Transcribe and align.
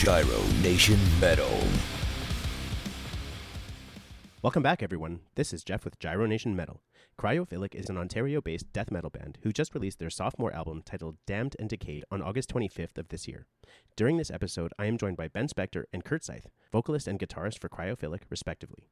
Gyro 0.00 0.40
Nation 0.62 0.98
Metal. 1.20 1.60
Welcome 4.40 4.62
back, 4.62 4.82
everyone. 4.82 5.20
This 5.34 5.52
is 5.52 5.62
Jeff 5.62 5.84
with 5.84 5.98
Gyro 5.98 6.24
Nation 6.24 6.56
Metal. 6.56 6.80
Cryophilic 7.18 7.74
is 7.74 7.90
an 7.90 7.98
Ontario 7.98 8.40
based 8.40 8.72
death 8.72 8.90
metal 8.90 9.10
band 9.10 9.36
who 9.42 9.52
just 9.52 9.74
released 9.74 9.98
their 9.98 10.08
sophomore 10.08 10.54
album 10.54 10.80
titled 10.86 11.18
Damned 11.26 11.54
and 11.58 11.68
Decayed 11.68 12.06
on 12.10 12.22
August 12.22 12.48
25th 12.48 12.96
of 12.96 13.08
this 13.08 13.28
year. 13.28 13.46
During 13.94 14.16
this 14.16 14.30
episode, 14.30 14.72
I 14.78 14.86
am 14.86 14.96
joined 14.96 15.18
by 15.18 15.28
Ben 15.28 15.48
Spectre 15.48 15.86
and 15.92 16.02
Curt 16.02 16.24
Scythe, 16.24 16.48
vocalist 16.72 17.06
and 17.06 17.18
guitarist 17.18 17.60
for 17.60 17.68
Cryophilic, 17.68 18.22
respectively. 18.30 18.88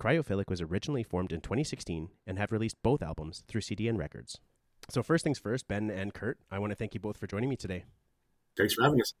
Cryophilic 0.00 0.48
was 0.48 0.60
originally 0.60 1.02
formed 1.02 1.32
in 1.32 1.40
2016 1.40 2.10
and 2.28 2.38
have 2.38 2.52
released 2.52 2.80
both 2.80 3.02
albums 3.02 3.42
through 3.48 3.62
CDN 3.62 3.98
Records. 3.98 4.38
So, 4.88 5.02
first 5.02 5.24
things 5.24 5.40
first, 5.40 5.66
Ben 5.66 5.90
and 5.90 6.14
Curt, 6.14 6.38
I 6.48 6.60
want 6.60 6.70
to 6.70 6.76
thank 6.76 6.94
you 6.94 7.00
both 7.00 7.18
for 7.18 7.26
joining 7.26 7.50
me 7.50 7.56
today. 7.56 7.86
Thanks 8.56 8.74
for 8.74 8.84
having 8.84 9.00
us. 9.00 9.14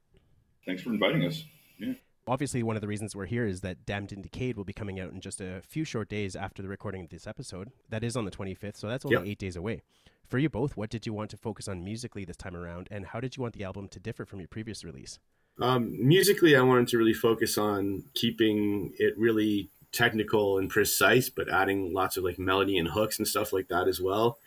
Thanks 0.66 0.82
for 0.82 0.90
inviting 0.90 1.24
us. 1.24 1.44
Yeah 1.78 1.94
obviously 2.26 2.62
one 2.62 2.76
of 2.76 2.82
the 2.82 2.88
reasons 2.88 3.14
we're 3.14 3.26
here 3.26 3.46
is 3.46 3.60
that 3.60 3.84
Damned 3.84 4.12
and 4.12 4.22
Decayed 4.22 4.56
will 4.56 4.64
be 4.64 4.72
coming 4.72 4.98
out 5.00 5.12
in 5.12 5.20
just 5.20 5.40
a 5.40 5.60
few 5.62 5.84
short 5.84 6.08
days 6.08 6.34
after 6.36 6.62
the 6.62 6.68
recording 6.68 7.02
of 7.04 7.10
this 7.10 7.26
episode. 7.26 7.70
That 7.90 8.04
is 8.04 8.16
on 8.16 8.24
the 8.24 8.30
25th, 8.30 8.76
so 8.76 8.88
that's 8.88 9.04
only 9.04 9.16
yep. 9.16 9.26
eight 9.26 9.38
days 9.38 9.56
away. 9.56 9.82
For 10.26 10.38
you 10.38 10.48
both, 10.48 10.76
what 10.76 10.90
did 10.90 11.06
you 11.06 11.12
want 11.12 11.30
to 11.30 11.36
focus 11.36 11.68
on 11.68 11.84
musically 11.84 12.24
this 12.24 12.36
time 12.36 12.56
around, 12.56 12.88
and 12.90 13.06
how 13.06 13.20
did 13.20 13.36
you 13.36 13.42
want 13.42 13.54
the 13.54 13.64
album 13.64 13.88
to 13.88 14.00
differ 14.00 14.24
from 14.24 14.40
your 14.40 14.48
previous 14.48 14.84
release? 14.84 15.18
Um, 15.60 15.94
musically, 16.06 16.56
I 16.56 16.62
wanted 16.62 16.88
to 16.88 16.98
really 16.98 17.12
focus 17.12 17.58
on 17.58 18.04
keeping 18.14 18.94
it 18.98 19.16
really 19.18 19.68
technical 19.92 20.58
and 20.58 20.68
precise, 20.68 21.28
but 21.28 21.48
adding 21.48 21.92
lots 21.92 22.16
of 22.16 22.24
like 22.24 22.38
melody 22.38 22.78
and 22.78 22.88
hooks 22.88 23.18
and 23.18 23.28
stuff 23.28 23.52
like 23.52 23.68
that 23.68 23.86
as 23.86 24.00
well, 24.00 24.38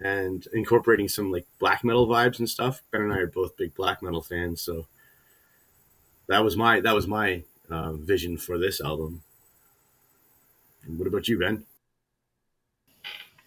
and 0.00 0.48
incorporating 0.54 1.08
some 1.08 1.30
like 1.30 1.46
black 1.58 1.84
metal 1.84 2.08
vibes 2.08 2.38
and 2.38 2.48
stuff. 2.48 2.82
Ben 2.90 3.02
and 3.02 3.12
I 3.12 3.18
are 3.18 3.26
both 3.26 3.56
big 3.56 3.74
black 3.74 4.02
metal 4.02 4.22
fans, 4.22 4.62
so 4.62 4.86
that 6.28 6.44
was 6.44 6.56
my 6.56 6.80
that 6.80 6.94
was 6.94 7.06
my 7.06 7.42
uh, 7.70 7.92
vision 7.92 8.36
for 8.38 8.58
this 8.58 8.80
album. 8.80 9.22
And 10.84 10.98
what 10.98 11.08
about 11.08 11.28
you, 11.28 11.38
Ben? 11.38 11.64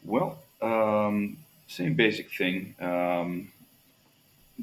Well, 0.04 0.40
um, 0.62 1.38
same 1.68 1.94
basic 1.94 2.32
thing. 2.32 2.76
Um, 2.80 3.52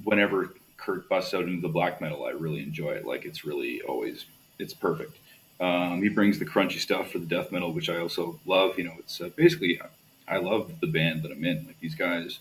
whenever 0.05 0.53
Curt 0.77 1.09
busts 1.09 1.35
out 1.35 1.45
into 1.45 1.61
the 1.61 1.69
black 1.69 2.01
metal, 2.01 2.25
I 2.25 2.31
really 2.31 2.63
enjoy 2.63 2.91
it. 2.91 3.07
Like 3.07 3.25
it's 3.25 3.45
really 3.45 3.81
always 3.83 4.27
it's 4.59 4.75
perfect. 4.75 5.17
Um, 5.61 6.03
he 6.03 6.09
brings 6.09 6.39
the 6.39 6.45
crunchy 6.45 6.79
stuff 6.79 7.11
for 7.11 7.19
the 7.19 7.27
death 7.27 7.51
metal, 7.51 7.73
which 7.73 7.89
I 7.89 7.99
also 7.99 8.39
love. 8.47 8.79
You 8.79 8.85
know, 8.85 8.95
it's 8.99 9.21
uh, 9.21 9.31
basically 9.35 9.81
I 10.27 10.39
love 10.39 10.81
the 10.81 10.87
band 10.87 11.23
that 11.23 11.33
I'm 11.33 11.45
in. 11.45 11.67
Like 11.67 11.81
these 11.81 11.95
guys 11.95 12.41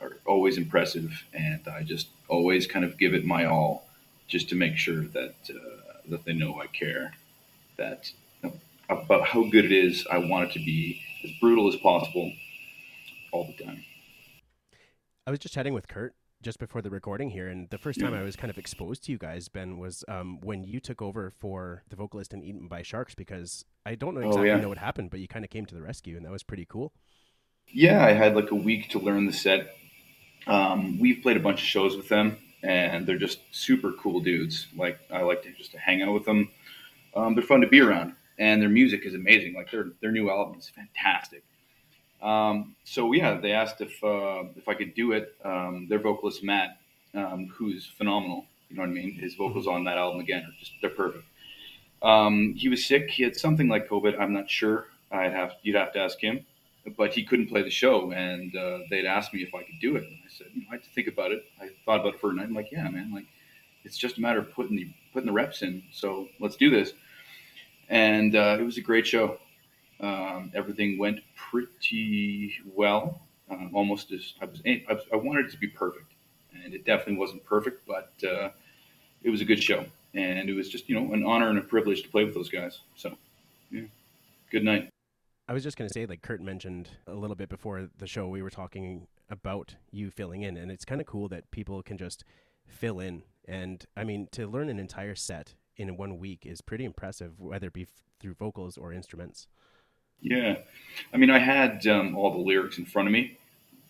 are 0.00 0.16
always 0.26 0.56
impressive, 0.56 1.24
and 1.32 1.60
I 1.68 1.82
just 1.82 2.08
always 2.28 2.66
kind 2.66 2.84
of 2.84 2.98
give 2.98 3.14
it 3.14 3.24
my 3.24 3.44
all 3.44 3.83
just 4.26 4.48
to 4.50 4.54
make 4.54 4.76
sure 4.76 5.02
that 5.02 5.34
uh, 5.50 5.92
that 6.08 6.24
they 6.24 6.32
know 6.32 6.60
I 6.60 6.66
care, 6.66 7.12
that 7.76 8.10
you 8.42 8.50
know, 8.50 8.56
about 8.88 9.26
how 9.26 9.44
good 9.44 9.64
it 9.64 9.72
is. 9.72 10.06
I 10.10 10.18
want 10.18 10.50
it 10.50 10.52
to 10.54 10.58
be 10.58 11.00
as 11.24 11.30
brutal 11.40 11.68
as 11.68 11.76
possible 11.76 12.32
all 13.32 13.46
the 13.46 13.64
time. 13.64 13.84
I 15.26 15.30
was 15.30 15.40
just 15.40 15.54
chatting 15.54 15.72
with 15.72 15.88
Curt 15.88 16.14
just 16.42 16.58
before 16.58 16.82
the 16.82 16.90
recording 16.90 17.30
here, 17.30 17.48
and 17.48 17.68
the 17.70 17.78
first 17.78 17.98
time 17.98 18.12
yeah. 18.12 18.20
I 18.20 18.22
was 18.22 18.36
kind 18.36 18.50
of 18.50 18.58
exposed 18.58 19.04
to 19.04 19.12
you 19.12 19.18
guys, 19.18 19.48
Ben, 19.48 19.78
was 19.78 20.04
um, 20.08 20.40
when 20.42 20.62
you 20.62 20.78
took 20.78 21.00
over 21.00 21.30
for 21.30 21.82
the 21.88 21.96
vocalist 21.96 22.34
in 22.34 22.44
Eaten 22.44 22.68
by 22.68 22.82
Sharks. 22.82 23.14
Because 23.14 23.64
I 23.86 23.94
don't 23.94 24.14
know 24.14 24.20
oh, 24.20 24.28
exactly 24.28 24.50
oh, 24.50 24.54
yeah. 24.56 24.60
know 24.60 24.68
what 24.68 24.78
happened, 24.78 25.10
but 25.10 25.20
you 25.20 25.28
kind 25.28 25.44
of 25.44 25.50
came 25.50 25.64
to 25.66 25.74
the 25.74 25.82
rescue, 25.82 26.16
and 26.16 26.24
that 26.24 26.30
was 26.30 26.42
pretty 26.42 26.66
cool. 26.66 26.92
Yeah, 27.68 28.04
I 28.04 28.12
had 28.12 28.36
like 28.36 28.50
a 28.50 28.56
week 28.56 28.90
to 28.90 28.98
learn 28.98 29.26
the 29.26 29.32
set. 29.32 29.74
Um, 30.46 30.98
we've 31.00 31.22
played 31.22 31.38
a 31.38 31.40
bunch 31.40 31.60
of 31.60 31.66
shows 31.66 31.96
with 31.96 32.10
them, 32.10 32.36
and 32.64 33.06
they're 33.06 33.18
just 33.18 33.40
super 33.52 33.92
cool 33.92 34.20
dudes. 34.20 34.66
Like 34.76 34.98
I 35.12 35.22
like 35.22 35.42
to 35.42 35.52
just 35.52 35.72
to 35.72 35.78
hang 35.78 36.02
out 36.02 36.14
with 36.14 36.24
them. 36.24 36.48
Um, 37.14 37.34
they're 37.34 37.44
fun 37.44 37.60
to 37.60 37.66
be 37.66 37.80
around, 37.80 38.14
and 38.38 38.60
their 38.60 38.68
music 38.68 39.04
is 39.04 39.14
amazing. 39.14 39.54
Like 39.54 39.70
their 39.70 39.88
their 40.00 40.10
new 40.10 40.30
album 40.30 40.58
is 40.58 40.70
fantastic. 40.70 41.44
Um, 42.22 42.74
so 42.84 43.12
yeah, 43.12 43.38
they 43.38 43.52
asked 43.52 43.80
if 43.80 44.02
uh, 44.02 44.44
if 44.56 44.66
I 44.68 44.74
could 44.74 44.94
do 44.94 45.12
it. 45.12 45.34
Um, 45.44 45.86
their 45.88 45.98
vocalist 45.98 46.42
Matt, 46.42 46.78
um, 47.14 47.52
who's 47.54 47.86
phenomenal. 47.86 48.46
You 48.70 48.76
know 48.76 48.82
what 48.82 48.90
I 48.90 48.92
mean? 48.92 49.12
His 49.12 49.34
vocals 49.34 49.66
on 49.66 49.84
that 49.84 49.98
album 49.98 50.20
again 50.20 50.42
are 50.42 50.54
just 50.58 50.72
they're 50.80 50.90
perfect. 50.90 51.24
Um, 52.02 52.54
he 52.56 52.68
was 52.68 52.84
sick. 52.84 53.10
He 53.10 53.22
had 53.22 53.36
something 53.36 53.68
like 53.68 53.88
COVID. 53.88 54.18
I'm 54.18 54.32
not 54.32 54.50
sure. 54.50 54.86
I'd 55.12 55.32
have 55.32 55.52
you'd 55.62 55.76
have 55.76 55.92
to 55.92 56.00
ask 56.00 56.18
him 56.18 56.46
but 56.96 57.14
he 57.14 57.24
couldn't 57.24 57.48
play 57.48 57.62
the 57.62 57.70
show, 57.70 58.12
and 58.12 58.54
uh, 58.54 58.78
they'd 58.90 59.06
asked 59.06 59.32
me 59.32 59.42
if 59.42 59.54
I 59.54 59.62
could 59.62 59.80
do 59.80 59.96
it. 59.96 60.04
And 60.04 60.18
I 60.24 60.28
said, 60.28 60.48
you 60.54 60.60
know, 60.62 60.66
I 60.70 60.74
had 60.74 60.84
to 60.84 60.90
think 60.90 61.08
about 61.08 61.32
it. 61.32 61.44
I 61.60 61.70
thought 61.84 62.00
about 62.00 62.14
it 62.14 62.20
for 62.20 62.30
a 62.30 62.34
night. 62.34 62.46
I'm 62.46 62.54
like, 62.54 62.70
yeah, 62.70 62.88
man, 62.88 63.12
like 63.12 63.26
it's 63.84 63.96
just 63.96 64.18
a 64.18 64.20
matter 64.20 64.38
of 64.38 64.52
putting 64.52 64.76
the 64.76 64.88
putting 65.12 65.26
the 65.26 65.32
reps 65.32 65.62
in. 65.62 65.82
So 65.92 66.28
let's 66.40 66.56
do 66.56 66.70
this. 66.70 66.92
And 67.88 68.34
uh, 68.34 68.56
it 68.58 68.62
was 68.62 68.78
a 68.78 68.80
great 68.80 69.06
show. 69.06 69.38
Um, 70.00 70.50
everything 70.54 70.98
went 70.98 71.20
pretty 71.36 72.54
well, 72.74 73.22
um, 73.50 73.70
almost 73.74 74.12
as 74.12 74.34
I 74.40 74.46
was. 74.46 74.60
I, 74.66 74.98
I 75.12 75.16
wanted 75.16 75.46
it 75.46 75.52
to 75.52 75.58
be 75.58 75.68
perfect, 75.68 76.12
and 76.52 76.74
it 76.74 76.84
definitely 76.84 77.16
wasn't 77.16 77.44
perfect, 77.44 77.86
but 77.86 78.12
uh, 78.28 78.50
it 79.22 79.30
was 79.30 79.40
a 79.40 79.44
good 79.44 79.62
show, 79.62 79.84
and 80.14 80.48
it 80.48 80.54
was 80.54 80.68
just 80.68 80.88
you 80.88 80.94
know 80.98 81.12
an 81.14 81.24
honor 81.24 81.48
and 81.48 81.58
a 81.58 81.62
privilege 81.62 82.02
to 82.02 82.08
play 82.08 82.24
with 82.24 82.34
those 82.34 82.50
guys. 82.50 82.80
So, 82.96 83.16
yeah, 83.70 83.82
good 84.50 84.64
night. 84.64 84.93
I 85.46 85.52
was 85.52 85.62
just 85.62 85.76
going 85.76 85.88
to 85.88 85.92
say, 85.92 86.06
like 86.06 86.22
Curt 86.22 86.40
mentioned 86.40 86.88
a 87.06 87.14
little 87.14 87.36
bit 87.36 87.48
before 87.48 87.88
the 87.98 88.06
show, 88.06 88.28
we 88.28 88.42
were 88.42 88.50
talking 88.50 89.06
about 89.28 89.74
you 89.90 90.10
filling 90.10 90.42
in, 90.42 90.56
and 90.56 90.70
it's 90.70 90.84
kind 90.84 91.00
of 91.00 91.06
cool 91.06 91.28
that 91.28 91.50
people 91.50 91.82
can 91.82 91.98
just 91.98 92.24
fill 92.66 92.98
in. 92.98 93.22
And 93.46 93.84
I 93.96 94.04
mean, 94.04 94.28
to 94.32 94.46
learn 94.46 94.70
an 94.70 94.78
entire 94.78 95.14
set 95.14 95.54
in 95.76 95.96
one 95.96 96.18
week 96.18 96.46
is 96.46 96.60
pretty 96.62 96.84
impressive, 96.84 97.38
whether 97.38 97.66
it 97.66 97.72
be 97.74 97.82
f- 97.82 97.88
through 98.20 98.34
vocals 98.34 98.78
or 98.78 98.92
instruments. 98.92 99.48
Yeah, 100.20 100.56
I 101.12 101.18
mean, 101.18 101.28
I 101.28 101.38
had 101.38 101.86
um, 101.86 102.16
all 102.16 102.30
the 102.30 102.38
lyrics 102.38 102.78
in 102.78 102.86
front 102.86 103.08
of 103.08 103.12
me, 103.12 103.36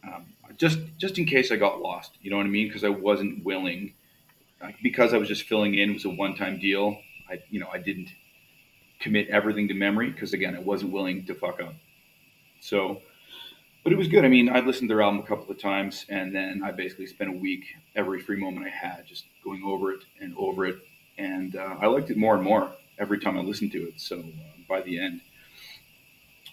um, 0.03 0.25
just 0.57 0.81
just 0.99 1.19
in 1.19 1.27
case 1.27 1.53
I 1.53 1.57
got 1.57 1.81
lost. 1.81 2.19
You 2.21 2.31
know 2.31 2.39
what 2.39 2.47
I 2.47 2.49
mean? 2.49 2.67
Because 2.67 2.83
I 2.83 2.89
wasn't 2.89 3.45
willing, 3.45 3.95
because 4.83 5.15
I 5.15 5.19
was 5.19 5.29
just 5.29 5.45
filling 5.45 5.75
in. 5.75 5.91
It 5.91 5.95
was 5.95 6.05
a 6.05 6.11
one 6.11 6.35
time 6.35 6.59
deal. 6.59 6.99
I, 7.31 7.41
you 7.49 7.61
know, 7.61 7.69
I 7.73 7.79
didn't 7.79 8.09
commit 9.05 9.29
everything 9.29 9.69
to 9.69 9.75
memory 9.75 10.11
because 10.11 10.33
again, 10.33 10.57
I 10.57 10.61
wasn't 10.61 10.91
willing 10.91 11.27
to 11.27 11.35
fuck 11.35 11.61
up. 11.61 11.75
So, 12.61 13.03
but 13.85 13.93
it 13.93 13.97
was 13.97 14.09
good. 14.09 14.25
I 14.25 14.29
mean, 14.29 14.49
I 14.49 14.61
listened 14.61 14.89
to 14.89 14.95
their 14.95 15.03
album 15.03 15.21
a 15.21 15.27
couple 15.27 15.51
of 15.51 15.61
times, 15.61 16.07
and 16.09 16.35
then 16.35 16.63
I 16.65 16.73
basically 16.73 17.07
spent 17.07 17.29
a 17.29 17.35
week 17.35 17.67
every 17.95 18.19
free 18.19 18.39
moment 18.41 18.67
I 18.67 18.71
had 18.71 19.07
just 19.07 19.27
going 19.45 19.63
over 19.63 19.93
it 19.93 20.01
and 20.23 20.35
over 20.39 20.65
it, 20.65 20.77
and 21.19 21.55
uh, 21.55 21.77
I 21.79 21.87
liked 21.87 22.11
it 22.11 22.17
more 22.17 22.35
and 22.35 22.43
more 22.43 22.73
every 22.99 23.21
time 23.21 23.37
I 23.37 23.43
listened 23.43 23.73
to 23.73 23.87
it. 23.87 24.01
So 24.01 24.21
uh, 24.21 24.23
by 24.67 24.81
the 24.81 24.99
end, 24.99 25.21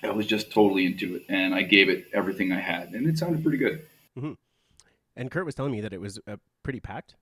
I 0.03 0.11
was 0.11 0.27
just 0.27 0.51
totally 0.51 0.85
into 0.85 1.15
it, 1.15 1.23
and 1.29 1.55
I 1.55 1.61
gave 1.61 1.87
it 1.87 2.07
everything 2.13 2.51
I 2.51 2.59
had, 2.59 2.89
and 2.89 3.07
it 3.07 3.17
sounded 3.17 3.43
pretty 3.43 3.59
good. 3.59 3.85
Mm-hmm. 4.17 4.33
And 5.15 5.31
Curt 5.31 5.45
was 5.45 5.55
telling 5.55 5.71
me 5.71 5.79
that 5.79 5.93
it 5.93 6.01
was 6.01 6.19
uh, 6.27 6.35
pretty 6.63 6.81
packed. 6.81 7.15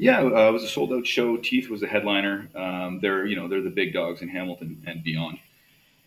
Yeah, 0.00 0.20
uh, 0.22 0.48
it 0.48 0.52
was 0.52 0.64
a 0.64 0.68
sold 0.68 0.94
out 0.94 1.06
show. 1.06 1.36
Teeth 1.36 1.68
was 1.68 1.82
a 1.82 1.86
headliner. 1.86 2.48
Um, 2.54 3.00
they're 3.02 3.26
you 3.26 3.36
know 3.36 3.48
they're 3.48 3.60
the 3.60 3.68
big 3.68 3.92
dogs 3.92 4.22
in 4.22 4.30
Hamilton 4.30 4.82
and 4.86 5.04
beyond. 5.04 5.38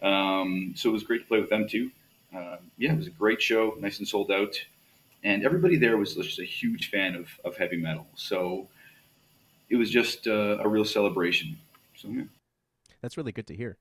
Um, 0.01 0.73
so 0.75 0.89
it 0.89 0.93
was 0.93 1.03
great 1.03 1.21
to 1.21 1.27
play 1.27 1.39
with 1.39 1.51
them 1.51 1.67
too. 1.67 1.91
Uh, 2.35 2.57
yeah, 2.75 2.93
it 2.93 2.97
was 2.97 3.05
a 3.05 3.11
great 3.11 3.39
show, 3.39 3.75
nice 3.79 3.99
and 3.99 4.07
sold 4.07 4.31
out, 4.31 4.55
and 5.23 5.45
everybody 5.45 5.77
there 5.77 5.95
was 5.95 6.15
just 6.15 6.39
a 6.39 6.43
huge 6.43 6.89
fan 6.89 7.13
of, 7.13 7.27
of 7.45 7.55
heavy 7.55 7.77
metal. 7.77 8.07
So 8.15 8.67
it 9.69 9.75
was 9.75 9.91
just 9.91 10.25
uh, 10.25 10.57
a 10.59 10.67
real 10.67 10.85
celebration. 10.85 11.55
So 11.95 12.07
yeah, 12.07 12.23
that's 12.99 13.15
really 13.15 13.31
good 13.31 13.45
to 13.45 13.55
hear. 13.55 13.77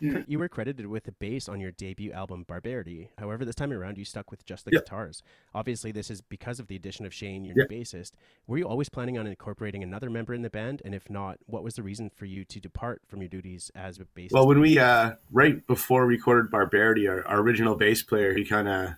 Yeah. 0.00 0.22
You 0.26 0.38
were 0.38 0.48
credited 0.48 0.86
with 0.86 1.04
the 1.04 1.12
bass 1.12 1.48
on 1.48 1.60
your 1.60 1.70
debut 1.70 2.12
album, 2.12 2.44
Barbarity. 2.46 3.10
However, 3.18 3.44
this 3.44 3.54
time 3.54 3.72
around, 3.72 3.96
you 3.96 4.04
stuck 4.04 4.30
with 4.30 4.44
just 4.44 4.64
the 4.64 4.72
yeah. 4.72 4.80
guitars. 4.80 5.22
Obviously, 5.54 5.92
this 5.92 6.10
is 6.10 6.20
because 6.20 6.60
of 6.60 6.66
the 6.66 6.76
addition 6.76 7.06
of 7.06 7.14
Shane, 7.14 7.44
your 7.44 7.54
yeah. 7.56 7.64
new 7.68 7.76
bassist. 7.80 8.12
Were 8.46 8.58
you 8.58 8.68
always 8.68 8.88
planning 8.88 9.18
on 9.18 9.26
incorporating 9.26 9.82
another 9.82 10.10
member 10.10 10.34
in 10.34 10.42
the 10.42 10.50
band? 10.50 10.82
And 10.84 10.94
if 10.94 11.08
not, 11.08 11.38
what 11.46 11.64
was 11.64 11.74
the 11.74 11.82
reason 11.82 12.10
for 12.10 12.26
you 12.26 12.44
to 12.44 12.60
depart 12.60 13.02
from 13.08 13.20
your 13.22 13.28
duties 13.28 13.70
as 13.74 13.98
a 13.98 14.04
bassist? 14.04 14.32
Well, 14.32 14.46
when 14.46 14.60
we, 14.60 14.78
uh, 14.78 15.12
right 15.32 15.66
before 15.66 16.06
we 16.06 16.16
recorded 16.16 16.50
Barbarity, 16.50 17.08
our, 17.08 17.26
our 17.26 17.40
original 17.40 17.74
bass 17.74 18.02
player, 18.02 18.34
he 18.34 18.44
kind 18.44 18.68
of, 18.68 18.90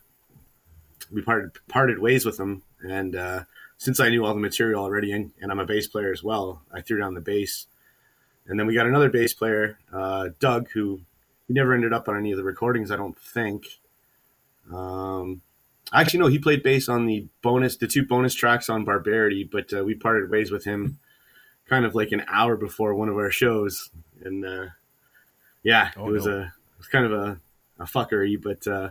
we 1.12 1.23
parted, 1.23 1.53
parted 1.69 1.99
ways 2.00 2.25
with 2.25 2.39
him. 2.39 2.62
And 2.83 3.15
uh, 3.15 3.45
since 3.77 4.00
I 4.00 4.09
knew 4.09 4.25
all 4.25 4.35
the 4.35 4.41
material 4.41 4.83
already, 4.83 5.12
and, 5.12 5.33
and 5.41 5.50
I'm 5.50 5.61
a 5.61 5.65
bass 5.65 5.87
player 5.87 6.12
as 6.12 6.23
well, 6.23 6.62
I 6.73 6.81
threw 6.81 6.99
down 6.99 7.15
the 7.15 7.21
bass 7.21 7.67
and 8.49 8.59
then 8.59 8.67
we 8.67 8.75
got 8.75 8.87
another 8.87 9.11
bass 9.11 9.33
player, 9.35 9.79
uh, 9.93 10.31
Doug, 10.41 10.71
who 10.71 11.00
he 11.47 11.55
never 11.55 11.75
ended 11.75 11.93
up 11.93 12.09
on 12.09 12.17
any 12.17 12.33
of 12.33 12.39
the 12.39 12.45
recordings, 12.45 12.91
I 12.91 12.97
don't 12.97 13.19
think. 13.19 13.79
Um, 14.73 15.43
actually, 15.93 16.21
no, 16.21 16.27
he 16.27 16.39
played 16.39 16.62
bass 16.62 16.89
on 16.89 17.06
the 17.06 17.27
bonus, 17.43 17.77
the 17.77 17.87
two 17.87 18.05
bonus 18.05 18.35
tracks 18.35 18.69
on 18.69 18.85
Barbarity, 18.85 19.45
but 19.45 19.73
uh, 19.73 19.85
we 19.85 19.95
parted 19.95 20.31
ways 20.31 20.50
with 20.50 20.65
him 20.65 20.99
kind 21.69 21.85
of 21.85 21.95
like 21.95 22.12
an 22.12 22.25
hour 22.29 22.56
before 22.56 22.95
one 22.95 23.09
of 23.09 23.17
our 23.17 23.31
shows, 23.31 23.91
and 24.25 24.45
uh, 24.45 24.67
yeah, 25.62 25.91
oh, 25.97 26.09
it 26.09 26.12
was 26.12 26.27
no. 26.27 26.33
a 26.33 26.41
it 26.41 26.79
was 26.79 26.87
kind 26.87 27.05
of 27.05 27.12
a, 27.12 27.41
a 27.79 27.85
fuckery, 27.85 28.41
but 28.41 28.67
uh, 28.67 28.91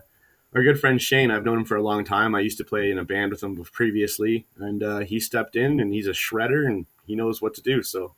our 0.53 0.63
good 0.63 0.79
friend 0.79 1.01
Shane, 1.01 1.31
I've 1.31 1.45
known 1.45 1.59
him 1.59 1.65
for 1.65 1.75
a 1.75 1.81
long 1.81 2.03
time. 2.03 2.35
I 2.35 2.39
used 2.41 2.57
to 2.59 2.63
play 2.63 2.91
in 2.91 2.97
a 2.97 3.03
band 3.03 3.31
with 3.31 3.43
him 3.43 3.61
previously, 3.63 4.45
and 4.57 4.83
uh, 4.83 4.99
he 4.99 5.19
stepped 5.19 5.55
in, 5.55 5.79
and 5.79 5.93
he's 5.93 6.07
a 6.07 6.11
shredder, 6.11 6.65
and 6.65 6.85
he 7.05 7.15
knows 7.15 7.41
what 7.41 7.53
to 7.55 7.61
do. 7.61 7.83
So, 7.83 8.13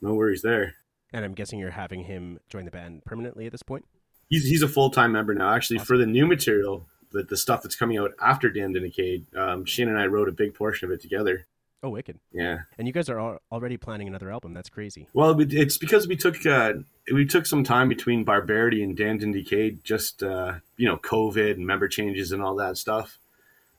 no 0.00 0.14
worries 0.14 0.42
there. 0.42 0.74
And 1.12 1.24
I'm 1.24 1.34
guessing 1.34 1.58
you're 1.58 1.70
having 1.70 2.04
him 2.04 2.40
join 2.48 2.64
the 2.64 2.70
band 2.70 3.04
permanently 3.04 3.46
at 3.46 3.52
this 3.52 3.62
point. 3.62 3.84
He's 4.28 4.48
he's 4.48 4.62
a 4.62 4.68
full 4.68 4.90
time 4.90 5.12
member 5.12 5.34
now. 5.34 5.54
Actually, 5.54 5.78
awesome. 5.78 5.86
for 5.86 5.98
the 5.98 6.06
new 6.06 6.26
material, 6.26 6.86
the 7.12 7.22
the 7.22 7.36
stuff 7.36 7.62
that's 7.62 7.76
coming 7.76 7.96
out 7.98 8.12
after 8.20 8.50
Damned 8.50 8.76
and 8.76 8.84
Decayed, 8.84 9.26
um, 9.36 9.64
Shane 9.64 9.88
and 9.88 9.98
I 9.98 10.06
wrote 10.06 10.28
a 10.28 10.32
big 10.32 10.54
portion 10.54 10.88
of 10.88 10.92
it 10.92 11.00
together. 11.00 11.46
Oh, 11.82 11.90
wicked! 11.90 12.18
Yeah, 12.32 12.60
and 12.78 12.88
you 12.88 12.92
guys 12.92 13.08
are 13.08 13.38
already 13.52 13.76
planning 13.76 14.08
another 14.08 14.32
album. 14.32 14.52
That's 14.54 14.68
crazy. 14.68 15.06
Well, 15.12 15.36
it's 15.38 15.78
because 15.78 16.08
we 16.08 16.16
took 16.16 16.44
uh, 16.44 16.72
we 17.12 17.24
took 17.26 17.46
some 17.46 17.62
time 17.62 17.88
between 17.88 18.24
Barbarity 18.24 18.82
and 18.82 18.96
Damned 18.96 19.22
and 19.22 19.32
Decayed, 19.32 19.84
just 19.84 20.22
uh, 20.22 20.54
you 20.76 20.88
know, 20.88 20.96
COVID 20.96 21.52
and 21.52 21.66
member 21.66 21.86
changes 21.86 22.32
and 22.32 22.42
all 22.42 22.56
that 22.56 22.76
stuff. 22.76 23.18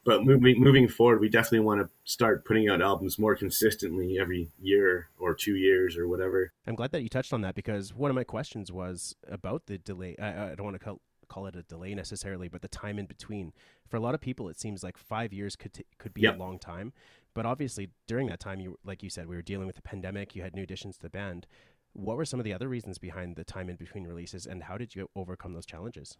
But 0.07 0.23
moving 0.23 0.57
moving 0.57 0.87
forward, 0.87 1.19
we 1.19 1.27
definitely 1.27 1.59
want 1.59 1.81
to 1.81 1.89
start 2.05 2.45
putting 2.45 2.69
out 2.69 2.81
albums 2.81 3.19
more 3.19 3.35
consistently 3.35 4.17
every 4.17 4.49
year 4.57 5.09
or 5.19 5.35
two 5.35 5.57
years 5.57 5.97
or 5.97 6.07
whatever. 6.07 6.53
I'm 6.65 6.75
glad 6.75 6.91
that 6.93 7.03
you 7.03 7.09
touched 7.09 7.33
on 7.33 7.41
that 7.41 7.55
because 7.55 7.93
one 7.93 8.09
of 8.09 8.15
my 8.15 8.23
questions 8.23 8.71
was 8.71 9.17
about 9.27 9.65
the 9.65 9.77
delay. 9.77 10.15
I, 10.17 10.51
I 10.51 10.55
don't 10.55 10.63
want 10.63 10.75
to 10.75 10.79
call 10.79 11.01
call 11.27 11.45
it 11.45 11.57
a 11.57 11.63
delay 11.63 11.93
necessarily, 11.93 12.47
but 12.47 12.61
the 12.61 12.69
time 12.69 12.97
in 12.97 13.05
between. 13.05 13.51
For 13.85 13.97
a 13.97 13.99
lot 13.99 14.15
of 14.15 14.21
people, 14.21 14.47
it 14.47 14.57
seems 14.57 14.81
like 14.81 14.97
five 14.97 15.33
years 15.33 15.57
could 15.57 15.73
t- 15.73 15.85
could 15.97 16.13
be 16.13 16.21
yep. 16.21 16.35
a 16.35 16.39
long 16.39 16.57
time. 16.57 16.93
But 17.33 17.45
obviously, 17.45 17.89
during 18.07 18.27
that 18.27 18.39
time, 18.39 18.61
you 18.61 18.79
like 18.85 19.03
you 19.03 19.09
said, 19.09 19.27
we 19.27 19.35
were 19.35 19.41
dealing 19.41 19.67
with 19.67 19.75
the 19.75 19.81
pandemic. 19.81 20.37
You 20.37 20.41
had 20.41 20.55
new 20.55 20.63
additions 20.63 20.95
to 20.95 21.01
the 21.01 21.09
band. 21.09 21.47
What 21.91 22.15
were 22.15 22.23
some 22.23 22.39
of 22.39 22.45
the 22.45 22.53
other 22.53 22.69
reasons 22.69 22.97
behind 22.97 23.35
the 23.35 23.43
time 23.43 23.69
in 23.69 23.75
between 23.75 24.05
releases, 24.05 24.45
and 24.45 24.63
how 24.63 24.77
did 24.77 24.95
you 24.95 25.09
overcome 25.17 25.51
those 25.51 25.65
challenges? 25.65 26.17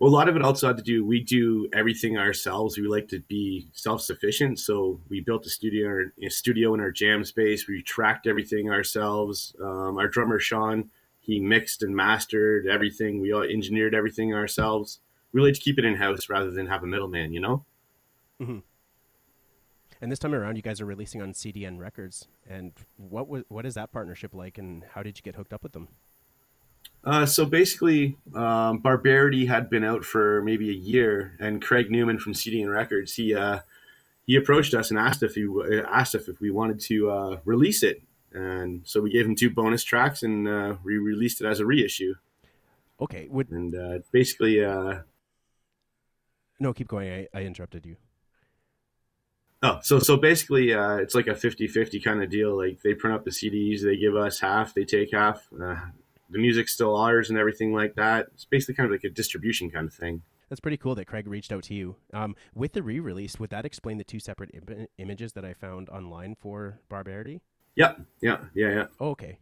Well, 0.00 0.10
a 0.10 0.16
lot 0.16 0.30
of 0.30 0.36
it 0.36 0.40
also 0.40 0.66
had 0.66 0.78
to 0.78 0.82
do. 0.82 1.04
We 1.04 1.22
do 1.22 1.68
everything 1.74 2.16
ourselves. 2.16 2.78
We 2.78 2.88
like 2.88 3.08
to 3.08 3.20
be 3.20 3.68
self 3.74 4.00
sufficient, 4.00 4.58
so 4.58 4.98
we 5.10 5.20
built 5.20 5.44
a 5.44 5.50
studio, 5.50 6.10
a 6.22 6.30
studio 6.30 6.72
in 6.72 6.80
our 6.80 6.90
jam 6.90 7.22
space. 7.22 7.68
We 7.68 7.82
tracked 7.82 8.26
everything 8.26 8.70
ourselves. 8.70 9.54
Um, 9.62 9.98
our 9.98 10.08
drummer 10.08 10.38
Sean, 10.38 10.90
he 11.20 11.38
mixed 11.38 11.82
and 11.82 11.94
mastered 11.94 12.66
everything. 12.66 13.20
We 13.20 13.32
all 13.32 13.42
engineered 13.42 13.94
everything 13.94 14.34
ourselves. 14.34 15.00
Like 15.34 15.54
to 15.54 15.60
keep 15.60 15.78
it 15.78 15.84
in 15.84 15.96
house 15.96 16.30
rather 16.30 16.50
than 16.50 16.66
have 16.66 16.82
a 16.82 16.86
middleman. 16.86 17.34
You 17.34 17.40
know. 17.40 17.64
Mm-hmm. 18.40 18.58
And 20.00 20.10
this 20.10 20.18
time 20.18 20.34
around, 20.34 20.56
you 20.56 20.62
guys 20.62 20.80
are 20.80 20.86
releasing 20.86 21.20
on 21.20 21.34
CDN 21.34 21.78
Records. 21.78 22.26
And 22.48 22.72
what 22.96 23.28
was 23.28 23.44
what 23.48 23.66
is 23.66 23.74
that 23.74 23.92
partnership 23.92 24.32
like, 24.32 24.56
and 24.56 24.82
how 24.94 25.02
did 25.02 25.18
you 25.18 25.22
get 25.22 25.36
hooked 25.36 25.52
up 25.52 25.62
with 25.62 25.72
them? 25.72 25.88
Uh, 27.02 27.24
so 27.24 27.46
basically, 27.46 28.16
um, 28.34 28.78
Barbarity 28.78 29.46
had 29.46 29.70
been 29.70 29.84
out 29.84 30.04
for 30.04 30.42
maybe 30.42 30.68
a 30.68 30.74
year, 30.74 31.34
and 31.40 31.62
Craig 31.62 31.90
Newman 31.90 32.18
from 32.18 32.34
CDN 32.34 32.70
Records 32.70 33.14
he 33.14 33.34
uh, 33.34 33.60
he 34.26 34.36
approached 34.36 34.74
us 34.74 34.90
and 34.90 34.98
asked 34.98 35.22
if 35.22 35.34
he 35.34 35.48
asked 35.90 36.14
if, 36.14 36.28
we 36.40 36.50
wanted 36.50 36.78
to 36.80 37.10
uh, 37.10 37.36
release 37.44 37.82
it, 37.82 38.02
and 38.32 38.82
so 38.84 39.00
we 39.00 39.10
gave 39.10 39.24
him 39.24 39.34
two 39.34 39.50
bonus 39.50 39.82
tracks, 39.82 40.22
and 40.22 40.46
uh, 40.46 40.76
we 40.84 40.98
released 40.98 41.40
it 41.40 41.46
as 41.46 41.58
a 41.58 41.66
reissue. 41.66 42.14
Okay, 43.00 43.28
would... 43.30 43.50
and 43.50 43.74
uh, 43.74 43.98
basically, 44.12 44.62
uh, 44.62 44.98
no, 46.58 46.74
keep 46.74 46.88
going. 46.88 47.10
I, 47.10 47.28
I 47.32 47.42
interrupted 47.44 47.86
you. 47.86 47.96
Oh, 49.62 49.80
so 49.82 49.98
so 49.98 50.18
basically, 50.18 50.74
uh, 50.74 50.96
it's 50.96 51.14
like 51.14 51.26
a 51.26 51.34
50-50 51.34 52.02
kind 52.04 52.22
of 52.22 52.30
deal. 52.30 52.56
Like 52.56 52.82
they 52.82 52.94
print 52.94 53.16
up 53.16 53.24
the 53.24 53.30
CDs, 53.30 53.82
they 53.82 53.96
give 53.96 54.16
us 54.16 54.40
half, 54.40 54.74
they 54.74 54.84
take 54.84 55.12
half. 55.12 55.46
Uh, 55.58 55.76
the 56.30 56.38
music's 56.38 56.72
still 56.72 56.96
ours 56.96 57.30
and 57.30 57.38
everything 57.38 57.72
like 57.74 57.94
that. 57.96 58.28
It's 58.34 58.44
basically 58.44 58.74
kind 58.74 58.86
of 58.86 58.92
like 58.92 59.04
a 59.04 59.10
distribution 59.10 59.70
kind 59.70 59.86
of 59.86 59.94
thing. 59.94 60.22
That's 60.48 60.60
pretty 60.60 60.76
cool 60.76 60.94
that 60.96 61.06
Craig 61.06 61.28
reached 61.28 61.52
out 61.52 61.62
to 61.64 61.74
you. 61.74 61.96
Um, 62.12 62.34
with 62.54 62.72
the 62.72 62.82
re-release, 62.82 63.38
would 63.38 63.50
that 63.50 63.64
explain 63.64 63.98
the 63.98 64.04
two 64.04 64.18
separate 64.18 64.50
Im- 64.52 64.88
images 64.98 65.32
that 65.34 65.44
I 65.44 65.54
found 65.54 65.88
online 65.88 66.34
for 66.34 66.80
Barbarity? 66.88 67.40
Yeah, 67.76 67.94
yeah, 68.20 68.38
yeah, 68.54 68.68
yeah. 68.74 68.86
Oh, 68.98 69.10
okay. 69.10 69.38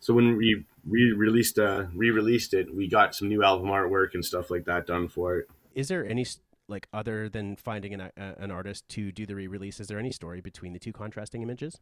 So 0.00 0.14
when 0.14 0.36
we 0.36 0.64
re-released, 0.88 1.58
uh, 1.58 1.86
re-released 1.94 2.54
it, 2.54 2.74
we 2.74 2.88
got 2.88 3.14
some 3.14 3.28
new 3.28 3.42
album 3.44 3.68
artwork 3.68 4.14
and 4.14 4.24
stuff 4.24 4.50
like 4.50 4.64
that 4.64 4.86
done 4.86 5.08
for 5.08 5.38
it. 5.38 5.48
Is 5.74 5.88
there 5.88 6.06
any 6.06 6.24
like 6.68 6.88
other 6.92 7.28
than 7.28 7.56
finding 7.56 7.94
an, 7.94 8.00
uh, 8.00 8.10
an 8.16 8.50
artist 8.50 8.88
to 8.88 9.12
do 9.12 9.26
the 9.26 9.34
re-release 9.34 9.78
is 9.78 9.86
there 9.86 9.98
any 9.98 10.10
story 10.10 10.40
between 10.40 10.72
the 10.72 10.78
two 10.78 10.92
contrasting 10.92 11.42
images 11.42 11.80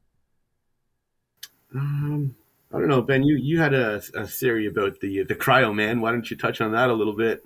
um 1.74 2.34
i 2.74 2.78
don't 2.78 2.88
know 2.88 3.02
ben 3.02 3.22
you 3.22 3.36
you 3.36 3.60
had 3.60 3.74
a, 3.74 4.02
a 4.14 4.26
theory 4.26 4.66
about 4.66 5.00
the 5.00 5.22
the 5.24 5.34
cryo 5.34 5.74
man 5.74 6.00
why 6.00 6.10
don't 6.10 6.30
you 6.30 6.36
touch 6.36 6.60
on 6.60 6.72
that 6.72 6.90
a 6.90 6.94
little 6.94 7.16
bit 7.16 7.44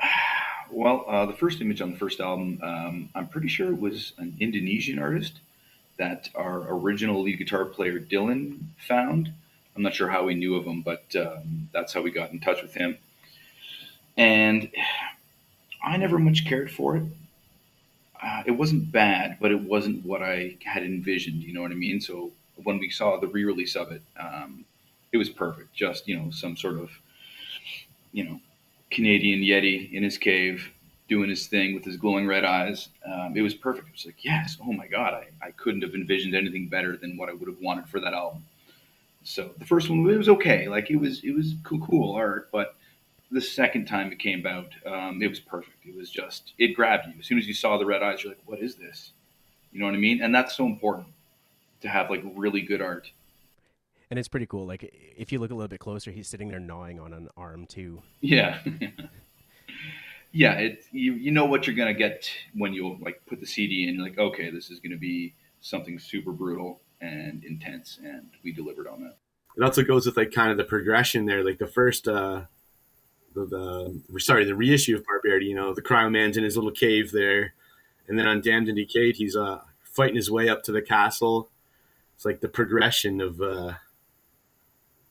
well 0.70 1.04
uh, 1.08 1.26
the 1.26 1.32
first 1.32 1.60
image 1.60 1.80
on 1.80 1.92
the 1.92 1.98
first 1.98 2.20
album 2.20 2.58
um, 2.62 3.08
i'm 3.14 3.28
pretty 3.28 3.48
sure 3.48 3.72
it 3.72 3.80
was 3.80 4.12
an 4.18 4.36
indonesian 4.40 4.98
artist 4.98 5.40
that 5.96 6.28
our 6.34 6.66
original 6.74 7.22
lead 7.22 7.38
guitar 7.38 7.64
player 7.64 7.98
dylan 7.98 8.58
found 8.86 9.32
i'm 9.76 9.82
not 9.82 9.94
sure 9.94 10.08
how 10.08 10.24
we 10.24 10.34
knew 10.34 10.56
of 10.56 10.64
him 10.64 10.82
but 10.82 11.04
um, 11.16 11.68
that's 11.72 11.92
how 11.92 12.02
we 12.02 12.10
got 12.10 12.30
in 12.32 12.40
touch 12.40 12.62
with 12.62 12.74
him 12.74 12.98
and 14.18 14.68
I 15.82 15.96
never 15.96 16.18
much 16.18 16.44
cared 16.44 16.70
for 16.70 16.96
it. 16.96 17.04
Uh, 18.20 18.42
it 18.46 18.50
wasn't 18.50 18.90
bad, 18.90 19.38
but 19.40 19.52
it 19.52 19.60
wasn't 19.60 20.04
what 20.04 20.22
I 20.22 20.56
had 20.64 20.82
envisioned. 20.82 21.44
You 21.44 21.54
know 21.54 21.62
what 21.62 21.70
I 21.70 21.76
mean? 21.76 22.00
So 22.00 22.32
when 22.62 22.78
we 22.78 22.90
saw 22.90 23.18
the 23.18 23.26
re-release 23.26 23.76
of 23.76 23.92
it, 23.92 24.02
um, 24.18 24.64
it 25.12 25.16
was 25.16 25.28
perfect. 25.28 25.74
Just 25.74 26.08
you 26.08 26.16
know, 26.16 26.30
some 26.30 26.56
sort 26.56 26.78
of 26.78 26.90
you 28.12 28.24
know 28.24 28.40
Canadian 28.90 29.40
Yeti 29.40 29.92
in 29.92 30.02
his 30.02 30.18
cave 30.18 30.72
doing 31.08 31.30
his 31.30 31.46
thing 31.46 31.74
with 31.74 31.84
his 31.84 31.96
glowing 31.96 32.26
red 32.26 32.44
eyes. 32.44 32.88
Um, 33.04 33.34
it 33.34 33.40
was 33.40 33.54
perfect. 33.54 33.88
It 33.88 33.92
was 33.92 34.06
like, 34.06 34.24
yes, 34.24 34.58
oh 34.62 34.72
my 34.72 34.86
god, 34.86 35.14
I, 35.14 35.46
I 35.46 35.50
couldn't 35.52 35.82
have 35.82 35.94
envisioned 35.94 36.34
anything 36.34 36.68
better 36.68 36.96
than 36.96 37.16
what 37.16 37.30
I 37.30 37.32
would 37.32 37.48
have 37.48 37.60
wanted 37.60 37.88
for 37.88 37.98
that 38.00 38.12
album. 38.12 38.44
So 39.24 39.50
the 39.58 39.64
first 39.64 39.88
one, 39.88 40.08
it 40.08 40.16
was 40.16 40.28
okay. 40.28 40.68
Like 40.68 40.90
it 40.90 40.96
was, 40.96 41.24
it 41.24 41.34
was 41.34 41.54
cool, 41.64 41.80
cool 41.80 42.14
art, 42.14 42.50
but 42.52 42.76
the 43.30 43.40
second 43.40 43.86
time 43.86 44.12
it 44.12 44.18
came 44.18 44.46
out, 44.46 44.72
um, 44.86 45.22
it 45.22 45.28
was 45.28 45.40
perfect. 45.40 45.76
It 45.84 45.96
was 45.96 46.10
just 46.10 46.52
it 46.58 46.74
grabbed 46.74 47.06
you 47.06 47.14
as 47.18 47.26
soon 47.26 47.38
as 47.38 47.46
you 47.46 47.54
saw 47.54 47.76
the 47.78 47.86
red 47.86 48.02
eyes. 48.02 48.22
You're 48.22 48.32
like, 48.32 48.42
"What 48.46 48.60
is 48.60 48.76
this?" 48.76 49.12
You 49.72 49.80
know 49.80 49.86
what 49.86 49.94
I 49.94 49.98
mean? 49.98 50.22
And 50.22 50.34
that's 50.34 50.56
so 50.56 50.64
important 50.64 51.08
to 51.80 51.88
have 51.88 52.10
like 52.10 52.22
really 52.34 52.60
good 52.60 52.82
art. 52.82 53.10
And 54.10 54.18
it's 54.18 54.28
pretty 54.28 54.46
cool. 54.46 54.66
Like 54.66 54.90
if 55.16 55.32
you 55.32 55.38
look 55.38 55.50
a 55.50 55.54
little 55.54 55.68
bit 55.68 55.80
closer, 55.80 56.10
he's 56.10 56.28
sitting 56.28 56.48
there 56.48 56.60
gnawing 56.60 56.98
on 56.98 57.12
an 57.12 57.28
arm 57.36 57.66
too. 57.66 58.02
Yeah. 58.20 58.58
yeah, 60.32 60.52
it 60.54 60.84
you 60.92 61.14
you 61.14 61.30
know 61.30 61.44
what 61.44 61.66
you're 61.66 61.76
gonna 61.76 61.94
get 61.94 62.30
when 62.54 62.72
you 62.72 62.98
like 63.00 63.22
put 63.26 63.40
the 63.40 63.46
CD 63.46 63.88
in. 63.88 63.96
You're 63.96 64.04
like, 64.04 64.18
okay, 64.18 64.50
this 64.50 64.70
is 64.70 64.80
gonna 64.80 64.96
be 64.96 65.34
something 65.60 65.98
super 65.98 66.32
brutal 66.32 66.80
and 67.00 67.44
intense, 67.44 67.98
and 68.02 68.30
we 68.42 68.52
delivered 68.52 68.86
on 68.88 69.02
that. 69.02 69.16
It 69.56 69.62
also 69.62 69.82
goes 69.82 70.06
with 70.06 70.16
like 70.16 70.32
kind 70.32 70.50
of 70.50 70.56
the 70.56 70.64
progression 70.64 71.26
there. 71.26 71.44
Like 71.44 71.58
the 71.58 71.66
first 71.66 72.08
uh 72.08 72.42
the, 73.34 74.00
the 74.10 74.20
sorry 74.20 74.44
the 74.44 74.54
reissue 74.54 74.96
of 74.96 75.04
Barbarity. 75.04 75.46
You 75.46 75.54
know, 75.54 75.74
the 75.74 75.82
Cryo 75.82 76.10
Man's 76.10 76.36
in 76.36 76.44
his 76.44 76.56
little 76.56 76.70
cave 76.70 77.12
there, 77.12 77.54
and 78.06 78.18
then 78.18 78.26
on 78.26 78.40
Damned 78.40 78.68
and 78.68 78.76
Decayed, 78.76 79.16
he's 79.16 79.36
uh, 79.36 79.60
fighting 79.82 80.16
his 80.16 80.30
way 80.30 80.48
up 80.48 80.62
to 80.64 80.72
the 80.72 80.82
castle. 80.82 81.50
It's 82.18 82.24
like 82.24 82.40
the 82.40 82.48
progression 82.48 83.20
of 83.20 83.40
uh, 83.40 83.74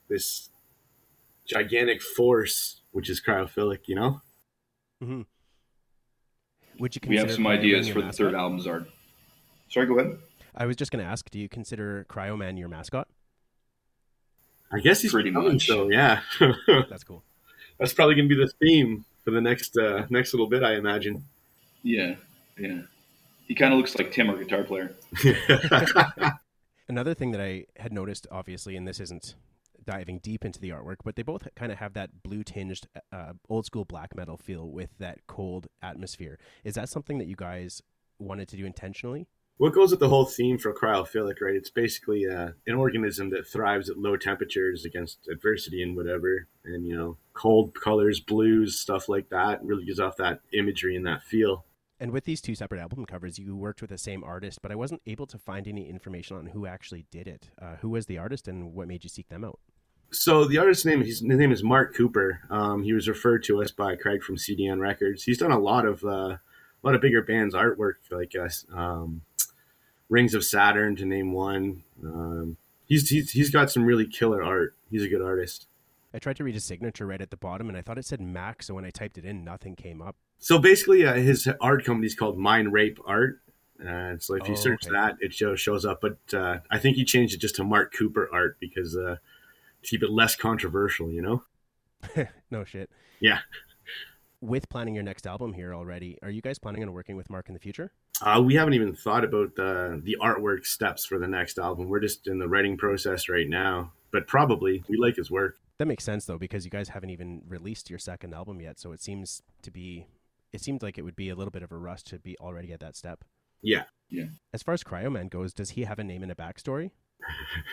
this 0.08 0.50
gigantic 1.46 2.02
force, 2.02 2.82
which 2.92 3.08
is 3.08 3.20
cryophilic. 3.20 3.88
You 3.88 3.94
know. 3.94 4.20
Mm-hmm. 5.02 5.22
Would 6.78 6.94
you? 6.94 7.00
We 7.08 7.16
have 7.16 7.32
some 7.32 7.46
ideas 7.46 7.88
for 7.88 8.02
the 8.02 8.12
third 8.12 8.34
album's 8.34 8.66
art. 8.66 8.90
Sorry, 9.70 9.86
go 9.86 9.98
ahead. 9.98 10.18
I 10.54 10.66
was 10.66 10.76
just 10.76 10.92
going 10.92 11.04
to 11.04 11.10
ask: 11.10 11.30
Do 11.30 11.38
you 11.38 11.48
consider 11.48 12.06
Cryoman 12.10 12.58
your 12.58 12.68
mascot? 12.68 13.08
I 14.70 14.80
guess 14.80 15.00
he's 15.00 15.12
pretty 15.12 15.30
much. 15.30 15.66
So 15.66 15.90
yeah, 15.90 16.20
that's 16.90 17.04
cool 17.04 17.24
that's 17.78 17.92
probably 17.92 18.16
going 18.16 18.28
to 18.28 18.34
be 18.34 18.44
the 18.44 18.50
theme 18.60 19.04
for 19.24 19.30
the 19.30 19.40
next 19.40 19.76
uh, 19.76 20.06
next 20.10 20.34
little 20.34 20.48
bit, 20.48 20.62
I 20.62 20.74
imagine. 20.74 21.24
Yeah, 21.82 22.16
yeah. 22.58 22.82
He 23.46 23.54
kind 23.54 23.72
of 23.72 23.78
looks 23.78 23.96
like 23.96 24.12
Tim, 24.12 24.28
our 24.28 24.36
guitar 24.36 24.62
player. 24.64 24.94
Another 26.88 27.14
thing 27.14 27.32
that 27.32 27.40
I 27.40 27.66
had 27.76 27.92
noticed, 27.92 28.26
obviously, 28.30 28.76
and 28.76 28.86
this 28.86 29.00
isn't 29.00 29.34
diving 29.84 30.18
deep 30.18 30.44
into 30.44 30.60
the 30.60 30.70
artwork, 30.70 30.96
but 31.04 31.16
they 31.16 31.22
both 31.22 31.46
kind 31.54 31.72
of 31.72 31.78
have 31.78 31.94
that 31.94 32.22
blue 32.22 32.42
tinged, 32.42 32.86
uh, 33.12 33.32
old 33.48 33.66
school 33.66 33.84
black 33.84 34.14
metal 34.16 34.36
feel 34.36 34.70
with 34.70 34.90
that 34.98 35.18
cold 35.26 35.66
atmosphere. 35.82 36.38
Is 36.64 36.74
that 36.74 36.88
something 36.88 37.18
that 37.18 37.26
you 37.26 37.36
guys 37.36 37.82
wanted 38.18 38.48
to 38.48 38.56
do 38.56 38.66
intentionally? 38.66 39.28
what 39.58 39.74
goes 39.74 39.90
with 39.90 40.00
the 40.00 40.08
whole 40.08 40.24
theme 40.24 40.56
for 40.56 40.72
cryophilic, 40.72 41.40
right? 41.40 41.56
It's 41.56 41.68
basically 41.68 42.26
uh, 42.26 42.50
an 42.66 42.76
organism 42.76 43.30
that 43.30 43.46
thrives 43.46 43.90
at 43.90 43.98
low 43.98 44.16
temperatures 44.16 44.84
against 44.84 45.28
adversity 45.28 45.82
and 45.82 45.96
whatever. 45.96 46.46
And, 46.64 46.86
you 46.86 46.96
know, 46.96 47.16
cold 47.34 47.74
colors, 47.74 48.20
blues, 48.20 48.78
stuff 48.78 49.08
like 49.08 49.28
that 49.30 49.62
really 49.64 49.84
gives 49.84 49.98
off 49.98 50.16
that 50.18 50.40
imagery 50.52 50.94
and 50.94 51.06
that 51.06 51.24
feel. 51.24 51.64
And 52.00 52.12
with 52.12 52.24
these 52.24 52.40
two 52.40 52.54
separate 52.54 52.80
album 52.80 53.04
covers, 53.06 53.38
you 53.38 53.56
worked 53.56 53.80
with 53.80 53.90
the 53.90 53.98
same 53.98 54.22
artist, 54.22 54.60
but 54.62 54.70
I 54.70 54.76
wasn't 54.76 55.02
able 55.06 55.26
to 55.26 55.38
find 55.38 55.66
any 55.66 55.88
information 55.88 56.36
on 56.36 56.46
who 56.46 56.66
actually 56.66 57.06
did 57.10 57.26
it. 57.26 57.50
Uh, 57.60 57.76
who 57.80 57.88
was 57.90 58.06
the 58.06 58.18
artist 58.18 58.46
and 58.46 58.72
what 58.72 58.86
made 58.86 59.02
you 59.02 59.10
seek 59.10 59.28
them 59.28 59.44
out? 59.44 59.58
So 60.10 60.44
the 60.44 60.58
artist's 60.58 60.86
name, 60.86 61.02
his 61.02 61.22
name 61.22 61.52
is 61.52 61.62
Mark 61.62 61.94
Cooper. 61.94 62.40
Um, 62.50 62.82
he 62.82 62.92
was 62.92 63.08
referred 63.08 63.44
to 63.44 63.60
us 63.62 63.72
by 63.72 63.96
Craig 63.96 64.22
from 64.22 64.36
CDN 64.36 64.80
Records. 64.80 65.24
He's 65.24 65.38
done 65.38 65.50
a 65.50 65.58
lot 65.58 65.84
of 65.84 66.02
uh, 66.04 66.38
a 66.38 66.40
lot 66.82 66.94
of 66.94 67.00
bigger 67.00 67.22
bands 67.22 67.54
artwork, 67.54 67.94
like 68.10 68.34
um, 68.72 69.22
Rings 70.08 70.34
of 70.34 70.44
Saturn, 70.44 70.96
to 70.96 71.04
name 71.04 71.32
one. 71.32 71.82
Um, 72.02 72.56
he's, 72.86 73.10
he's 73.10 73.32
he's 73.32 73.50
got 73.50 73.70
some 73.70 73.84
really 73.84 74.06
killer 74.06 74.42
art. 74.42 74.74
He's 74.90 75.02
a 75.02 75.08
good 75.08 75.20
artist. 75.20 75.66
I 76.14 76.18
tried 76.18 76.36
to 76.36 76.44
read 76.44 76.54
his 76.54 76.64
signature 76.64 77.06
right 77.06 77.20
at 77.20 77.30
the 77.30 77.36
bottom, 77.36 77.68
and 77.68 77.76
I 77.76 77.82
thought 77.82 77.98
it 77.98 78.04
said 78.06 78.20
Mac. 78.20 78.62
So 78.62 78.74
when 78.74 78.84
I 78.84 78.90
typed 78.90 79.18
it 79.18 79.24
in, 79.24 79.44
nothing 79.44 79.76
came 79.76 80.00
up. 80.00 80.16
So 80.38 80.58
basically, 80.58 81.06
uh, 81.06 81.14
his 81.14 81.48
art 81.60 81.84
company 81.84 82.06
is 82.06 82.14
called 82.14 82.38
Mind 82.38 82.72
Rape 82.72 82.98
Art. 83.06 83.40
Uh, 83.80 84.16
so 84.18 84.34
if 84.34 84.48
you 84.48 84.54
Oh, 84.54 84.56
search 84.56 84.86
okay. 84.86 84.92
that, 84.92 85.16
it 85.20 85.32
shows 85.34 85.60
shows 85.60 85.84
up. 85.84 86.00
But 86.00 86.18
uh, 86.32 86.60
I 86.70 86.78
think 86.78 86.96
he 86.96 87.04
changed 87.04 87.34
it 87.34 87.40
just 87.40 87.56
to 87.56 87.64
Mark 87.64 87.92
Cooper 87.92 88.28
Art 88.32 88.56
because 88.58 88.96
uh, 88.96 89.16
to 89.82 89.88
keep 89.88 90.02
it 90.02 90.10
less 90.10 90.34
controversial, 90.34 91.10
you 91.12 91.22
know. 91.22 92.26
no 92.50 92.64
shit. 92.64 92.90
Yeah. 93.20 93.40
With 94.40 94.68
planning 94.68 94.94
your 94.94 95.02
next 95.04 95.26
album 95.26 95.52
here 95.52 95.74
already, 95.74 96.16
are 96.22 96.30
you 96.30 96.40
guys 96.40 96.58
planning 96.58 96.82
on 96.82 96.92
working 96.92 97.16
with 97.16 97.28
Mark 97.28 97.48
in 97.48 97.54
the 97.54 97.60
future? 97.60 97.90
Uh, 98.22 98.40
we 98.44 98.54
haven't 98.54 98.74
even 98.74 98.94
thought 98.94 99.24
about 99.24 99.54
the 99.56 100.00
the 100.02 100.16
artwork 100.22 100.64
steps 100.64 101.04
for 101.04 101.18
the 101.18 101.28
next 101.28 101.58
album. 101.58 101.88
We're 101.88 102.00
just 102.00 102.26
in 102.26 102.38
the 102.38 102.48
writing 102.48 102.76
process 102.76 103.28
right 103.28 103.48
now. 103.48 103.92
But 104.10 104.26
probably 104.26 104.82
we 104.88 104.96
like 104.96 105.16
his 105.16 105.30
work. 105.30 105.56
That 105.78 105.86
makes 105.86 106.04
sense 106.04 106.26
though, 106.26 106.38
because 106.38 106.64
you 106.64 106.70
guys 106.70 106.88
haven't 106.88 107.10
even 107.10 107.42
released 107.48 107.88
your 107.90 107.98
second 107.98 108.34
album 108.34 108.60
yet. 108.60 108.78
So 108.80 108.92
it 108.92 109.00
seems 109.00 109.42
to 109.62 109.70
be, 109.70 110.06
it 110.52 110.60
seemed 110.60 110.82
like 110.82 110.98
it 110.98 111.02
would 111.02 111.16
be 111.16 111.28
a 111.30 111.34
little 111.36 111.50
bit 111.52 111.62
of 111.62 111.70
a 111.72 111.76
rush 111.76 112.02
to 112.04 112.18
be 112.18 112.36
already 112.38 112.72
at 112.72 112.80
that 112.80 112.96
step. 112.96 113.24
Yeah. 113.62 113.84
Yeah. 114.10 114.26
As 114.52 114.62
far 114.62 114.74
as 114.74 114.82
Cryoman 114.82 115.30
goes, 115.30 115.52
does 115.52 115.70
he 115.70 115.84
have 115.84 115.98
a 115.98 116.04
name 116.04 116.22
and 116.22 116.32
a 116.32 116.34
backstory? 116.34 116.90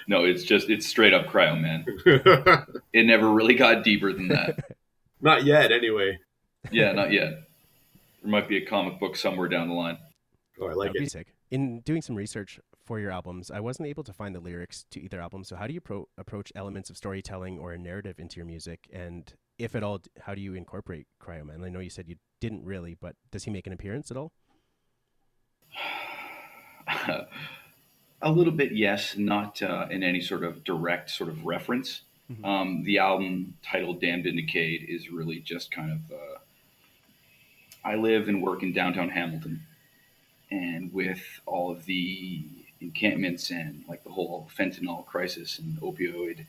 No, 0.08 0.26
it's 0.26 0.44
just 0.44 0.70
it's 0.70 0.86
straight 0.88 1.14
up 1.14 1.28
cryo, 1.28 1.60
man. 1.60 1.86
It 2.94 3.06
never 3.06 3.32
really 3.32 3.54
got 3.56 3.84
deeper 3.84 4.12
than 4.14 4.28
that. 4.30 4.58
Not 5.22 5.44
yet, 5.46 5.72
anyway. 5.72 6.20
Yeah, 6.72 6.92
not 6.92 7.12
yet. 7.12 7.30
There 8.22 8.32
might 8.32 8.48
be 8.50 8.58
a 8.58 8.66
comic 8.66 9.00
book 9.00 9.16
somewhere 9.16 9.48
down 9.48 9.68
the 9.70 9.74
line. 9.74 9.98
Oh, 10.60 10.68
I 10.68 10.74
like 10.74 10.90
That'd 10.90 11.00
be 11.00 11.06
it. 11.06 11.12
sick. 11.12 11.28
In 11.52 11.80
doing 11.82 12.02
some 12.02 12.16
research 12.16 12.60
for 12.86 13.00
your 13.00 13.12
albums, 13.12 13.50
I 13.52 13.60
wasn't 13.60 13.88
able 13.90 14.04
to 14.04 14.14
find 14.14 14.36
the 14.36 14.40
lyrics 14.40 14.86
to 14.92 15.02
either 15.02 15.20
album. 15.20 15.44
So 15.44 15.56
how 15.56 15.68
do 15.68 15.74
you 15.74 15.82
pro- 15.82 16.08
approach 16.18 16.52
elements 16.56 16.90
of 16.90 16.98
storytelling 16.98 17.58
or 17.60 17.74
a 17.74 17.78
narrative 17.78 18.20
into 18.20 18.38
your 18.38 18.46
music? 18.46 18.88
And 18.94 19.34
if 19.58 19.76
at 19.76 19.84
all, 19.84 20.02
how 20.22 20.36
do 20.36 20.42
you 20.42 20.54
incorporate 20.54 21.08
Cryoman? 21.22 21.64
I 21.64 21.70
know 21.70 21.80
you 21.80 21.90
said 21.90 22.08
you 22.08 22.18
didn't 22.40 22.64
really, 22.64 22.96
but 23.00 23.16
does 23.32 23.44
he 23.46 23.52
make 23.52 23.68
an 23.68 23.74
appearance 23.74 24.12
at 24.12 24.18
all? 24.18 24.32
a 28.22 28.32
little 28.32 28.54
bit, 28.54 28.72
yes, 28.72 29.18
not 29.18 29.62
uh, 29.62 29.88
in 29.90 30.04
any 30.04 30.22
sort 30.22 30.44
of 30.44 30.64
direct 30.64 31.10
sort 31.10 31.30
of 31.30 31.46
reference. 31.46 32.02
Mhm. 32.32 32.46
Um, 32.46 32.84
the 32.84 32.98
album 32.98 33.56
titled 33.62 34.02
"Damned 34.02 34.26
and 34.26 34.38
Decayed" 34.38 34.84
is 34.88 35.10
really 35.12 35.40
just 35.40 35.72
kind 35.72 35.92
of. 35.92 36.12
Uh, 36.12 36.40
I 37.84 37.96
live 37.96 38.28
and 38.28 38.42
work 38.42 38.64
in 38.64 38.74
downtown 38.74 39.10
Hamilton, 39.10 39.62
and 40.50 40.92
with 40.92 41.22
all 41.46 41.72
of 41.72 41.86
the 41.86 42.65
encampments 42.86 43.52
and 43.52 43.84
like 43.88 44.04
the 44.04 44.12
whole 44.12 44.48
fentanyl 44.58 45.06
crisis 45.06 45.60
and 45.60 45.80
opioid 45.82 46.46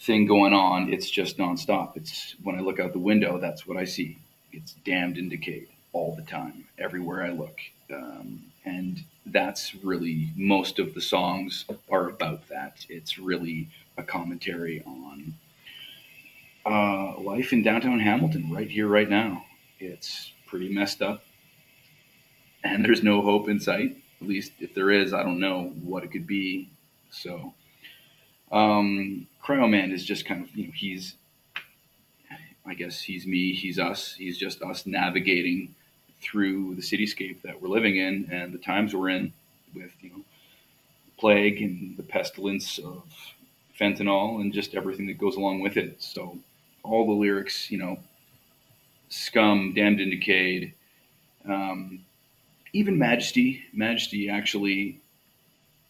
thing 0.00 0.26
going 0.26 0.52
on, 0.52 0.92
it's 0.92 1.10
just 1.10 1.38
nonstop. 1.38 1.96
It's 1.96 2.34
when 2.42 2.56
I 2.56 2.60
look 2.60 2.80
out 2.80 2.92
the 2.92 2.98
window, 2.98 3.38
that's 3.38 3.66
what 3.66 3.76
I 3.76 3.84
see. 3.84 4.18
It's 4.52 4.72
damned 4.84 5.16
and 5.16 5.30
decayed 5.30 5.68
all 5.92 6.14
the 6.14 6.22
time, 6.22 6.64
everywhere 6.78 7.22
I 7.24 7.30
look. 7.30 7.58
Um, 7.92 8.42
and 8.64 9.04
that's 9.26 9.74
really 9.76 10.30
most 10.36 10.78
of 10.78 10.94
the 10.94 11.00
songs 11.00 11.64
are 11.90 12.08
about 12.08 12.48
that. 12.48 12.84
It's 12.88 13.18
really 13.18 13.68
a 13.96 14.02
commentary 14.02 14.82
on 14.84 15.34
uh, 16.64 17.20
life 17.20 17.52
in 17.52 17.62
downtown 17.62 18.00
Hamilton, 18.00 18.50
right 18.50 18.70
here, 18.70 18.86
right 18.88 19.08
now. 19.08 19.44
It's 19.78 20.32
pretty 20.46 20.72
messed 20.72 21.02
up, 21.02 21.24
and 22.62 22.84
there's 22.84 23.02
no 23.02 23.20
hope 23.22 23.48
in 23.48 23.60
sight. 23.60 23.96
At 24.22 24.28
least, 24.28 24.52
if 24.60 24.72
there 24.74 24.90
is, 24.90 25.12
I 25.12 25.24
don't 25.24 25.40
know 25.40 25.72
what 25.82 26.04
it 26.04 26.12
could 26.12 26.26
be. 26.28 26.70
So, 27.10 27.54
um, 28.52 29.26
Cryoman 29.44 29.92
is 29.92 30.04
just 30.04 30.24
kind 30.24 30.44
of 30.44 30.56
you 30.56 30.66
know 30.66 30.72
he's, 30.72 31.16
I 32.64 32.74
guess 32.74 33.00
he's 33.02 33.26
me, 33.26 33.52
he's 33.52 33.80
us, 33.80 34.14
he's 34.14 34.38
just 34.38 34.62
us 34.62 34.86
navigating 34.86 35.74
through 36.20 36.76
the 36.76 36.82
cityscape 36.82 37.42
that 37.42 37.60
we're 37.60 37.68
living 37.68 37.96
in 37.96 38.28
and 38.30 38.54
the 38.54 38.58
times 38.58 38.94
we're 38.94 39.10
in 39.10 39.32
with 39.74 39.90
you 40.00 40.10
know 40.10 40.24
plague 41.18 41.60
and 41.60 41.96
the 41.96 42.02
pestilence 42.02 42.78
of 42.78 43.02
fentanyl 43.78 44.40
and 44.40 44.52
just 44.52 44.74
everything 44.74 45.06
that 45.06 45.18
goes 45.18 45.34
along 45.36 45.60
with 45.60 45.76
it 45.76 46.00
so 46.00 46.38
all 46.84 47.04
the 47.06 47.12
lyrics 47.12 47.70
you 47.70 47.78
know 47.78 47.98
scum 49.08 49.72
damned 49.74 50.00
and 50.00 50.12
decayed 50.12 50.72
um, 51.48 51.98
even 52.72 52.98
majesty 52.98 53.64
majesty 53.72 54.28
actually 54.28 54.98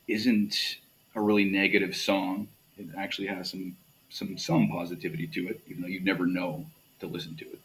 isn't 0.08 0.76
a 1.14 1.20
really 1.20 1.44
negative 1.44 1.94
song 1.94 2.48
it 2.78 2.86
actually 2.96 3.26
has 3.26 3.50
some 3.50 3.76
some 4.10 4.36
some 4.36 4.68
positivity 4.68 5.26
to 5.26 5.48
it 5.48 5.60
even 5.68 5.82
though 5.82 5.88
you'd 5.88 6.04
never 6.04 6.26
know 6.26 6.64
to 7.00 7.06
listen 7.06 7.36
to 7.36 7.44
it 7.44 7.60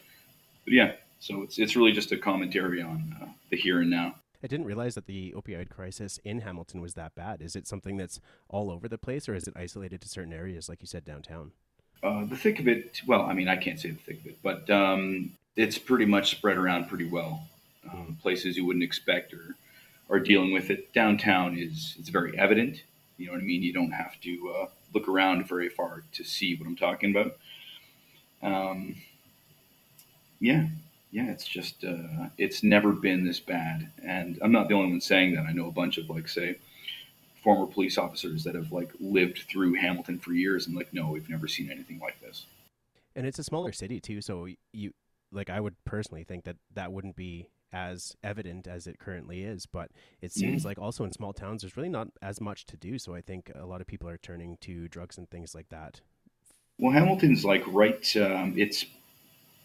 but 0.63 0.73
yeah 0.73 0.91
so 1.19 1.41
it's 1.41 1.57
it's 1.57 1.75
really 1.75 1.91
just 1.91 2.11
a 2.11 2.17
commentary 2.17 2.81
on 2.81 3.15
uh, 3.21 3.27
the 3.49 3.57
here 3.57 3.81
and 3.81 3.89
now. 3.89 4.15
I 4.43 4.47
didn't 4.47 4.67
realize 4.67 4.93
that 4.95 5.07
the 5.07 5.33
opioid 5.35 5.69
crisis 5.69 6.19
in 6.23 6.41
Hamilton 6.41 6.79
was 6.79 6.93
that 6.93 7.15
bad. 7.15 7.41
Is 7.41 7.55
it 7.55 7.67
something 7.67 7.97
that's 7.97 8.19
all 8.49 8.69
over 8.69 8.87
the 8.87 8.97
place, 8.97 9.27
or 9.27 9.33
is 9.33 9.47
it 9.47 9.55
isolated 9.57 9.99
to 10.01 10.09
certain 10.09 10.31
areas, 10.31 10.69
like 10.69 10.81
you 10.81 10.87
said, 10.87 11.03
downtown? 11.03 11.51
Uh, 12.03 12.25
the 12.25 12.37
thick 12.37 12.59
of 12.59 12.67
it, 12.67 13.01
well, 13.07 13.23
I 13.23 13.33
mean, 13.33 13.47
I 13.47 13.55
can't 13.55 13.79
say 13.79 13.89
the 13.89 13.97
thick 13.97 14.19
of 14.19 14.27
it, 14.27 14.37
but 14.43 14.69
um, 14.69 15.31
it's 15.55 15.79
pretty 15.79 16.05
much 16.05 16.29
spread 16.29 16.57
around 16.57 16.87
pretty 16.87 17.09
well. 17.09 17.47
Um, 17.91 18.17
places 18.21 18.57
you 18.57 18.65
wouldn't 18.65 18.83
expect 18.83 19.33
or 19.33 19.55
are 20.09 20.19
dealing 20.19 20.51
with 20.51 20.69
it. 20.69 20.93
Downtown 20.93 21.57
is 21.57 21.95
it's 21.99 22.09
very 22.09 22.37
evident. 22.37 22.83
You 23.17 23.27
know 23.27 23.33
what 23.33 23.41
I 23.41 23.45
mean? 23.45 23.63
You 23.63 23.73
don't 23.73 23.91
have 23.91 24.19
to 24.21 24.53
uh, 24.55 24.67
look 24.93 25.07
around 25.07 25.47
very 25.47 25.69
far 25.69 26.03
to 26.13 26.23
see 26.23 26.55
what 26.55 26.67
I'm 26.67 26.75
talking 26.75 27.11
about. 27.11 27.37
Um, 28.41 28.95
yeah, 30.39 30.67
yeah, 31.11 31.31
it's 31.31 31.47
just 31.47 31.83
uh, 31.83 32.29
it's 32.37 32.63
never 32.63 32.91
been 32.91 33.25
this 33.25 33.39
bad, 33.39 33.91
and 34.03 34.37
I'm 34.41 34.51
not 34.51 34.67
the 34.67 34.75
only 34.75 34.91
one 34.91 35.01
saying 35.01 35.35
that. 35.35 35.45
I 35.45 35.51
know 35.51 35.67
a 35.67 35.71
bunch 35.71 35.97
of 35.97 36.09
like 36.09 36.27
say 36.27 36.57
former 37.43 37.65
police 37.65 37.97
officers 37.97 38.43
that 38.43 38.55
have 38.55 38.71
like 38.71 38.91
lived 38.99 39.45
through 39.49 39.73
Hamilton 39.75 40.19
for 40.19 40.33
years 40.33 40.67
and 40.67 40.75
like, 40.75 40.93
no, 40.93 41.09
we've 41.11 41.29
never 41.29 41.47
seen 41.47 41.71
anything 41.71 41.99
like 41.99 42.19
this. 42.19 42.45
And 43.15 43.25
it's 43.25 43.39
a 43.39 43.43
smaller 43.43 43.71
city 43.71 43.99
too, 43.99 44.21
so 44.21 44.47
you 44.73 44.91
like 45.31 45.49
I 45.49 45.59
would 45.59 45.75
personally 45.85 46.23
think 46.23 46.43
that 46.43 46.57
that 46.75 46.91
wouldn't 46.91 47.15
be 47.15 47.47
as 47.73 48.15
evident 48.23 48.67
as 48.67 48.87
it 48.87 48.99
currently 48.99 49.43
is. 49.43 49.65
But 49.65 49.91
it 50.21 50.31
seems 50.31 50.65
like 50.65 50.79
also 50.79 51.03
in 51.03 51.11
small 51.11 51.33
towns, 51.33 51.61
there's 51.61 51.77
really 51.77 51.89
not 51.89 52.07
as 52.21 52.39
much 52.39 52.65
to 52.67 52.77
do. 52.77 52.97
So 52.97 53.13
I 53.13 53.21
think 53.21 53.51
a 53.55 53.65
lot 53.65 53.81
of 53.81 53.87
people 53.87 54.09
are 54.09 54.17
turning 54.17 54.57
to 54.61 54.87
drugs 54.87 55.17
and 55.17 55.29
things 55.29 55.53
like 55.53 55.69
that. 55.69 56.01
Well, 56.79 56.93
Hamilton's 56.93 57.43
like 57.43 57.63
right. 57.67 58.15
Um, 58.17 58.53
it's 58.57 58.85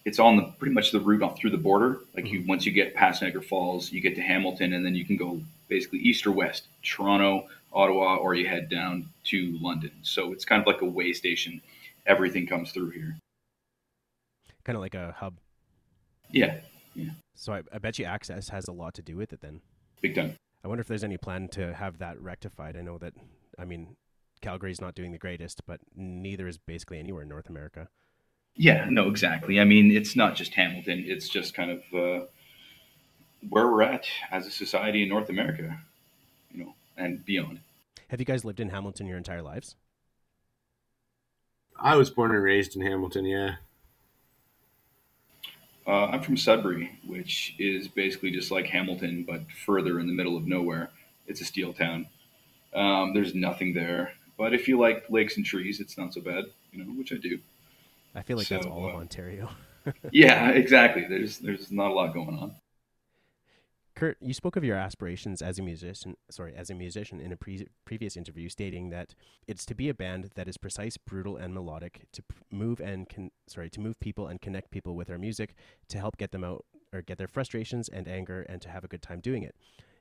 it's 0.05 0.19
on 0.19 0.37
the 0.37 0.43
pretty 0.59 0.75
much 0.75 0.91
the 0.91 1.01
route 1.01 1.23
off 1.23 1.39
through 1.39 1.51
the 1.51 1.59
border. 1.59 2.01
Like 2.15 2.31
you, 2.31 2.45
once 2.47 2.67
you 2.67 2.73
get 2.73 2.95
past 2.95 3.23
Niagara 3.23 3.43
Falls, 3.43 3.93
you 3.93 4.01
get 4.01 4.17
to 4.17 4.23
Hamilton, 4.23 4.73
and 4.73 4.85
then 4.85 4.95
you 4.95 5.05
can 5.05 5.17
go 5.17 5.41
basically 5.69 6.01
east 6.01 6.27
or 6.27 6.33
west, 6.33 6.67
Toronto, 6.83 7.47
Ottawa, 7.73 8.17
or 8.17 8.35
you 8.35 8.47
head 8.47 8.69
down 8.69 9.09
to 9.25 9.59
London. 9.61 9.93
So 10.03 10.33
it's 10.33 10.45
kind 10.45 10.61
of 10.61 10.67
like 10.67 10.83
a 10.83 10.87
way 10.87 11.13
station. 11.13 11.61
Everything 12.07 12.47
comes 12.47 12.73
through 12.73 12.91
here. 12.91 13.17
Kind 14.65 14.77
of 14.77 14.83
like 14.83 14.95
a 14.95 15.15
hub. 15.19 15.35
Yeah, 16.31 16.59
So 17.35 17.53
I, 17.53 17.63
I 17.73 17.79
bet 17.79 17.99
you 17.99 18.05
access 18.05 18.49
has 18.51 18.69
a 18.69 18.73
lot 18.73 18.95
to 18.95 19.03
do 19.03 19.17
with 19.17 19.33
it 19.33 19.41
then. 19.41 19.61
big 20.01 20.15
time. 20.15 20.37
I 20.65 20.69
wonder 20.69 20.81
if 20.81 20.89
there's 20.89 21.05
any 21.05 21.17
plan 21.17 21.49
to 21.53 21.75
have 21.75 21.99
that 21.99 22.21
rectified. 22.21 22.77
I 22.77 22.83
know 22.83 22.99
that, 22.99 23.15
I 23.59 23.65
mean, 23.65 23.97
Calgary's 24.41 24.81
not 24.81 24.95
doing 24.95 25.13
the 25.13 25.19
greatest, 25.19 25.63
but 25.67 25.81
neither 25.97 26.47
is 26.47 26.59
basically 26.59 26.99
anywhere 26.99 27.23
in 27.23 27.29
North 27.29 27.49
America. 27.49 27.89
Yeah, 28.55 28.87
no, 28.91 29.09
exactly. 29.09 29.61
I 29.61 29.65
mean, 29.65 29.91
it's 29.91 30.15
not 30.15 30.37
just 30.37 30.55
Hamilton. 30.55 31.05
It's 31.07 31.29
just 31.29 31.55
kind 31.55 31.71
of 31.71 31.79
uh, 31.95 32.27
where 33.49 33.67
we're 33.67 33.83
at 33.83 34.07
as 34.31 34.47
a 34.47 34.51
society 34.51 35.03
in 35.03 35.09
North 35.09 35.31
America, 35.31 35.81
you 36.53 36.65
know, 36.65 36.75
and 36.97 37.25
beyond. 37.25 37.61
Have 38.09 38.21
you 38.21 38.27
guys 38.27 38.45
lived 38.45 38.61
in 38.61 38.69
Hamilton 38.69 39.07
your 39.07 39.17
entire 39.17 39.43
lives? 39.43 39.75
I 41.81 41.97
was 41.97 42.11
born 42.11 42.31
and 42.31 42.43
raised 42.43 42.77
in 42.77 42.83
Hamilton. 42.83 43.25
Yeah. 43.25 43.55
Uh, 45.87 46.07
I'm 46.07 46.23
from 46.23 46.37
Sudbury, 46.37 46.93
which 47.07 47.55
is 47.59 47.89
basically 47.89 48.31
just 48.31 48.51
like 48.51 48.67
Hamilton, 48.67 49.25
but 49.27 49.51
further 49.67 49.99
in 50.01 50.07
the 50.07 50.13
middle 50.13 50.37
of 50.37 50.47
nowhere. 50.47 50.91
It's 51.27 51.41
a 51.41 51.45
steel 51.45 51.73
town. 51.73 52.07
Um, 52.75 53.15
there's 53.15 53.35
nothing 53.35 53.75
there, 53.75 54.15
but 54.39 54.55
if 54.55 54.69
you 54.69 54.79
like 54.79 55.05
lakes 55.11 55.37
and 55.37 55.45
trees, 55.45 55.81
it's 55.81 55.99
not 55.99 56.15
so 56.15 56.21
bad, 56.21 56.45
you 56.73 56.85
know, 56.85 56.91
which 56.93 57.13
I 57.13 57.17
do. 57.17 57.39
I 58.15 58.23
feel 58.23 58.37
like 58.37 58.49
that's 58.49 58.65
So, 58.67 58.71
all 58.71 58.87
of 58.87 58.95
uh, 58.95 58.99
Ontario. 58.99 59.51
Yeah, 60.13 60.51
exactly. 60.51 61.07
There's 61.09 61.39
there's 61.39 61.73
not 61.73 61.91
a 61.91 61.95
lot 61.95 62.15
going 62.15 62.39
on. 62.39 62.55
Curt, 63.95 64.17
you 64.21 64.33
spoke 64.33 64.57
of 64.57 64.65
your 64.65 64.77
aspirations 64.77 65.43
as 65.43 65.59
a 65.59 65.63
musician, 65.63 66.17
sorry, 66.31 66.55
as 66.57 66.71
a 66.71 66.75
musician 66.75 67.21
in 67.21 67.31
a 67.31 67.37
pre- 67.37 67.67
previous 67.85 68.17
interview 68.17 68.49
stating 68.49 68.89
that 68.91 69.15
it's 69.47 69.67
to 69.67 69.75
be 69.75 69.89
a 69.89 69.95
band 69.95 70.31
that 70.35 70.49
is 70.49 70.57
precise, 70.57 70.97
brutal 70.97 71.37
and 71.37 71.53
melodic, 71.53 72.07
to 72.13 72.23
p- 72.23 72.37
move 72.51 72.81
and 72.81 73.09
con- 73.09 73.31
sorry, 73.47 73.69
to 73.71 73.81
move 73.81 74.01
people 74.01 74.27
and 74.29 74.41
connect 74.41 74.71
people 74.71 74.95
with 74.97 75.11
our 75.11 75.19
music, 75.19 75.55
to 75.89 75.99
help 75.99 76.17
get 76.17 76.33
them 76.33 76.43
out 76.43 76.65
or 76.93 77.03
get 77.03 77.19
their 77.19 77.29
frustrations 77.29 77.89
and 77.89 78.09
anger 78.09 78.43
and 78.49 78.63
to 78.63 78.71
have 78.71 78.83
a 78.83 78.89
good 78.89 79.03
time 79.03 79.21
doing 79.21 79.43
it. 79.43 79.55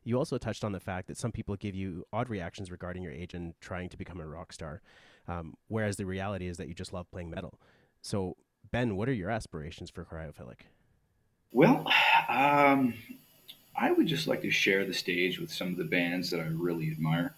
You 0.04 0.18
also 0.18 0.38
touched 0.38 0.64
on 0.64 0.72
the 0.72 0.80
fact 0.80 1.08
that 1.08 1.18
some 1.18 1.32
people 1.32 1.56
give 1.56 1.76
you 1.76 2.06
odd 2.12 2.30
reactions 2.30 2.72
regarding 2.72 3.04
your 3.04 3.12
age 3.12 3.34
and 3.34 3.54
trying 3.60 3.90
to 3.90 3.98
become 3.98 4.20
a 4.20 4.26
rock 4.26 4.54
star, 4.54 4.82
um, 5.28 5.56
whereas 5.68 5.98
the 5.98 6.06
reality 6.06 6.48
is 6.48 6.58
that 6.58 6.68
you 6.68 6.74
just 6.74 6.94
love 6.94 7.12
playing 7.12 7.30
metal. 7.30 7.60
So, 8.02 8.38
Ben, 8.72 8.96
what 8.96 9.10
are 9.10 9.14
your 9.14 9.30
aspirations 9.30 9.90
for 9.90 10.06
Cryophilic? 10.06 10.62
Well, 11.52 11.86
um, 12.30 12.94
I 13.82 13.92
would 13.92 14.06
just 14.06 14.28
like 14.28 14.44
to 14.44 14.52
share 14.52 14.86
the 14.86 14.94
stage 14.94 15.40
with 15.40 15.52
some 15.52 15.70
of 15.70 15.78
the 15.78 15.84
bands 15.84 16.30
that 16.30 16.40
I 16.40 16.46
really 16.46 16.92
admire. 16.92 17.34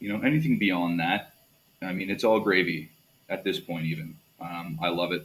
You 0.00 0.12
know, 0.12 0.20
anything 0.20 0.58
beyond 0.58 0.98
that, 0.98 1.32
I 1.80 1.92
mean, 1.92 2.10
it's 2.10 2.24
all 2.24 2.40
gravy 2.40 2.90
at 3.28 3.44
this 3.44 3.60
point. 3.60 3.86
Even 3.86 4.16
um, 4.40 4.80
I 4.82 4.88
love 4.88 5.12
it. 5.12 5.24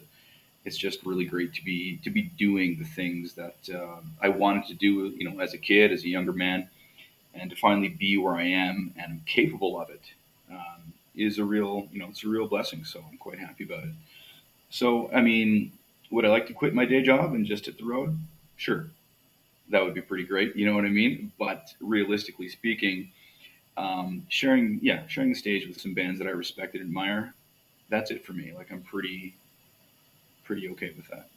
It's 0.64 0.78
just 0.78 1.04
really 1.04 1.26
great 1.26 1.56
to 1.56 1.64
be 1.64 1.98
to 2.04 2.12
be 2.12 2.22
doing 2.22 2.78
the 2.78 2.86
things 2.86 3.34
that 3.34 3.58
uh, 3.74 4.02
I 4.22 4.30
wanted 4.30 4.68
to 4.68 4.76
do. 4.76 5.10
You 5.18 5.28
know, 5.28 5.40
as 5.40 5.56
a 5.56 5.58
kid, 5.58 5.92
as 5.92 6.04
a 6.04 6.10
younger 6.10 6.34
man, 6.34 6.70
and 7.34 7.50
to 7.50 7.56
finally 7.56 7.90
be 7.90 8.16
where 8.18 8.36
I 8.36 8.44
am 8.46 8.94
and 8.98 9.14
I'm 9.14 9.22
capable 9.26 9.80
of 9.82 9.90
it 9.90 10.02
um, 10.52 10.94
is 11.16 11.40
a 11.40 11.44
real, 11.44 11.88
you 11.92 12.00
know, 12.00 12.08
it's 12.10 12.24
a 12.24 12.30
real 12.30 12.48
blessing. 12.48 12.86
So 12.86 13.04
I'm 13.10 13.18
quite 13.18 13.40
happy 13.40 13.64
about 13.64 13.84
it. 13.84 13.94
So, 14.70 15.10
I 15.12 15.22
mean, 15.22 15.72
would 16.12 16.24
I 16.24 16.30
like 16.30 16.46
to 16.48 16.54
quit 16.54 16.76
my 16.76 16.86
day 16.86 17.02
job 17.02 17.34
and 17.34 17.48
just 17.48 17.66
hit 17.66 17.80
the 17.80 17.86
road? 17.86 18.20
Sure, 18.58 18.88
that 19.70 19.84
would 19.84 19.94
be 19.94 20.02
pretty 20.02 20.26
great. 20.26 20.56
You 20.56 20.66
know 20.66 20.76
what 20.76 20.86
I 20.86 20.90
mean? 20.90 21.32
But 21.40 21.74
realistically 21.80 22.50
speaking, 22.50 23.12
um, 23.78 24.26
sharing, 24.30 24.80
yeah, 24.82 25.06
sharing 25.08 25.30
the 25.30 25.36
stage 25.36 25.68
with 25.68 25.80
some 25.80 25.94
bands 25.94 26.20
that 26.20 26.28
I 26.28 26.32
respect 26.32 26.76
and 26.76 26.84
admire, 26.84 27.34
that's 27.90 28.12
it 28.12 28.26
for 28.26 28.34
me. 28.34 28.54
Like 28.56 28.72
I'm 28.72 28.82
pretty, 28.82 29.36
pretty 30.44 30.70
okay 30.70 30.94
with 30.96 31.08
that. 31.10 31.30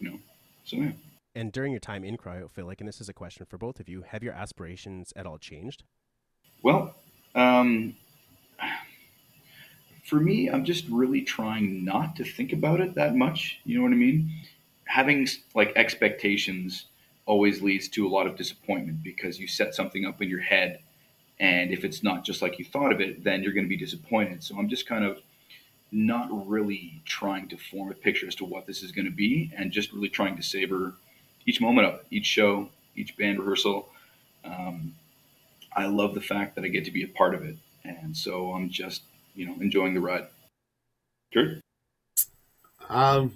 You 0.00 0.10
know, 0.10 0.18
so 0.64 0.76
yeah. 0.76 0.92
And 1.34 1.52
during 1.52 1.72
your 1.72 1.80
time 1.80 2.04
in 2.04 2.16
Cryophilic, 2.16 2.80
and 2.80 2.88
this 2.88 3.00
is 3.00 3.08
a 3.08 3.12
question 3.12 3.46
for 3.46 3.58
both 3.58 3.80
of 3.80 3.88
you, 3.88 4.02
have 4.02 4.22
your 4.22 4.32
aspirations 4.32 5.12
at 5.14 5.26
all 5.26 5.38
changed? 5.38 5.84
Well, 6.62 6.94
um, 7.34 7.94
for 10.04 10.16
me, 10.16 10.48
I'm 10.48 10.64
just 10.64 10.86
really 10.88 11.22
trying 11.22 11.84
not 11.84 12.16
to 12.16 12.24
think 12.24 12.52
about 12.52 12.80
it 12.80 12.94
that 12.94 13.14
much. 13.14 13.60
You 13.64 13.76
know 13.76 13.84
what 13.84 13.92
I 13.92 13.96
mean? 13.96 14.32
Having 14.86 15.28
like 15.54 15.72
expectations 15.76 16.86
always 17.28 17.60
leads 17.60 17.88
to 17.88 18.06
a 18.06 18.08
lot 18.08 18.26
of 18.26 18.36
disappointment 18.36 19.02
because 19.02 19.38
you 19.38 19.46
set 19.46 19.74
something 19.74 20.06
up 20.06 20.22
in 20.22 20.30
your 20.30 20.40
head, 20.40 20.80
and 21.38 21.70
if 21.70 21.84
it's 21.84 22.02
not 22.02 22.24
just 22.24 22.40
like 22.40 22.58
you 22.58 22.64
thought 22.64 22.90
of 22.90 23.00
it, 23.02 23.22
then 23.22 23.42
you're 23.42 23.52
going 23.52 23.66
to 23.66 23.68
be 23.68 23.76
disappointed. 23.76 24.42
So 24.42 24.58
I'm 24.58 24.68
just 24.68 24.86
kind 24.86 25.04
of 25.04 25.18
not 25.92 26.48
really 26.48 27.02
trying 27.04 27.46
to 27.48 27.56
form 27.58 27.90
a 27.90 27.94
picture 27.94 28.26
as 28.26 28.34
to 28.36 28.46
what 28.46 28.66
this 28.66 28.82
is 28.82 28.92
going 28.92 29.04
to 29.04 29.14
be, 29.14 29.52
and 29.56 29.70
just 29.70 29.92
really 29.92 30.08
trying 30.08 30.36
to 30.36 30.42
savor 30.42 30.94
each 31.44 31.60
moment 31.60 31.86
of 31.86 31.94
it, 31.96 32.06
each 32.10 32.26
show, 32.26 32.70
each 32.96 33.16
band 33.18 33.38
rehearsal. 33.38 33.88
Um, 34.44 34.94
I 35.76 35.86
love 35.86 36.14
the 36.14 36.20
fact 36.22 36.56
that 36.56 36.64
I 36.64 36.68
get 36.68 36.86
to 36.86 36.90
be 36.90 37.04
a 37.04 37.08
part 37.08 37.34
of 37.34 37.44
it, 37.44 37.56
and 37.84 38.16
so 38.16 38.52
I'm 38.52 38.70
just 38.70 39.02
you 39.34 39.46
know 39.46 39.54
enjoying 39.60 39.92
the 39.92 40.00
ride. 40.00 40.28
Curt? 41.32 41.60
Um, 42.88 43.34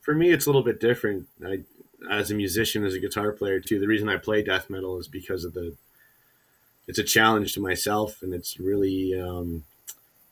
for 0.00 0.12
me, 0.12 0.30
it's 0.30 0.46
a 0.46 0.48
little 0.48 0.64
bit 0.64 0.80
different. 0.80 1.28
I, 1.46 1.60
as 2.10 2.30
a 2.30 2.34
musician, 2.34 2.84
as 2.84 2.94
a 2.94 3.00
guitar 3.00 3.32
player 3.32 3.60
too, 3.60 3.78
the 3.78 3.88
reason 3.88 4.08
I 4.08 4.16
play 4.16 4.42
death 4.42 4.70
metal 4.70 4.98
is 4.98 5.08
because 5.08 5.44
of 5.44 5.54
the. 5.54 5.76
It's 6.88 6.98
a 6.98 7.04
challenge 7.04 7.54
to 7.54 7.60
myself, 7.60 8.22
and 8.22 8.34
it's 8.34 8.58
really 8.58 9.18
um, 9.20 9.64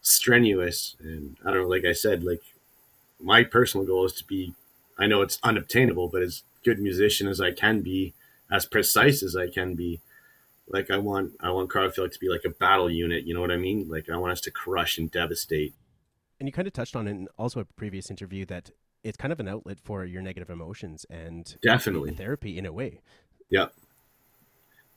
strenuous. 0.03 0.97
And 1.01 1.37
I 1.45 1.53
don't 1.53 1.63
know, 1.63 1.69
like 1.69 1.85
I 1.85 1.93
said, 1.93 2.25
like 2.25 2.43
my 3.21 3.45
personal 3.45 3.87
goal 3.87 4.07
is 4.07 4.13
to 4.15 4.25
be. 4.25 4.55
I 4.99 5.07
know 5.07 5.23
it's 5.23 5.39
unobtainable, 5.43 6.09
but 6.09 6.23
as 6.23 6.43
good 6.65 6.79
musician 6.79 7.27
as 7.27 7.41
I 7.41 7.53
can 7.53 7.81
be, 7.81 8.13
as 8.51 8.67
precise 8.67 9.23
as 9.23 9.35
I 9.35 9.49
can 9.49 9.75
be, 9.75 10.01
like 10.69 10.91
I 10.91 10.99
want 10.99 11.33
I 11.41 11.51
want 11.51 11.71
Cryophilic 11.71 12.13
to 12.13 12.21
be 12.21 12.29
like 12.29 12.45
a 12.45 12.51
battle 12.51 12.91
unit. 12.91 13.25
You 13.25 13.35
know 13.35 13.41
what 13.41 13.51
I 13.51 13.57
mean? 13.57 13.89
Like 13.89 14.09
I 14.11 14.17
want 14.17 14.33
us 14.33 14.41
to 14.43 14.51
crush 14.51 14.99
and 14.99 15.11
devastate. 15.11 15.75
And 16.39 16.49
you 16.49 16.53
kind 16.53 16.67
of 16.67 16.73
touched 16.73 16.97
on 16.97 17.07
it 17.07 17.11
in 17.11 17.29
also 17.39 17.61
a 17.61 17.65
previous 17.65 18.11
interview 18.11 18.47
that 18.47 18.71
it's 19.03 19.17
kind 19.17 19.33
of 19.33 19.41
an 19.41 19.49
outlet 19.49 19.79
for 19.83 20.05
your 20.05 20.23
negative 20.23 20.51
emotions 20.51 21.07
and 21.11 21.57
Definitely. 21.63 22.13
therapy 22.13 22.59
in 22.59 22.67
a 22.67 22.73
way. 22.73 23.01
Yep. 23.51 23.73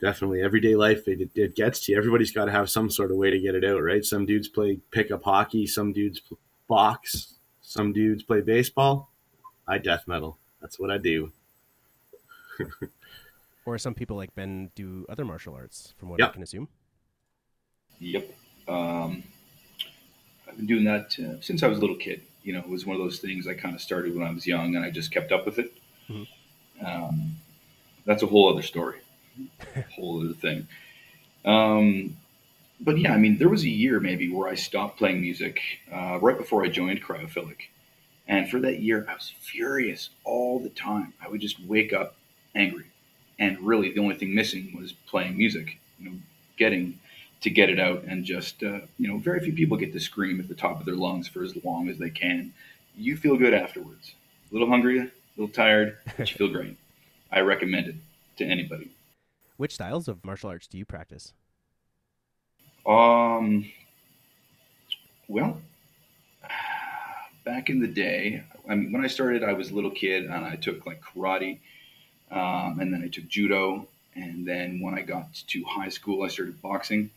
Definitely. 0.02 0.42
Everyday 0.42 0.76
life, 0.76 1.08
it, 1.08 1.30
it 1.36 1.56
gets 1.56 1.86
to 1.86 1.92
you. 1.94 1.98
Everybody's 1.98 2.32
got 2.32 2.46
to 2.46 2.52
have 2.52 2.70
some 2.70 2.90
sort 2.90 3.12
of 3.12 3.18
way 3.18 3.32
to 3.32 3.40
get 3.40 3.56
it 3.56 3.64
out, 3.64 3.82
right? 3.82 4.04
Some 4.04 4.26
dudes 4.26 4.50
play 4.50 4.80
pickup 4.92 5.24
hockey, 5.24 5.66
some 5.66 5.94
dudes 5.94 6.22
box, 6.68 7.36
some 7.62 7.94
dudes 7.94 8.24
play 8.24 8.42
baseball. 8.42 9.10
I 9.68 9.78
death 9.78 10.04
metal. 10.08 10.38
That's 10.62 10.78
what 10.80 10.92
I 10.92 10.98
do. 10.98 11.32
Or 13.66 13.78
some 13.78 13.94
people 13.94 14.18
like 14.18 14.36
Ben 14.36 14.72
do 14.76 15.06
other 15.08 15.24
martial 15.24 15.56
arts, 15.56 15.94
from 15.98 16.10
what 16.10 16.20
Yep. 16.20 16.30
I 16.30 16.34
can 16.34 16.44
assume. 16.44 16.68
Yep. 18.00 18.36
Um, 18.68 19.24
I've 20.46 20.58
been 20.58 20.66
doing 20.66 20.84
that 20.84 21.18
uh, 21.18 21.40
since 21.40 21.64
I 21.64 21.68
was 21.68 21.78
a 21.78 21.82
little 21.82 21.96
kid. 21.96 22.24
You 22.44 22.54
know, 22.54 22.60
it 22.60 22.70
was 22.70 22.86
one 22.86 22.96
of 22.96 23.02
those 23.02 23.20
things 23.20 23.48
I 23.48 23.54
kind 23.54 23.76
of 23.76 23.82
started 23.82 24.16
when 24.16 24.26
I 24.28 24.32
was 24.32 24.46
young, 24.46 24.76
and 24.76 24.84
I 24.86 24.92
just 24.92 25.12
kept 25.12 25.32
up 25.32 25.46
with 25.46 25.60
it. 25.60 25.74
Mhm. 26.10 26.28
Um, 26.86 27.36
that's 28.06 28.24
a 28.24 28.28
whole 28.28 28.50
other 28.52 28.62
story, 28.62 29.00
whole 29.96 30.24
other 30.24 30.34
thing. 30.34 30.68
Um, 31.46 32.18
but 32.82 32.98
yeah, 32.98 33.14
I 33.14 33.18
mean, 33.18 33.38
there 33.38 33.50
was 33.50 33.64
a 33.64 33.70
year 33.70 34.00
maybe 34.00 34.30
where 34.30 34.50
I 34.50 34.56
stopped 34.56 34.98
playing 34.98 35.22
music 35.22 35.62
uh, 35.92 36.20
right 36.22 36.38
before 36.38 36.64
I 36.66 36.70
joined 36.70 37.02
Cryophilic, 37.04 37.70
and 38.28 38.50
for 38.50 38.60
that 38.62 38.80
year, 38.82 39.06
I 39.10 39.14
was 39.14 39.30
furious 39.40 40.10
all 40.24 40.60
the 40.60 40.70
time. 40.70 41.14
I 41.24 41.30
would 41.30 41.42
just 41.42 41.60
wake 41.62 41.94
up 41.94 42.16
angry, 42.56 42.86
and 43.40 43.60
really, 43.60 43.92
the 43.94 44.02
only 44.02 44.16
thing 44.16 44.36
missing 44.36 44.76
was 44.78 44.94
playing 44.94 45.38
music. 45.38 45.80
You 46.00 46.10
know, 46.12 46.18
getting 46.58 47.00
to 47.44 47.50
get 47.50 47.70
it 47.70 47.80
out 47.80 48.04
and 48.06 48.24
just 48.24 48.64
uh, 48.64 48.80
you 48.98 49.08
know 49.08 49.18
very 49.18 49.40
few 49.40 49.54
people 49.54 49.78
get 49.78 49.94
to 49.94 50.00
scream 50.00 50.40
at 50.40 50.48
the 50.48 50.56
top 50.56 50.80
of 50.80 50.86
their 50.86 50.96
lungs 50.96 51.28
for 51.28 51.44
as 51.44 51.54
long 51.64 51.90
as 51.90 51.98
they 51.98 52.10
can. 52.10 52.54
You 52.98 53.18
feel 53.18 53.38
good 53.38 53.54
afterwards. 53.54 54.14
A 54.50 54.54
little 54.54 54.70
hungry 54.70 55.00
a 55.00 55.12
little 55.38 55.54
tired 55.54 55.98
but 56.18 56.32
you 56.32 56.38
feel 56.38 56.48
great. 56.52 56.78
I 57.32 57.42
recommend 57.42 57.88
it 57.88 57.96
to 58.38 58.46
anybody. 58.46 58.92
Which 59.58 59.74
styles 59.74 60.08
of 60.08 60.24
martial 60.26 60.50
arts 60.50 60.68
do 60.68 60.78
you 60.78 60.86
practice? 60.86 61.34
um 62.86 63.66
well 65.30 65.62
back 67.46 67.70
in 67.70 67.80
the 67.80 67.88
day 67.88 68.44
I 68.68 68.76
mean, 68.76 68.92
when 68.92 69.06
i 69.06 69.08
started 69.08 69.42
i 69.42 69.54
was 69.54 69.72
a 69.72 69.74
little 69.74 69.90
kid 69.90 70.26
and 70.26 70.46
i 70.46 70.58
took 70.58 70.86
like 70.86 71.02
karate 71.02 71.60
um, 72.30 72.80
and 72.82 72.94
then 72.94 73.02
i 73.04 73.08
took 73.08 73.28
judo. 73.30 73.88
And 74.16 74.46
then 74.46 74.82
when 74.82 74.96
i 74.96 75.02
got 75.02 75.34
to 75.34 75.64
high 75.64 75.88
school 75.88 76.24
i 76.24 76.28
started 76.28 76.62
boxing 76.62 77.10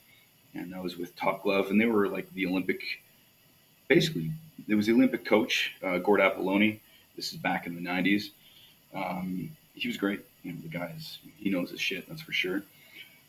and 0.58 0.72
that 0.72 0.82
was 0.82 0.96
with 0.96 1.14
Top 1.16 1.42
Glove, 1.42 1.70
and 1.70 1.80
they 1.80 1.86
were 1.86 2.08
like 2.08 2.32
the 2.34 2.46
Olympic. 2.46 2.80
Basically, 3.88 4.30
there 4.66 4.76
was 4.76 4.86
the 4.86 4.92
Olympic 4.92 5.24
coach 5.24 5.74
uh, 5.82 5.98
Gord 5.98 6.20
Apolloni. 6.20 6.80
This 7.14 7.32
is 7.32 7.38
back 7.38 7.66
in 7.66 7.74
the 7.74 7.80
'90s. 7.80 8.30
Um, 8.94 9.50
he 9.74 9.88
was 9.88 9.96
great. 9.96 10.20
You 10.42 10.52
know, 10.52 10.58
the 10.62 10.68
guy 10.68 10.92
is 10.96 11.18
he 11.38 11.50
knows 11.50 11.70
his 11.70 11.80
shit. 11.80 12.08
That's 12.08 12.22
for 12.22 12.32
sure. 12.32 12.62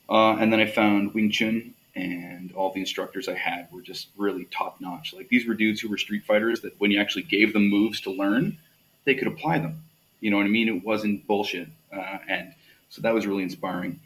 Uh, 0.10 0.38
and 0.38 0.52
then 0.52 0.60
I 0.60 0.68
found 0.68 1.14
Wing 1.14 1.32
Chun, 1.32 1.74
and 1.96 2.52
all 2.54 2.72
the 2.72 2.80
instructors 2.80 3.28
I 3.28 3.36
had 3.36 3.68
were 3.72 3.82
just 3.82 4.08
really 4.18 4.46
top 4.46 4.80
notch. 4.80 5.14
Like 5.14 5.30
these 5.30 5.48
were 5.48 5.54
dudes 5.54 5.82
who 5.82 5.90
were 5.90 5.98
street 5.98 6.24
fighters 6.26 6.62
that 6.62 6.80
when 6.80 6.92
you 6.92 7.00
actually 7.00 7.24
gave 7.24 7.54
them 7.54 7.68
moves 7.70 8.02
to 8.02 8.12
learn, 8.12 8.58
they 9.06 9.16
could 9.16 9.28
apply 9.28 9.60
them. 9.60 9.84
You 10.22 10.32
know 10.32 10.38
what 10.38 10.46
I 10.46 10.50
mean? 10.50 10.68
It 10.68 10.84
wasn't 10.84 11.28
bullshit, 11.28 11.68
uh, 11.96 12.18
and 12.28 12.54
so 12.90 13.02
that 13.02 13.14
was 13.14 13.28
really 13.28 13.44
inspiring. 13.44 14.00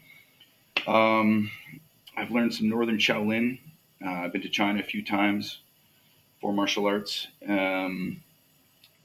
Um, 0.86 1.50
I've 2.16 2.30
learned 2.30 2.54
some 2.54 2.68
Northern 2.68 2.98
Shaolin. 2.98 3.58
Uh, 4.04 4.10
I've 4.10 4.32
been 4.32 4.42
to 4.42 4.48
China 4.48 4.80
a 4.80 4.82
few 4.82 5.04
times 5.04 5.58
for 6.40 6.52
martial 6.52 6.86
arts. 6.86 7.28
Um, 7.48 8.22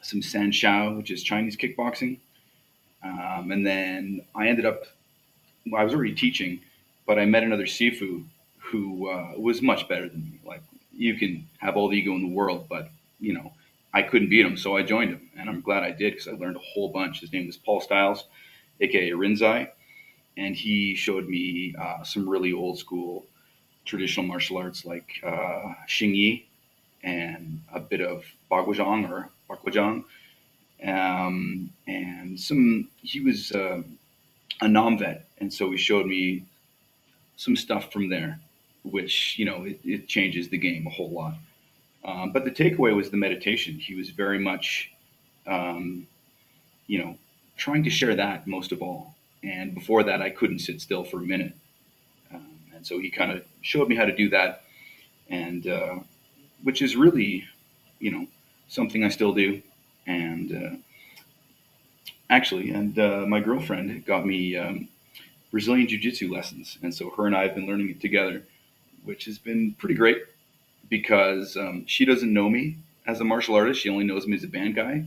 some 0.02 0.22
San 0.22 0.52
Shou, 0.52 0.96
which 0.98 1.12
is 1.12 1.24
Chinese 1.24 1.56
kickboxing. 1.56 2.20
Um, 3.04 3.52
and 3.52 3.66
then 3.66 4.22
I 4.36 4.48
ended 4.48 4.66
up, 4.66 4.84
well, 5.66 5.82
I 5.82 5.84
was 5.84 5.94
already 5.94 6.16
teaching, 6.16 6.60
but 7.06 7.18
I 7.18 7.26
met 7.26 7.44
another 7.44 7.66
Sifu 7.66 8.26
who 8.58 9.10
uh, 9.10 9.34
was 9.38 9.62
much 9.62 9.88
better 9.88 10.10
than 10.10 10.24
me. 10.24 10.40
Like, 10.46 10.62
you 10.94 11.16
can 11.16 11.48
have 11.60 11.78
all 11.78 11.90
the 11.90 11.98
ego 11.98 12.14
in 12.14 12.22
the 12.22 12.36
world, 12.36 12.66
but, 12.68 12.90
you 13.20 13.34
know, 13.34 13.54
I 13.94 14.02
couldn't 14.02 14.30
beat 14.30 14.46
him, 14.46 14.58
so 14.58 14.76
I 14.76 14.84
joined 14.84 15.12
him. 15.12 15.30
And 15.40 15.50
I'm 15.50 15.62
glad 15.62 15.84
I 15.84 15.92
did 15.92 16.14
because 16.14 16.28
I 16.28 16.32
learned 16.32 16.58
a 16.58 16.60
whole 16.60 16.90
bunch. 16.90 17.22
His 17.22 17.32
name 17.32 17.48
was 17.48 17.56
Paul 17.56 17.80
Styles, 17.80 18.26
aka 18.82 19.12
Rinzai 19.12 19.70
and 20.38 20.56
he 20.56 20.96
showed 20.96 21.28
me 21.28 21.76
uh, 21.80 22.04
some 22.04 22.30
really 22.30 22.54
old 22.54 22.78
school 22.78 23.26
traditional 23.86 24.26
martial 24.26 24.58
arts 24.58 24.86
like 24.86 25.20
uh, 25.24 25.74
Xing 25.88 26.16
Yi 26.16 26.48
and 27.04 27.62
a 27.74 27.80
bit 27.80 28.02
of 28.02 28.24
Baguazhang 28.52 29.10
or 29.10 29.30
Baguazhang. 29.50 30.04
Um, 30.84 31.72
and 31.88 32.40
some, 32.40 32.88
he 33.02 33.20
was 33.22 33.52
uh, 33.52 33.82
a 34.62 34.68
Nam 34.68 35.00
vet, 35.00 35.28
and 35.40 35.52
so 35.52 35.72
he 35.72 35.78
showed 35.78 36.06
me 36.06 36.44
some 37.36 37.56
stuff 37.56 37.92
from 37.92 38.10
there, 38.10 38.40
which 38.84 39.40
you 39.40 39.46
know 39.46 39.64
it, 39.64 39.80
it 39.84 40.08
changes 40.08 40.50
the 40.50 40.58
game 40.58 40.86
a 40.86 40.90
whole 40.90 41.10
lot. 41.10 41.36
Um, 42.06 42.32
but 42.32 42.46
the 42.46 42.52
takeaway 42.52 42.96
was 42.96 43.10
the 43.10 43.18
meditation. 43.18 43.76
He 43.76 43.96
was 43.96 44.12
very 44.12 44.40
much, 44.40 44.92
um, 45.48 46.08
you 46.86 47.00
know, 47.00 47.18
trying 47.58 47.84
to 47.84 47.90
share 47.90 48.16
that 48.16 48.48
most 48.48 48.72
of 48.72 48.82
all. 48.82 49.16
And 49.48 49.74
before 49.74 50.04
that, 50.04 50.22
I 50.22 50.30
couldn't 50.30 50.60
sit 50.60 50.82
still 50.82 51.06
for 51.06 51.18
a 51.18 51.22
minute. 51.22 51.54
Um, 52.34 52.60
and 52.76 52.86
so 52.86 53.00
he 53.00 53.10
kind 53.10 53.32
of 53.32 53.46
showed 53.62 53.88
me 53.88 53.96
how 53.96 54.04
to 54.06 54.16
do 54.16 54.30
that, 54.30 54.64
and 55.30 55.66
uh, 55.66 55.96
which 56.64 56.82
is 56.82 56.98
really, 56.98 57.46
you 58.00 58.12
know, 58.12 58.28
something 58.68 59.04
I 59.06 59.10
still 59.10 59.34
do. 59.34 59.62
And 60.06 60.52
uh, 60.52 60.76
actually, 62.30 62.72
and 62.72 63.00
uh, 63.00 63.26
my 63.26 63.40
girlfriend 63.40 64.06
got 64.06 64.26
me 64.26 64.58
um, 64.58 64.90
Brazilian 65.50 65.88
Jiu 65.88 65.98
Jitsu 65.98 66.32
lessons. 66.32 66.78
And 66.82 66.94
so 66.94 67.10
her 67.12 67.26
and 67.26 67.36
I 67.36 67.44
have 67.44 67.56
been 67.56 67.68
learning 67.68 67.90
it 67.90 68.02
together, 68.02 68.44
which 69.06 69.26
has 69.26 69.38
been 69.38 69.74
pretty 69.78 69.96
great 69.96 70.24
because 70.90 71.56
um, 71.56 71.86
she 71.88 72.04
doesn't 72.04 72.34
know 72.34 72.50
me 72.50 72.78
as 73.06 73.22
a 73.22 73.24
martial 73.24 73.56
artist. 73.56 73.82
She 73.82 73.90
only 73.90 74.06
knows 74.06 74.28
me 74.28 74.36
as 74.36 74.44
a 74.44 74.50
band 74.50 74.76
guy. 74.76 75.06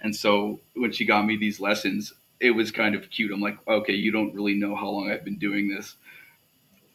And 0.00 0.14
so 0.14 0.60
when 0.74 0.92
she 0.92 1.04
got 1.04 1.24
me 1.24 1.36
these 1.36 1.60
lessons, 1.60 2.12
it 2.40 2.50
was 2.50 2.70
kind 2.70 2.94
of 2.94 3.10
cute. 3.10 3.32
I'm 3.32 3.40
like, 3.40 3.58
okay, 3.66 3.94
you 3.94 4.12
don't 4.12 4.34
really 4.34 4.54
know 4.54 4.74
how 4.74 4.88
long 4.88 5.10
I've 5.10 5.24
been 5.24 5.38
doing 5.38 5.68
this. 5.68 5.96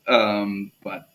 Um, 0.08 0.71
but 0.84 1.10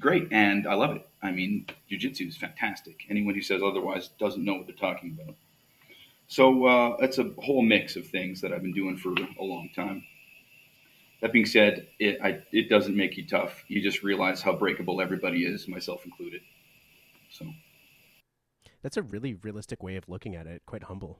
great. 0.00 0.28
And 0.30 0.66
I 0.66 0.74
love 0.74 0.96
it. 0.96 1.08
I 1.22 1.32
mean, 1.32 1.66
jujitsu 1.90 2.28
is 2.28 2.36
fantastic. 2.36 3.04
Anyone 3.10 3.34
who 3.34 3.42
says 3.42 3.62
otherwise 3.62 4.08
doesn't 4.18 4.44
know 4.44 4.54
what 4.54 4.66
they're 4.66 4.76
talking 4.76 5.18
about. 5.20 5.34
So 6.28 6.66
uh, 6.66 6.96
it's 7.00 7.18
a 7.18 7.30
whole 7.38 7.62
mix 7.62 7.96
of 7.96 8.06
things 8.06 8.42
that 8.42 8.52
I've 8.52 8.62
been 8.62 8.74
doing 8.74 8.96
for 8.96 9.14
a 9.40 9.44
long 9.44 9.70
time. 9.74 10.04
That 11.20 11.32
being 11.32 11.46
said, 11.46 11.88
it, 11.98 12.18
I, 12.22 12.40
it 12.52 12.68
doesn't 12.68 12.96
make 12.96 13.16
you 13.16 13.26
tough. 13.26 13.64
You 13.66 13.82
just 13.82 14.02
realize 14.02 14.40
how 14.40 14.52
breakable 14.52 15.00
everybody 15.00 15.44
is, 15.44 15.66
myself 15.66 16.04
included. 16.04 16.42
So 17.30 17.46
that's 18.82 18.96
a 18.96 19.02
really 19.02 19.34
realistic 19.34 19.82
way 19.82 19.96
of 19.96 20.08
looking 20.08 20.36
at 20.36 20.46
it. 20.46 20.62
Quite 20.66 20.84
humble. 20.84 21.18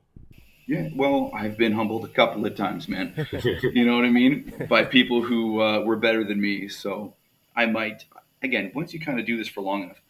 Yeah, 0.68 0.90
well, 0.94 1.30
I've 1.32 1.56
been 1.56 1.72
humbled 1.72 2.04
a 2.04 2.08
couple 2.08 2.44
of 2.44 2.54
times, 2.54 2.88
man. 2.90 3.14
you 3.72 3.86
know 3.86 3.96
what 3.96 4.04
I 4.04 4.10
mean? 4.10 4.66
By 4.68 4.84
people 4.84 5.22
who 5.22 5.62
uh, 5.62 5.80
were 5.80 5.96
better 5.96 6.24
than 6.24 6.38
me. 6.38 6.68
So 6.68 7.14
I 7.56 7.64
might, 7.64 8.04
again, 8.42 8.70
once 8.74 8.92
you 8.92 9.00
kind 9.00 9.18
of 9.18 9.24
do 9.24 9.38
this 9.38 9.48
for 9.48 9.62
long 9.62 9.84
enough, 9.84 10.02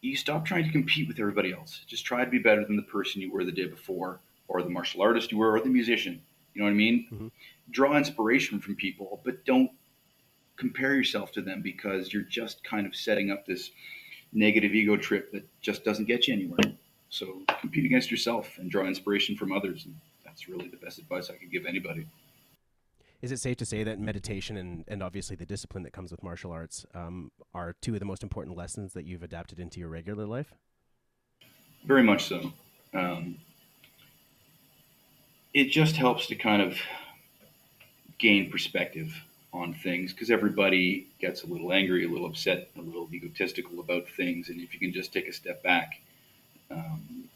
you 0.00 0.16
stop 0.16 0.44
trying 0.44 0.64
to 0.64 0.72
compete 0.72 1.06
with 1.06 1.20
everybody 1.20 1.52
else. 1.52 1.84
Just 1.86 2.04
try 2.04 2.24
to 2.24 2.30
be 2.30 2.40
better 2.40 2.64
than 2.64 2.74
the 2.74 2.82
person 2.82 3.22
you 3.22 3.30
were 3.30 3.44
the 3.44 3.52
day 3.52 3.66
before, 3.66 4.18
or 4.48 4.60
the 4.60 4.68
martial 4.68 5.02
artist 5.02 5.30
you 5.30 5.38
were, 5.38 5.52
or 5.52 5.60
the 5.60 5.68
musician. 5.68 6.20
You 6.52 6.62
know 6.62 6.64
what 6.64 6.72
I 6.72 6.74
mean? 6.74 7.06
Mm-hmm. 7.12 7.28
Draw 7.70 7.96
inspiration 7.96 8.58
from 8.58 8.74
people, 8.74 9.20
but 9.24 9.44
don't 9.44 9.70
compare 10.56 10.94
yourself 10.94 11.30
to 11.32 11.42
them 11.42 11.62
because 11.62 12.12
you're 12.12 12.22
just 12.22 12.64
kind 12.64 12.88
of 12.88 12.96
setting 12.96 13.30
up 13.30 13.46
this 13.46 13.70
negative 14.32 14.74
ego 14.74 14.96
trip 14.96 15.30
that 15.30 15.46
just 15.60 15.84
doesn't 15.84 16.06
get 16.06 16.26
you 16.26 16.34
anywhere. 16.34 16.58
So 17.08 17.42
compete 17.70 17.84
against 17.84 18.10
yourself 18.10 18.58
and 18.58 18.68
draw 18.68 18.84
inspiration 18.84 19.36
from 19.36 19.52
others. 19.52 19.84
And 19.84 19.94
that's 20.24 20.48
really 20.48 20.66
the 20.66 20.76
best 20.76 20.98
advice 20.98 21.30
I 21.30 21.34
could 21.34 21.52
give 21.52 21.66
anybody. 21.66 22.06
Is 23.22 23.30
it 23.30 23.38
safe 23.38 23.58
to 23.58 23.66
say 23.66 23.84
that 23.84 24.00
meditation 24.00 24.56
and, 24.56 24.84
and 24.88 25.02
obviously 25.02 25.36
the 25.36 25.46
discipline 25.46 25.84
that 25.84 25.92
comes 25.92 26.10
with 26.10 26.22
martial 26.22 26.50
arts 26.50 26.84
um, 26.94 27.30
are 27.54 27.76
two 27.80 27.94
of 27.94 28.00
the 28.00 28.06
most 28.06 28.24
important 28.24 28.56
lessons 28.56 28.92
that 28.94 29.04
you've 29.04 29.22
adapted 29.22 29.60
into 29.60 29.78
your 29.78 29.88
regular 29.88 30.26
life? 30.26 30.52
Very 31.84 32.02
much 32.02 32.24
so. 32.24 32.52
Um, 32.92 33.36
it 35.54 35.66
just 35.66 35.96
helps 35.96 36.26
to 36.28 36.34
kind 36.34 36.62
of 36.62 36.78
gain 38.18 38.50
perspective 38.50 39.14
on 39.52 39.74
things 39.74 40.12
because 40.12 40.30
everybody 40.30 41.06
gets 41.20 41.44
a 41.44 41.46
little 41.46 41.72
angry, 41.72 42.04
a 42.04 42.08
little 42.08 42.26
upset, 42.26 42.70
a 42.76 42.80
little 42.80 43.08
egotistical 43.12 43.78
about 43.78 44.08
things. 44.08 44.48
And 44.48 44.60
if 44.60 44.74
you 44.74 44.80
can 44.80 44.92
just 44.92 45.12
take 45.12 45.28
a 45.28 45.32
step 45.32 45.62
back, 45.62 46.00
um, 46.70 47.28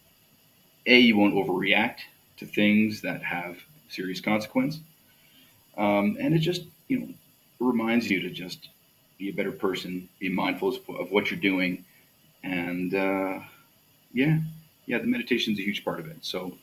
A, 0.86 0.98
you 0.98 1.16
won't 1.16 1.34
overreact 1.34 2.00
to 2.36 2.46
things 2.46 3.00
that 3.02 3.22
have 3.22 3.58
serious 3.88 4.20
consequence. 4.20 4.80
Um, 5.76 6.16
and 6.20 6.34
it 6.34 6.38
just, 6.38 6.62
you 6.88 6.98
know, 7.00 7.08
reminds 7.58 8.10
you 8.10 8.20
to 8.20 8.30
just 8.30 8.68
be 9.18 9.28
a 9.28 9.32
better 9.32 9.52
person, 9.52 10.08
be 10.18 10.28
mindful 10.28 10.76
of 10.88 11.10
what 11.10 11.30
you're 11.30 11.40
doing. 11.40 11.84
And 12.42 12.94
uh, 12.94 13.40
yeah, 14.12 14.38
yeah, 14.86 14.98
the 14.98 15.06
meditation 15.06 15.52
is 15.54 15.58
a 15.58 15.62
huge 15.62 15.84
part 15.84 16.00
of 16.00 16.06
it. 16.06 16.18
So 16.20 16.56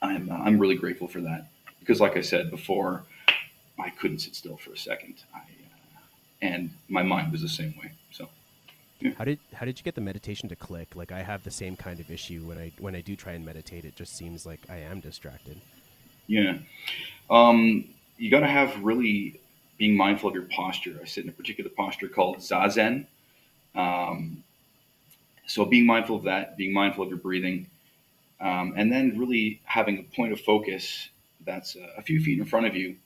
I'm, 0.00 0.30
uh, 0.30 0.36
I'm 0.36 0.58
really 0.58 0.76
grateful 0.76 1.08
for 1.08 1.20
that 1.22 1.48
because, 1.80 2.00
like 2.00 2.16
I 2.16 2.20
said 2.20 2.50
before, 2.50 3.02
I 3.78 3.90
couldn't 3.90 4.18
sit 4.18 4.34
still 4.36 4.56
for 4.56 4.72
a 4.72 4.76
second. 4.76 5.24
I, 5.34 5.38
uh, 5.38 6.00
and 6.40 6.70
my 6.88 7.02
mind 7.02 7.32
was 7.32 7.42
the 7.42 7.48
same 7.48 7.74
way. 7.82 7.92
So. 8.12 8.28
How 9.16 9.24
did 9.24 9.38
how 9.54 9.66
did 9.66 9.78
you 9.78 9.84
get 9.84 9.94
the 9.94 10.00
meditation 10.00 10.48
to 10.48 10.56
click? 10.56 10.94
Like 10.94 11.12
I 11.12 11.22
have 11.22 11.44
the 11.44 11.50
same 11.50 11.76
kind 11.76 12.00
of 12.00 12.10
issue 12.10 12.42
when 12.42 12.58
I 12.58 12.72
when 12.78 12.94
I 12.94 13.00
do 13.00 13.16
try 13.16 13.32
and 13.32 13.44
meditate. 13.44 13.84
It 13.84 13.96
just 13.96 14.16
seems 14.16 14.46
like 14.46 14.60
I 14.68 14.78
am 14.78 15.00
distracted. 15.00 15.60
Yeah, 16.26 16.58
um, 17.30 17.84
you 18.16 18.30
got 18.30 18.40
to 18.40 18.46
have 18.46 18.82
really 18.82 19.40
being 19.78 19.96
mindful 19.96 20.28
of 20.28 20.34
your 20.34 20.44
posture. 20.44 20.98
I 21.02 21.06
sit 21.06 21.24
in 21.24 21.30
a 21.30 21.32
particular 21.32 21.70
posture 21.70 22.08
called 22.08 22.38
zazen. 22.38 23.06
Um, 23.74 24.44
so 25.46 25.64
being 25.64 25.86
mindful 25.86 26.16
of 26.16 26.24
that, 26.24 26.56
being 26.56 26.72
mindful 26.72 27.04
of 27.04 27.10
your 27.10 27.18
breathing, 27.18 27.66
um, 28.40 28.74
and 28.76 28.92
then 28.92 29.18
really 29.18 29.60
having 29.64 29.98
a 29.98 30.02
point 30.14 30.32
of 30.32 30.40
focus 30.40 31.08
that's 31.44 31.76
a 31.96 32.02
few 32.02 32.20
feet 32.20 32.38
in 32.38 32.44
front 32.44 32.66
of 32.66 32.76
you 32.76 32.96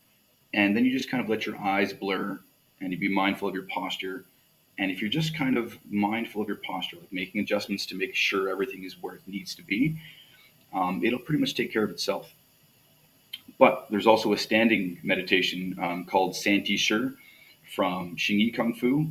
and 0.56 0.74
then 0.74 0.84
you 0.84 0.90
just 0.90 1.10
kind 1.10 1.22
of 1.22 1.28
let 1.28 1.46
your 1.46 1.56
eyes 1.58 1.92
blur 1.92 2.40
and 2.80 2.92
you 2.92 2.98
be 2.98 3.08
mindful 3.08 3.48
of 3.48 3.54
your 3.54 3.64
posture. 3.64 4.24
And 4.78 4.90
if 4.90 5.00
you're 5.00 5.10
just 5.10 5.36
kind 5.36 5.56
of 5.56 5.78
mindful 5.90 6.42
of 6.42 6.48
your 6.48 6.58
posture, 6.58 6.96
like 6.96 7.12
making 7.12 7.40
adjustments 7.40 7.86
to 7.86 7.94
make 7.94 8.14
sure 8.14 8.48
everything 8.48 8.84
is 8.84 9.00
where 9.00 9.14
it 9.14 9.22
needs 9.26 9.54
to 9.54 9.62
be, 9.62 9.98
um, 10.74 11.02
it'll 11.02 11.18
pretty 11.18 11.40
much 11.40 11.54
take 11.54 11.72
care 11.72 11.82
of 11.82 11.90
itself. 11.90 12.32
But 13.58 13.86
there's 13.90 14.06
also 14.06 14.32
a 14.32 14.38
standing 14.38 14.98
meditation 15.02 15.78
um, 15.80 16.04
called 16.04 16.36
Santi 16.36 16.76
Shi 16.76 17.08
from 17.74 18.16
Xingyi 18.16 18.54
Kung 18.54 18.74
Fu. 18.74 19.08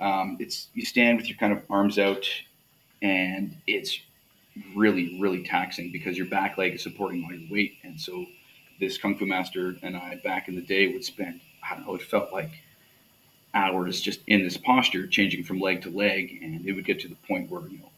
Um, 0.00 0.36
it's 0.38 0.68
you 0.74 0.84
stand 0.84 1.18
with 1.18 1.28
your 1.28 1.38
kind 1.38 1.52
of 1.52 1.62
arms 1.68 1.98
out, 1.98 2.24
and 3.02 3.56
it's 3.66 4.00
really, 4.76 5.18
really 5.20 5.42
taxing 5.42 5.90
because 5.90 6.16
your 6.16 6.26
back 6.26 6.56
leg 6.56 6.74
is 6.74 6.82
supporting 6.82 7.24
all 7.24 7.32
your 7.32 7.50
weight, 7.50 7.74
and 7.82 8.00
so 8.00 8.26
this 8.78 8.96
kung 8.96 9.16
fu 9.16 9.26
master 9.26 9.76
and 9.82 9.96
I 9.96 10.20
back 10.22 10.48
in 10.48 10.54
the 10.54 10.62
day 10.62 10.92
would 10.92 11.04
spend, 11.04 11.40
I 11.68 11.74
don't 11.74 11.86
know, 11.86 11.96
it 11.96 12.02
felt 12.02 12.32
like 12.32 12.52
hours 13.54 14.00
just 14.00 14.20
in 14.26 14.42
this 14.42 14.56
posture, 14.56 15.06
changing 15.06 15.44
from 15.44 15.60
leg 15.60 15.82
to 15.82 15.90
leg. 15.90 16.38
And 16.42 16.66
it 16.66 16.72
would 16.72 16.84
get 16.84 17.00
to 17.00 17.08
the 17.08 17.16
point 17.26 17.50
where, 17.50 17.62
you 17.62 17.78
know, 17.78 17.90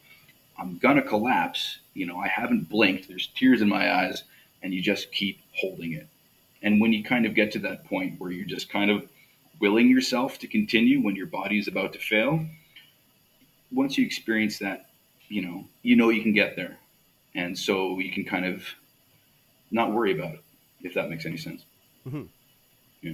I'm 0.57 0.79
to 0.79 1.01
collapse. 1.01 1.79
You 1.93 2.05
know, 2.05 2.17
I 2.17 2.27
haven't 2.27 2.69
blinked. 2.69 3.07
There's 3.07 3.27
tears 3.35 3.61
in 3.61 3.69
my 3.69 3.93
eyes. 3.93 4.23
And 4.63 4.73
you 4.73 4.81
just 4.81 5.11
keep 5.11 5.39
holding 5.55 5.93
it. 5.93 6.07
And 6.61 6.79
when 6.79 6.93
you 6.93 7.03
kind 7.03 7.25
of 7.25 7.33
get 7.33 7.51
to 7.53 7.59
that 7.59 7.85
point 7.85 8.19
where 8.19 8.31
you're 8.31 8.45
just 8.45 8.69
kind 8.69 8.91
of 8.91 9.09
willing 9.59 9.89
yourself 9.89 10.37
to 10.39 10.47
continue 10.47 11.01
when 11.01 11.15
your 11.15 11.25
body 11.25 11.57
is 11.57 11.67
about 11.67 11.93
to 11.93 11.99
fail, 11.99 12.45
once 13.71 13.97
you 13.97 14.05
experience 14.05 14.59
that, 14.59 14.89
you 15.29 15.41
know, 15.41 15.65
you 15.81 15.95
know 15.95 16.09
you 16.09 16.21
can 16.21 16.33
get 16.33 16.55
there. 16.55 16.77
And 17.33 17.57
so 17.57 17.97
you 17.99 18.11
can 18.11 18.25
kind 18.25 18.45
of 18.45 18.63
not 19.71 19.91
worry 19.93 20.11
about 20.11 20.33
it 20.33 20.43
if 20.83 20.93
that 20.95 21.09
makes 21.09 21.25
any 21.25 21.37
sense. 21.37 21.63
Mm-hmm. 22.07 22.23
Yeah. 23.01 23.13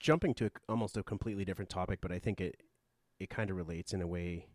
Jumping 0.00 0.34
to 0.34 0.50
almost 0.68 0.96
a 0.96 1.02
completely 1.02 1.44
different 1.44 1.70
topic, 1.70 2.00
but 2.00 2.12
I 2.12 2.18
think 2.18 2.40
it 2.40 2.62
it 3.18 3.30
kind 3.30 3.50
of 3.50 3.56
relates 3.56 3.92
in 3.92 4.00
a 4.00 4.06
way, 4.06 4.46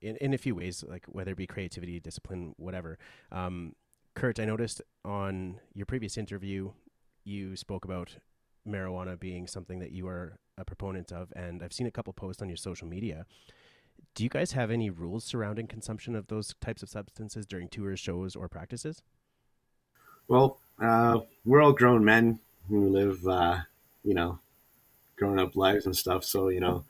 in 0.00 0.16
in 0.16 0.34
a 0.34 0.38
few 0.38 0.54
ways, 0.54 0.84
like 0.86 1.04
whether 1.06 1.32
it 1.32 1.36
be 1.36 1.46
creativity, 1.46 2.00
discipline, 2.00 2.54
whatever. 2.56 2.98
Um, 3.30 3.74
Curt, 4.14 4.40
I 4.40 4.44
noticed 4.44 4.82
on 5.04 5.60
your 5.74 5.86
previous 5.86 6.16
interview, 6.16 6.72
you 7.24 7.54
spoke 7.54 7.84
about 7.84 8.16
marijuana 8.66 9.18
being 9.18 9.46
something 9.46 9.78
that 9.78 9.92
you 9.92 10.08
are 10.08 10.38
a 10.58 10.64
proponent 10.64 11.12
of, 11.12 11.32
and 11.36 11.62
I've 11.62 11.72
seen 11.72 11.86
a 11.86 11.90
couple 11.90 12.12
posts 12.12 12.42
on 12.42 12.48
your 12.48 12.56
social 12.56 12.88
media. 12.88 13.26
Do 14.14 14.24
you 14.24 14.30
guys 14.30 14.52
have 14.52 14.70
any 14.70 14.90
rules 14.90 15.24
surrounding 15.24 15.66
consumption 15.66 16.16
of 16.16 16.28
those 16.28 16.54
types 16.60 16.82
of 16.82 16.88
substances 16.88 17.46
during 17.46 17.68
tours, 17.68 18.00
shows, 18.00 18.34
or 18.34 18.48
practices? 18.48 19.02
Well, 20.28 20.58
uh, 20.80 21.20
we're 21.44 21.62
all 21.62 21.72
grown 21.72 22.04
men 22.04 22.40
who 22.68 22.88
live, 22.88 23.26
uh, 23.28 23.58
you 24.02 24.14
know, 24.14 24.38
grown 25.16 25.38
up 25.38 25.56
lives 25.56 25.86
and 25.86 25.96
stuff. 25.96 26.24
So 26.24 26.48
you 26.48 26.60
know, 26.60 26.84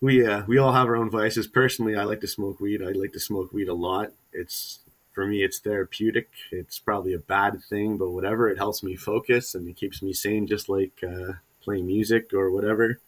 we 0.00 0.26
uh, 0.26 0.42
we 0.46 0.58
all 0.58 0.72
have 0.72 0.86
our 0.86 0.96
own 0.96 1.10
vices. 1.10 1.46
Personally, 1.46 1.96
I 1.96 2.04
like 2.04 2.20
to 2.20 2.28
smoke 2.28 2.60
weed. 2.60 2.82
I 2.82 2.92
like 2.92 3.12
to 3.12 3.20
smoke 3.20 3.52
weed 3.52 3.68
a 3.68 3.74
lot. 3.74 4.12
It's 4.32 4.80
for 5.12 5.26
me, 5.26 5.42
it's 5.42 5.58
therapeutic. 5.58 6.28
It's 6.52 6.78
probably 6.78 7.12
a 7.12 7.18
bad 7.18 7.62
thing, 7.64 7.96
but 7.96 8.10
whatever. 8.10 8.48
It 8.48 8.58
helps 8.58 8.82
me 8.82 8.94
focus 8.94 9.54
and 9.54 9.68
it 9.68 9.76
keeps 9.76 10.00
me 10.02 10.12
sane, 10.12 10.46
just 10.46 10.68
like 10.68 10.92
uh, 11.02 11.32
playing 11.60 11.86
music 11.86 12.32
or 12.32 12.50
whatever. 12.50 13.00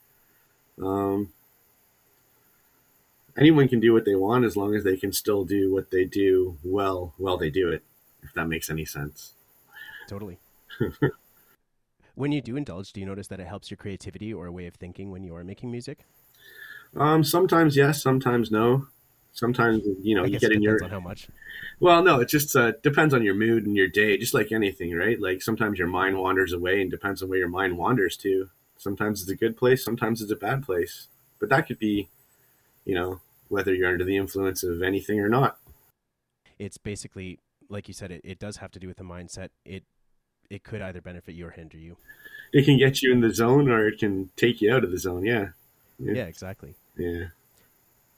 Um, 0.82 1.32
anyone 3.36 3.68
can 3.68 3.80
do 3.80 3.92
what 3.92 4.04
they 4.04 4.16
want 4.16 4.44
as 4.44 4.56
long 4.56 4.74
as 4.74 4.82
they 4.82 4.96
can 4.96 5.12
still 5.12 5.44
do 5.44 5.72
what 5.72 5.90
they 5.90 6.04
do 6.04 6.58
well 6.64 7.14
while 7.16 7.36
they 7.36 7.50
do 7.50 7.70
it 7.70 7.84
if 8.22 8.34
that 8.34 8.48
makes 8.48 8.70
any 8.70 8.84
sense. 8.84 9.32
Totally. 10.08 10.38
when 12.20 12.32
you 12.32 12.42
do 12.42 12.54
indulge, 12.56 12.92
do 12.92 13.00
you 13.00 13.06
notice 13.06 13.28
that 13.28 13.40
it 13.40 13.46
helps 13.46 13.70
your 13.70 13.78
creativity 13.78 14.32
or 14.32 14.46
a 14.46 14.52
way 14.52 14.66
of 14.66 14.74
thinking 14.74 15.10
when 15.10 15.24
you 15.24 15.34
are 15.34 15.42
making 15.42 15.70
music? 15.70 16.00
Um, 16.94 17.24
sometimes 17.24 17.76
yes, 17.76 18.02
sometimes 18.02 18.50
no. 18.50 18.86
Sometimes 19.32 19.82
you 20.02 20.14
know 20.14 20.24
you 20.24 20.38
get 20.38 20.50
it 20.50 20.56
in 20.56 20.62
depends 20.62 20.82
your 20.82 20.84
on 20.84 20.90
how 20.90 21.00
much. 21.00 21.28
well, 21.78 22.02
no, 22.02 22.20
it 22.20 22.28
just 22.28 22.54
uh, 22.54 22.72
depends 22.82 23.14
on 23.14 23.22
your 23.22 23.34
mood 23.34 23.64
and 23.64 23.74
your 23.74 23.88
day, 23.88 24.18
just 24.18 24.34
like 24.34 24.52
anything, 24.52 24.94
right? 24.94 25.20
Like 25.20 25.40
sometimes 25.40 25.78
your 25.78 25.88
mind 25.88 26.18
wanders 26.18 26.52
away, 26.52 26.82
and 26.82 26.90
depends 26.90 27.22
on 27.22 27.28
where 27.28 27.38
your 27.38 27.48
mind 27.48 27.78
wanders 27.78 28.16
to. 28.18 28.50
Sometimes 28.76 29.22
it's 29.22 29.30
a 29.30 29.36
good 29.36 29.56
place, 29.56 29.84
sometimes 29.84 30.20
it's 30.20 30.32
a 30.32 30.36
bad 30.36 30.62
place, 30.62 31.06
but 31.38 31.48
that 31.48 31.66
could 31.66 31.78
be, 31.78 32.08
you 32.84 32.94
know, 32.94 33.20
whether 33.48 33.74
you're 33.74 33.90
under 33.90 34.04
the 34.04 34.16
influence 34.16 34.62
of 34.62 34.82
anything 34.82 35.20
or 35.20 35.28
not. 35.28 35.58
It's 36.58 36.76
basically 36.76 37.38
like 37.70 37.88
you 37.88 37.94
said. 37.94 38.10
It, 38.10 38.20
it 38.24 38.38
does 38.38 38.58
have 38.58 38.72
to 38.72 38.78
do 38.78 38.88
with 38.88 38.96
the 38.98 39.04
mindset. 39.04 39.50
It 39.64 39.84
it 40.50 40.64
could 40.64 40.82
either 40.82 41.00
benefit 41.00 41.34
you 41.34 41.46
or 41.46 41.50
hinder 41.50 41.78
you. 41.78 41.96
It 42.52 42.64
can 42.64 42.76
get 42.76 43.00
you 43.00 43.12
in 43.12 43.20
the 43.20 43.32
zone, 43.32 43.70
or 43.70 43.86
it 43.86 43.98
can 43.98 44.30
take 44.36 44.60
you 44.60 44.74
out 44.74 44.82
of 44.84 44.90
the 44.90 44.98
zone. 44.98 45.24
Yeah, 45.24 45.50
Yeah, 45.98 46.12
Yeah. 46.14 46.24
exactly. 46.24 46.74
yeah. 46.96 47.26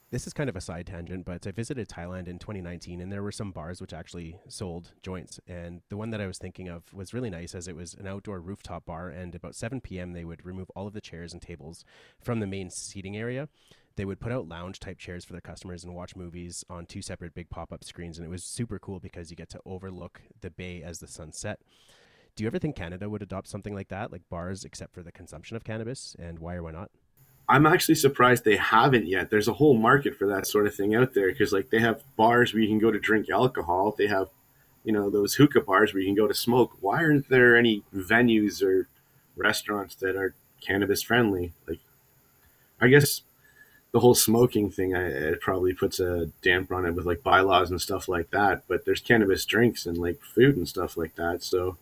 This 0.09 0.27
is 0.27 0.33
kind 0.33 0.47
of 0.49 0.55
a 0.55 0.61
side 0.61 0.85
tangent, 0.85 1.25
but 1.25 1.45
I 1.47 1.51
visited 1.51 1.89
Thailand 1.89 2.27
in 2.27 2.37
2019 2.37 3.01
and 3.01 3.11
there 3.11 3.23
were 3.23 3.31
some 3.31 3.51
bars 3.51 3.81
which 3.81 3.93
actually 3.93 4.37
sold 4.47 4.91
joints. 5.01 5.39
And 5.47 5.81
the 5.89 5.97
one 5.97 6.11
that 6.11 6.21
I 6.21 6.27
was 6.27 6.37
thinking 6.37 6.67
of 6.69 6.93
was 6.93 7.15
really 7.15 7.31
nice 7.31 7.55
as 7.55 7.67
it 7.67 7.75
was 7.75 7.95
an 7.95 8.05
outdoor 8.05 8.39
rooftop 8.39 8.85
bar. 8.85 9.09
And 9.09 9.33
about 9.33 9.55
7 9.55 9.81
p.m., 9.81 10.13
they 10.13 10.23
would 10.23 10.45
remove 10.45 10.69
all 10.75 10.85
of 10.85 10.93
the 10.93 11.01
chairs 11.01 11.33
and 11.33 11.41
tables 11.41 11.83
from 12.21 12.41
the 12.41 12.45
main 12.45 12.69
seating 12.69 13.17
area. 13.17 13.49
They 13.95 14.05
would 14.05 14.19
put 14.19 14.31
out 14.31 14.47
lounge 14.47 14.79
type 14.79 14.99
chairs 14.99 15.25
for 15.25 15.33
their 15.33 15.41
customers 15.41 15.83
and 15.83 15.95
watch 15.95 16.15
movies 16.15 16.63
on 16.69 16.85
two 16.85 17.01
separate 17.01 17.33
big 17.33 17.49
pop 17.49 17.73
up 17.73 17.83
screens. 17.83 18.19
And 18.19 18.25
it 18.25 18.29
was 18.29 18.43
super 18.43 18.77
cool 18.77 18.99
because 18.99 19.31
you 19.31 19.35
get 19.35 19.49
to 19.49 19.61
overlook 19.65 20.21
the 20.41 20.51
bay 20.51 20.83
as 20.83 20.99
the 20.99 21.07
sun 21.07 21.31
set. 21.31 21.59
Do 22.35 22.43
you 22.43 22.47
ever 22.47 22.57
think 22.57 22.75
Canada 22.75 23.09
would 23.09 23.21
adopt 23.21 23.47
something 23.47 23.75
like 23.75 23.89
that, 23.89 24.11
like 24.11 24.23
bars 24.29 24.65
except 24.65 24.93
for 24.93 25.03
the 25.03 25.11
consumption 25.11 25.55
of 25.55 25.63
cannabis? 25.63 26.15
And 26.17 26.39
why 26.39 26.55
or 26.55 26.63
why 26.63 26.71
not? 26.71 26.89
I'm 27.47 27.67
actually 27.67 27.95
surprised 27.95 28.43
they 28.43 28.55
haven't 28.55 29.05
yet. 29.05 29.29
There's 29.29 29.47
a 29.47 29.53
whole 29.53 29.75
market 29.75 30.17
for 30.17 30.25
that 30.27 30.47
sort 30.47 30.65
of 30.65 30.73
thing 30.73 30.95
out 30.95 31.13
there 31.13 31.29
because, 31.29 31.51
like, 31.51 31.69
they 31.69 31.79
have 31.79 32.01
bars 32.15 32.53
where 32.53 32.63
you 32.63 32.69
can 32.69 32.79
go 32.79 32.89
to 32.89 32.99
drink 32.99 33.29
alcohol. 33.29 33.93
They 33.95 34.07
have, 34.07 34.29
you 34.83 34.93
know, 34.93 35.09
those 35.09 35.35
hookah 35.35 35.61
bars 35.61 35.93
where 35.93 36.01
you 36.01 36.07
can 36.07 36.15
go 36.15 36.27
to 36.27 36.33
smoke. 36.33 36.77
Why 36.79 37.03
aren't 37.03 37.29
there 37.29 37.55
any 37.55 37.83
venues 37.93 38.63
or 38.63 38.87
restaurants 39.35 39.93
that 39.95 40.15
are 40.15 40.33
cannabis 40.61 41.03
friendly? 41.03 41.53
Like, 41.67 41.79
I 42.81 42.87
guess 42.87 43.21
the 43.91 43.99
whole 43.99 44.15
smoking 44.15 44.71
thing, 44.71 44.95
I, 44.95 45.05
it 45.05 45.41
probably 45.41 45.73
puts 45.73 45.99
a 45.99 46.31
damper 46.41 46.73
on 46.73 46.85
it 46.85 46.95
with 46.95 47.05
like 47.05 47.21
bylaws 47.21 47.69
and 47.69 47.81
stuff 47.81 48.07
like 48.07 48.31
that. 48.31 48.63
But 48.67 48.85
there's 48.85 49.01
cannabis 49.01 49.45
drinks 49.45 49.85
and 49.85 49.97
like 49.97 50.21
food 50.21 50.55
and 50.57 50.67
stuff 50.67 50.97
like 50.97 51.15
that. 51.15 51.43
So 51.43 51.77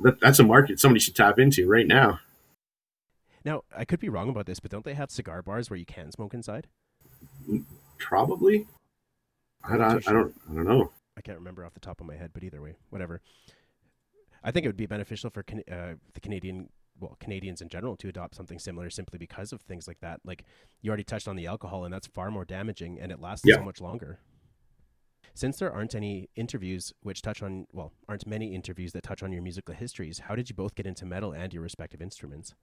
that, 0.00 0.20
that's 0.20 0.38
a 0.38 0.44
market 0.44 0.80
somebody 0.80 1.00
should 1.00 1.16
tap 1.16 1.38
into 1.38 1.68
right 1.68 1.86
now. 1.86 2.20
Now, 3.44 3.62
I 3.76 3.84
could 3.84 4.00
be 4.00 4.08
wrong 4.08 4.28
about 4.28 4.46
this, 4.46 4.58
but 4.60 4.70
don't 4.70 4.84
they 4.84 4.94
have 4.94 5.10
cigar 5.10 5.40
bars 5.42 5.70
where 5.70 5.78
you 5.78 5.86
can 5.86 6.10
smoke 6.10 6.34
inside? 6.34 6.66
Probably. 7.98 8.66
I 9.64 9.76
don't, 9.76 10.08
I 10.08 10.12
don't. 10.12 10.34
I 10.50 10.54
don't 10.54 10.64
know. 10.66 10.92
I 11.16 11.20
can't 11.20 11.38
remember 11.38 11.64
off 11.64 11.74
the 11.74 11.80
top 11.80 12.00
of 12.00 12.06
my 12.06 12.16
head, 12.16 12.30
but 12.34 12.44
either 12.44 12.60
way, 12.60 12.76
whatever. 12.90 13.20
I 14.44 14.50
think 14.50 14.64
it 14.64 14.68
would 14.68 14.76
be 14.76 14.86
beneficial 14.86 15.30
for 15.30 15.42
Can- 15.42 15.64
uh, 15.70 15.94
the 16.14 16.20
Canadian, 16.20 16.68
well, 17.00 17.16
Canadians 17.20 17.60
in 17.62 17.68
general 17.68 17.96
to 17.96 18.08
adopt 18.08 18.34
something 18.34 18.58
similar 18.58 18.90
simply 18.90 19.18
because 19.18 19.52
of 19.52 19.62
things 19.62 19.88
like 19.88 20.00
that. 20.00 20.20
Like 20.24 20.44
you 20.82 20.90
already 20.90 21.04
touched 21.04 21.26
on 21.26 21.36
the 21.36 21.46
alcohol, 21.46 21.84
and 21.84 21.92
that's 21.92 22.06
far 22.06 22.30
more 22.30 22.44
damaging, 22.44 23.00
and 23.00 23.10
it 23.10 23.20
lasts 23.20 23.44
Yeah. 23.46 23.56
so 23.56 23.62
much 23.62 23.80
longer. 23.80 24.18
Since 25.36 25.58
there 25.58 25.70
aren't 25.70 25.94
any 25.94 26.30
interviews 26.34 26.94
which 27.02 27.20
touch 27.20 27.42
on, 27.42 27.66
well, 27.70 27.92
aren't 28.08 28.26
many 28.26 28.54
interviews 28.54 28.94
that 28.94 29.02
touch 29.02 29.22
on 29.22 29.32
your 29.32 29.42
musical 29.42 29.74
histories, 29.74 30.20
how 30.20 30.34
did 30.34 30.48
you 30.48 30.56
both 30.56 30.74
get 30.74 30.86
into 30.86 31.04
metal 31.04 31.32
and 31.32 31.52
your 31.52 31.62
respective 31.62 32.00
instruments? 32.00 32.54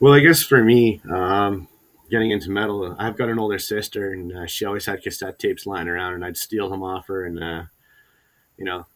Well, 0.00 0.14
I 0.14 0.20
guess 0.20 0.42
for 0.42 0.64
me, 0.64 1.02
um, 1.12 1.68
getting 2.10 2.30
into 2.30 2.50
metal, 2.50 2.96
I've 2.98 3.18
got 3.18 3.28
an 3.28 3.38
older 3.38 3.58
sister, 3.58 4.12
and 4.12 4.34
uh, 4.34 4.46
she 4.46 4.64
always 4.64 4.86
had 4.86 5.02
cassette 5.02 5.38
tapes 5.38 5.66
lying 5.66 5.88
around, 5.88 6.14
and 6.14 6.24
I'd 6.24 6.38
steal 6.38 6.70
them 6.70 6.82
off 6.82 7.08
her. 7.08 7.26
And 7.26 7.44
uh, 7.44 7.64
you 8.56 8.64
know, 8.64 8.86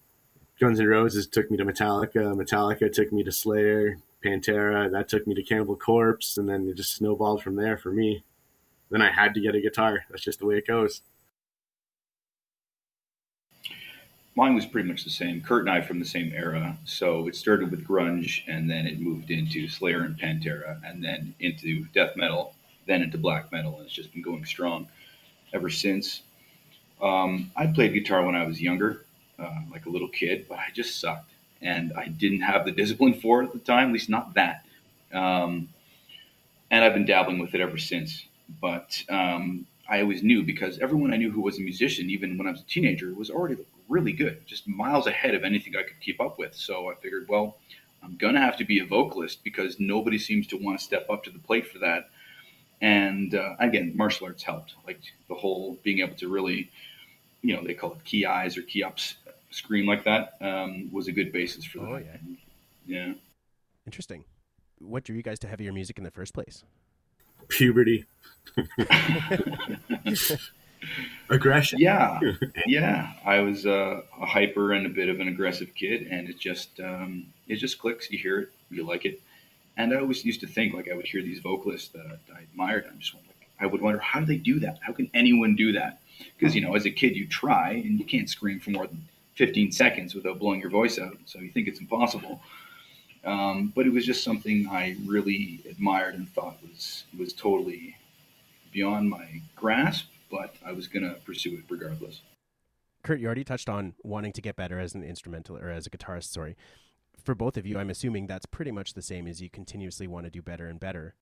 Guns 0.59 0.81
N' 0.81 0.87
Roses 0.87 1.27
took 1.27 1.51
me 1.51 1.59
to 1.59 1.66
Metallica. 1.66 2.35
Metallica 2.35 2.90
took 2.90 3.12
me 3.12 3.23
to 3.23 3.33
Slayer, 3.33 3.99
Pantera. 4.25 4.90
That 4.90 5.11
took 5.11 5.27
me 5.27 5.35
to 5.35 5.42
Cannibal 5.42 5.77
Corpse, 5.77 6.38
and 6.38 6.49
then 6.49 6.66
it 6.68 6.79
just 6.79 6.94
snowballed 6.94 7.42
from 7.42 7.57
there 7.57 7.77
for 7.77 7.92
me. 7.92 8.25
Then 8.90 9.03
I 9.03 9.12
had 9.12 9.35
to 9.35 9.42
get 9.42 9.55
a 9.55 9.61
guitar. 9.61 10.07
That's 10.09 10.25
just 10.25 10.38
the 10.38 10.47
way 10.47 10.57
it 10.57 10.66
goes. 10.66 11.03
Mine 14.38 14.55
was 14.55 14.66
pretty 14.66 14.88
much 14.88 15.03
the 15.03 15.11
same. 15.11 15.40
Curt 15.40 15.62
and 15.62 15.70
I 15.70 15.81
from 15.81 15.98
the 15.98 16.05
same 16.05 16.33
era. 16.33 16.79
So 16.85 17.27
it 17.27 17.35
started 17.35 17.72
with 17.72 17.85
grunge, 17.85 18.44
and 18.46 18.70
then 18.70 18.87
it 18.87 19.01
moved 19.01 19.33
into 19.33 19.66
Slayer 19.66 20.05
and 20.05 20.16
Pantera, 20.16 20.79
and 20.85 21.03
then 21.03 21.35
into 21.40 21.87
death 21.87 22.14
metal, 22.14 22.55
then 22.87 23.03
into 23.03 23.18
black 23.18 23.51
metal, 23.51 23.74
and 23.74 23.87
it's 23.87 23.92
just 23.92 24.12
been 24.12 24.22
going 24.22 24.44
strong 24.44 24.87
ever 25.53 25.68
since. 25.68 26.22
Um, 27.03 27.51
I 27.57 27.66
played 27.66 27.92
guitar 27.92 28.24
when 28.24 28.37
I 28.37 28.46
was 28.46 28.62
younger, 28.62 29.05
uh, 29.40 29.62
like 29.72 29.87
a 29.87 29.90
little 29.90 30.07
kid, 30.07 30.46
but 30.48 30.59
I 30.61 30.66
just 30.72 31.01
sucked, 31.01 31.33
and 31.61 31.92
I 31.94 32.07
didn't 32.07 32.42
have 32.42 32.64
the 32.64 32.70
discipline 32.81 33.14
for 33.14 33.42
it 33.42 33.46
at 33.46 33.53
the 33.55 33.59
time, 33.59 33.88
at 33.88 33.92
least 33.92 34.09
not 34.09 34.35
that. 34.35 34.64
Um, 35.12 35.68
and 36.70 36.85
I've 36.85 36.94
been 36.94 37.07
dabbling 37.07 37.40
with 37.40 37.57
it 37.57 37.61
ever 37.61 37.77
since. 37.77 38.24
But 38.61 39.03
um, 39.09 39.66
I 39.88 40.01
always 40.03 40.22
knew 40.22 40.44
because 40.44 40.79
everyone 40.79 41.12
I 41.12 41.16
knew 41.16 41.33
who 41.33 41.40
was 41.40 41.59
a 41.59 41.62
musician, 41.62 42.09
even 42.09 42.38
when 42.38 42.46
I 42.46 42.53
was 42.53 42.61
a 42.61 42.66
teenager, 42.66 43.12
was 43.12 43.31
already 43.31 43.57
really 43.88 44.12
good, 44.12 44.46
just 44.46 44.68
miles 44.68 45.07
ahead 45.07 45.35
of 45.35 45.44
anything 45.44 45.74
I 45.77 45.83
could 45.83 46.01
keep 46.01 46.20
up 46.20 46.38
with. 46.38 46.55
So 46.55 46.90
I 46.90 46.94
figured, 46.96 47.27
well, 47.29 47.57
I'm 48.03 48.16
gonna 48.16 48.40
have 48.40 48.57
to 48.59 48.64
be 48.64 48.79
a 48.81 48.85
vocalist 48.87 49.42
because 49.42 49.81
nobody 49.81 50.18
seems 50.18 50.46
to 50.48 50.57
want 50.57 50.79
to 50.79 50.85
step 50.85 51.09
up 51.11 51.24
to 51.24 51.31
the 51.31 51.38
plate 51.38 51.66
for 51.66 51.79
that. 51.81 52.11
And 52.81 53.35
uh, 53.35 53.57
again, 53.59 53.92
martial 53.96 54.27
arts 54.29 54.42
helped, 54.44 54.74
like 54.87 55.01
the 55.29 55.35
whole 55.35 55.79
being 55.83 55.98
able 56.01 56.14
to 56.16 56.29
really, 56.29 56.70
you 57.42 57.57
know, 57.57 57.64
they 57.64 57.74
call 57.74 57.92
it 57.94 58.05
key 58.05 58.24
eyes 58.24 58.57
or 58.57 58.62
key 58.62 58.85
ups, 58.85 59.16
scream 59.51 59.87
like 59.87 60.05
that 60.05 60.35
um, 60.40 60.88
was 60.92 61.09
a 61.09 61.12
good 61.12 61.33
basis 61.33 61.64
for 61.64 61.81
Oh, 61.81 61.94
that. 61.94 62.05
yeah. 62.87 63.07
yeah. 63.07 63.12
Interesting. 63.87 64.24
What 64.79 65.03
drew 65.05 65.16
you 65.16 65.22
guys 65.22 65.38
to 65.40 65.48
heavier 65.48 65.72
music 65.72 65.98
in 65.98 66.05
the 66.05 66.11
first 66.12 66.35
place? 66.35 66.62
Puberty, 67.48 68.05
aggression. 71.29 71.79
Yeah, 71.79 72.21
yeah. 72.67 73.12
I 73.25 73.41
was 73.41 73.67
uh, 73.67 74.03
a 74.21 74.27
hyper 74.27 74.73
and 74.73 74.87
a 74.87 74.91
bit 74.91 75.09
of 75.09 75.21
an 75.21 75.29
aggressive 75.29 75.75
kid, 75.75 76.09
and 76.11 76.29
it 76.29 76.38
just 76.38 76.81
um, 76.81 77.27
it 77.47 77.57
just 77.57 77.79
clicks. 77.79 78.11
You 78.11 78.19
hear 78.19 78.41
it, 78.41 78.49
you 78.71 78.87
like 78.87 79.05
it, 79.05 79.21
and 79.77 79.93
I 79.93 79.97
always 80.01 80.25
used 80.25 80.41
to 80.41 80.47
think 80.47 80.75
like 80.75 80.88
I 80.91 80.95
would 80.95 81.07
hear 81.07 81.23
these 81.23 81.41
vocalists 81.41 81.88
that 81.88 82.19
I 82.35 82.41
admired. 82.41 82.87
I'm 82.91 82.99
just 82.99 83.14
like, 83.14 83.25
I 83.61 83.67
would 83.67 83.81
wonder 83.81 84.01
how 84.01 84.21
do 84.21 84.27
they 84.27 84.37
do 84.37 84.61
that? 84.61 84.79
How 84.81 84.93
can 84.93 85.11
anyone 85.14 85.57
do 85.57 85.73
that? 85.73 86.01
Because 86.38 86.55
you 86.55 86.61
know, 86.61 86.75
as 86.75 86.87
a 86.87 86.91
kid, 86.91 87.17
you 87.17 87.27
try 87.27 87.71
and 87.71 87.99
you 87.99 88.05
can't 88.05 88.29
scream 88.29 88.61
for 88.61 88.71
more 88.71 88.87
than 88.87 89.05
15 89.35 89.73
seconds 89.73 90.14
without 90.14 90.38
blowing 90.38 90.61
your 90.61 90.71
voice 90.71 90.99
out, 90.99 91.17
so 91.27 91.38
you 91.38 91.51
think 91.51 91.69
it's 91.69 91.81
impossible. 91.81 92.41
Um, 93.25 93.73
but 93.75 93.87
it 93.87 93.93
was 93.93 94.07
just 94.07 94.25
something 94.25 94.69
I 94.71 94.97
really 95.05 95.61
admired 95.69 96.14
and 96.14 96.29
thought 96.29 96.57
was 96.62 97.05
was 97.19 97.33
totally 97.33 97.97
beyond 98.73 99.11
my 99.11 99.43
grasp. 99.57 100.07
But 100.31 100.57
I 100.64 100.73
was 100.73 100.88
gonna 100.88 101.17
pursue 101.25 101.55
it 101.55 101.64
regardless. 101.69 102.23
Curt, 103.03 103.21
you 103.21 103.27
already 103.27 103.45
touched 103.45 103.69
on 103.69 103.95
wanting 104.03 104.33
to 104.33 104.43
get 104.43 104.57
better 104.57 104.79
as 104.79 104.95
an 104.95 105.03
instrumental 105.03 105.57
or 105.57 105.71
as 105.71 105.87
a 105.87 105.91
guitarist, 105.91 106.33
sorry. 106.33 106.57
For 107.23 107.35
both 107.35 107.57
of 107.57 107.67
you, 107.67 107.79
I'm 107.79 107.91
assuming 107.91 108.27
that's 108.27 108.47
pretty 108.47 108.71
much 108.71 108.95
the 108.95 109.03
same 109.03 109.27
as 109.27 109.41
you 109.41 109.49
continuously 109.49 110.07
want 110.07 110.27
to 110.27 110.31
do 110.31 110.43
better 110.43 110.67
and 110.67 110.79
better. 110.81 111.14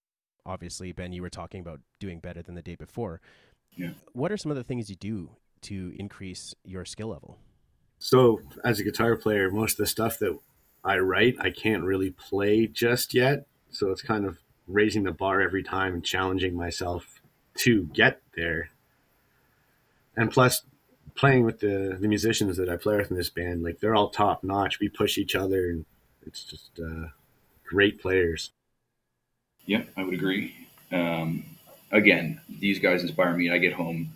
Obviously, 0.44 0.92
Ben, 0.92 1.12
you 1.12 1.22
were 1.22 1.30
talking 1.30 1.60
about 1.60 1.80
doing 1.98 2.20
better 2.20 2.42
than 2.42 2.54
the 2.54 2.62
day 2.62 2.76
before. 2.76 3.20
Yeah. 3.76 3.90
What 4.12 4.32
are 4.32 4.36
some 4.36 4.50
of 4.50 4.56
the 4.56 4.64
things 4.64 4.88
you 4.88 4.96
do 4.96 5.30
to 5.62 5.92
increase 5.98 6.54
your 6.64 6.84
skill 6.84 7.08
level? 7.08 7.38
So, 7.98 8.40
as 8.64 8.78
a 8.78 8.84
guitar 8.84 9.16
player, 9.16 9.50
most 9.50 9.72
of 9.72 9.78
the 9.78 9.86
stuff 9.86 10.18
that 10.18 10.38
I 10.84 10.98
write, 10.98 11.36
I 11.40 11.50
can't 11.50 11.82
really 11.82 12.10
play 12.10 12.66
just 12.66 13.14
yet. 13.14 13.46
So, 13.70 13.90
it's 13.90 14.02
kind 14.02 14.24
of 14.24 14.38
raising 14.66 15.04
the 15.04 15.12
bar 15.12 15.40
every 15.40 15.62
time 15.62 15.94
and 15.94 16.04
challenging 16.04 16.54
myself 16.54 17.20
to 17.58 17.84
get 17.86 18.20
there. 18.36 18.70
And 20.16 20.30
plus, 20.30 20.62
playing 21.14 21.44
with 21.44 21.60
the, 21.60 21.96
the 22.00 22.08
musicians 22.08 22.56
that 22.56 22.68
I 22.68 22.76
play 22.76 22.96
with 22.96 23.10
in 23.10 23.16
this 23.16 23.30
band, 23.30 23.62
like 23.62 23.80
they're 23.80 23.94
all 23.94 24.10
top 24.10 24.44
notch. 24.44 24.78
We 24.80 24.88
push 24.88 25.18
each 25.18 25.34
other, 25.34 25.68
and 25.68 25.84
it's 26.26 26.44
just 26.44 26.78
uh, 26.78 27.08
great 27.66 28.00
players. 28.00 28.52
Yeah, 29.64 29.82
I 29.96 30.04
would 30.04 30.14
agree. 30.14 30.54
Um, 30.92 31.44
again, 31.90 32.40
these 32.48 32.78
guys 32.78 33.02
inspire 33.02 33.36
me. 33.36 33.50
I 33.50 33.58
get 33.58 33.72
home 33.72 34.12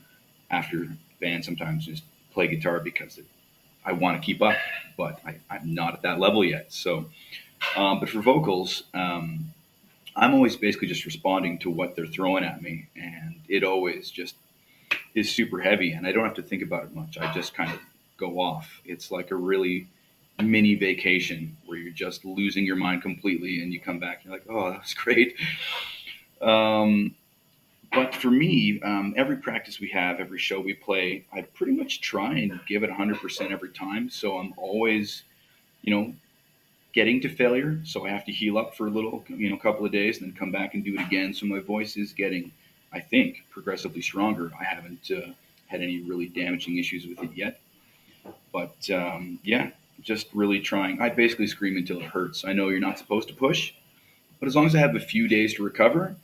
after 0.50 0.88
band 1.20 1.44
sometimes 1.44 1.86
just 1.86 2.04
play 2.32 2.46
guitar 2.46 2.80
because 2.80 3.18
it, 3.18 3.26
I 3.84 3.92
want 3.92 4.20
to 4.20 4.24
keep 4.24 4.42
up, 4.42 4.56
but 4.96 5.20
I, 5.24 5.36
I'm 5.50 5.74
not 5.74 5.94
at 5.94 6.02
that 6.02 6.20
level 6.20 6.44
yet. 6.44 6.72
So, 6.72 7.06
um, 7.76 8.00
but 8.00 8.08
for 8.08 8.20
vocals, 8.20 8.84
um, 8.94 9.46
I'm 10.16 10.34
always 10.34 10.56
basically 10.56 10.88
just 10.88 11.04
responding 11.04 11.58
to 11.60 11.70
what 11.70 11.96
they're 11.96 12.06
throwing 12.06 12.44
at 12.44 12.62
me, 12.62 12.88
and 12.94 13.36
it 13.48 13.64
always 13.64 14.10
just 14.10 14.36
is 15.14 15.30
super 15.30 15.60
heavy, 15.60 15.92
and 15.92 16.06
I 16.06 16.12
don't 16.12 16.24
have 16.24 16.34
to 16.34 16.42
think 16.42 16.62
about 16.62 16.84
it 16.84 16.94
much. 16.94 17.18
I 17.18 17.32
just 17.32 17.54
kind 17.54 17.72
of 17.72 17.78
go 18.16 18.40
off. 18.40 18.80
It's 18.84 19.10
like 19.10 19.30
a 19.30 19.36
really 19.36 19.88
mini 20.42 20.74
vacation 20.74 21.56
where 21.66 21.78
you're 21.78 21.92
just 21.92 22.24
losing 22.24 22.64
your 22.64 22.76
mind 22.76 23.02
completely 23.02 23.62
and 23.62 23.72
you 23.72 23.80
come 23.80 23.98
back 23.98 24.22
and 24.22 24.26
you're 24.26 24.34
like, 24.34 24.46
oh, 24.48 24.70
that 24.70 24.80
was 24.80 24.94
great. 24.94 25.36
Um, 26.40 27.14
but 27.92 28.14
for 28.14 28.30
me, 28.30 28.80
um, 28.82 29.14
every 29.16 29.36
practice 29.36 29.80
we 29.80 29.88
have, 29.88 30.20
every 30.20 30.38
show 30.38 30.60
we 30.60 30.74
play, 30.74 31.24
I 31.32 31.42
pretty 31.42 31.72
much 31.72 32.00
try 32.00 32.38
and 32.38 32.60
give 32.66 32.84
it 32.84 32.90
100% 32.90 33.50
every 33.50 33.70
time. 33.70 34.08
So 34.08 34.38
I'm 34.38 34.54
always, 34.56 35.24
you 35.82 35.94
know, 35.94 36.14
getting 36.92 37.20
to 37.22 37.28
failure. 37.28 37.80
So 37.84 38.06
I 38.06 38.10
have 38.10 38.24
to 38.26 38.32
heal 38.32 38.58
up 38.58 38.76
for 38.76 38.86
a 38.86 38.90
little, 38.90 39.24
you 39.28 39.50
know, 39.50 39.56
couple 39.56 39.84
of 39.84 39.92
days 39.92 40.18
and 40.20 40.30
then 40.30 40.36
come 40.36 40.52
back 40.52 40.74
and 40.74 40.84
do 40.84 40.94
it 40.94 41.00
again. 41.00 41.34
So 41.34 41.46
my 41.46 41.58
voice 41.58 41.96
is 41.96 42.12
getting, 42.12 42.52
I 42.92 43.00
think, 43.00 43.44
progressively 43.50 44.02
stronger. 44.02 44.50
I 44.58 44.64
haven't 44.64 45.10
uh, 45.10 45.32
had 45.66 45.80
any 45.80 46.00
really 46.00 46.26
damaging 46.26 46.78
issues 46.78 47.06
with 47.06 47.22
it 47.22 47.30
yet. 47.34 47.60
But 48.52 48.90
um, 48.90 49.38
yeah, 49.44 49.70
just 50.00 50.28
really 50.34 50.60
trying. 50.60 51.00
I 51.00 51.08
basically 51.08 51.46
scream 51.46 51.76
until 51.76 51.98
it 51.98 52.06
hurts. 52.06 52.44
I 52.44 52.52
know 52.52 52.68
you're 52.68 52.80
not 52.80 52.98
supposed 52.98 53.28
to 53.28 53.34
push, 53.34 53.72
but 54.38 54.48
as 54.48 54.56
long 54.56 54.66
as 54.66 54.74
I 54.74 54.78
have 54.78 54.96
a 54.96 55.00
few 55.00 55.28
days 55.28 55.54
to 55.54 55.62
recover, 55.62 56.16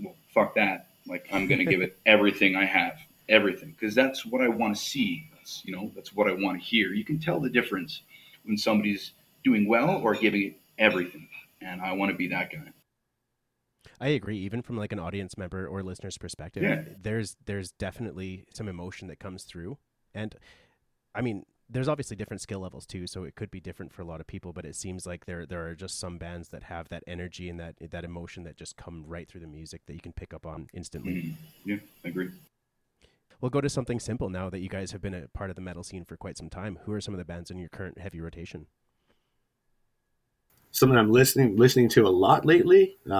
well, 0.00 0.14
fuck 0.34 0.54
that. 0.56 0.88
Like 1.06 1.26
I'm 1.32 1.46
going 1.48 1.58
to 1.58 1.64
give 1.64 1.80
it 1.80 1.98
everything 2.06 2.56
I 2.56 2.64
have, 2.64 2.98
everything, 3.28 3.74
because 3.78 3.94
that's 3.94 4.24
what 4.26 4.42
I 4.42 4.48
want 4.48 4.76
to 4.76 4.82
see. 4.82 5.28
That's 5.34 5.64
you 5.64 5.74
know 5.74 5.90
that's 5.94 6.14
what 6.14 6.28
I 6.28 6.32
want 6.32 6.60
to 6.60 6.64
hear. 6.64 6.92
You 6.92 7.04
can 7.04 7.18
tell 7.18 7.40
the 7.40 7.50
difference 7.50 8.02
when 8.44 8.56
somebody's 8.56 9.12
doing 9.44 9.66
well 9.66 9.90
or 9.90 10.14
giving 10.14 10.42
it 10.42 10.56
everything, 10.78 11.28
and 11.60 11.80
I 11.80 11.92
want 11.92 12.10
to 12.10 12.16
be 12.16 12.28
that 12.28 12.52
guy. 12.52 12.72
I 14.02 14.08
agree. 14.08 14.38
Even 14.38 14.62
from 14.62 14.76
like 14.76 14.90
an 14.92 14.98
audience 14.98 15.38
member 15.38 15.64
or 15.66 15.80
listener's 15.84 16.18
perspective, 16.18 16.64
Yeah. 16.64 16.82
there's 17.00 17.36
there's 17.46 17.70
definitely 17.70 18.44
some 18.52 18.68
emotion 18.68 19.06
that 19.08 19.20
comes 19.20 19.44
through, 19.44 19.78
and 20.12 20.34
I 21.14 21.20
mean, 21.20 21.46
there's 21.70 21.86
obviously 21.88 22.16
different 22.16 22.40
skill 22.42 22.58
levels 22.58 22.84
too, 22.84 23.06
so 23.06 23.22
it 23.22 23.36
could 23.36 23.50
be 23.50 23.60
different 23.60 23.92
for 23.92 24.02
a 24.02 24.04
lot 24.04 24.20
of 24.20 24.26
people. 24.26 24.52
But 24.52 24.64
it 24.64 24.74
seems 24.74 25.06
like 25.06 25.26
there 25.26 25.46
there 25.46 25.64
are 25.68 25.76
just 25.76 26.00
some 26.00 26.18
bands 26.18 26.48
that 26.48 26.64
have 26.64 26.88
that 26.88 27.04
energy 27.06 27.48
and 27.48 27.60
that 27.60 27.76
that 27.92 28.04
emotion 28.04 28.42
that 28.42 28.56
just 28.56 28.76
come 28.76 29.04
right 29.06 29.28
through 29.28 29.42
the 29.42 29.46
music 29.46 29.82
that 29.86 29.94
you 29.94 30.00
can 30.00 30.12
pick 30.12 30.34
up 30.34 30.46
on 30.46 30.66
instantly. 30.72 31.14
Mhm. 31.22 31.34
Yeah, 31.64 31.76
I 32.04 32.08
agree. 32.08 32.30
We'll 33.40 33.50
go 33.50 33.60
to 33.60 33.68
something 33.70 34.00
simple 34.00 34.28
now 34.30 34.50
that 34.50 34.58
you 34.58 34.68
guys 34.68 34.90
have 34.90 35.00
been 35.00 35.14
a 35.14 35.28
part 35.28 35.48
of 35.50 35.54
the 35.56 35.62
metal 35.62 35.84
scene 35.84 36.04
for 36.04 36.16
quite 36.16 36.36
some 36.36 36.50
time. 36.50 36.80
Who 36.86 36.92
are 36.92 37.00
some 37.00 37.14
of 37.14 37.18
the 37.18 37.24
bands 37.24 37.52
in 37.52 37.58
your 37.58 37.68
current 37.68 37.98
heavy 37.98 38.20
rotation? 38.20 38.66
Something 40.72 40.98
I'm 40.98 41.12
listening 41.12 41.56
listening 41.56 41.88
to 41.90 42.04
a 42.04 42.10
lot 42.10 42.44
lately. 42.44 42.96
Um, 43.06 43.12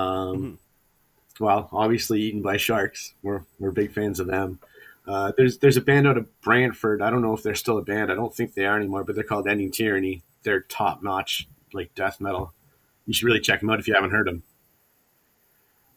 Mhm. 0.42 0.58
Well, 1.40 1.68
obviously, 1.72 2.20
Eaten 2.22 2.42
by 2.42 2.56
Sharks. 2.56 3.14
We're 3.22 3.44
we're 3.58 3.70
big 3.72 3.92
fans 3.92 4.20
of 4.20 4.26
them. 4.26 4.60
Uh, 5.06 5.32
there's 5.36 5.58
there's 5.58 5.76
a 5.76 5.80
band 5.80 6.06
out 6.06 6.16
of 6.18 6.40
Brantford. 6.42 7.02
I 7.02 7.10
don't 7.10 7.22
know 7.22 7.34
if 7.34 7.42
they're 7.42 7.54
still 7.54 7.78
a 7.78 7.82
band. 7.82 8.12
I 8.12 8.14
don't 8.14 8.34
think 8.34 8.54
they 8.54 8.66
are 8.66 8.76
anymore, 8.76 9.04
but 9.04 9.14
they're 9.14 9.24
called 9.24 9.48
Ending 9.48 9.70
Tyranny. 9.72 10.22
They're 10.44 10.60
top 10.60 11.02
notch, 11.02 11.48
like 11.72 11.94
death 11.94 12.20
metal. 12.20 12.52
You 13.06 13.12
should 13.14 13.26
really 13.26 13.40
check 13.40 13.60
them 13.60 13.70
out 13.70 13.80
if 13.80 13.88
you 13.88 13.94
haven't 13.94 14.10
heard 14.10 14.26
them. 14.26 14.42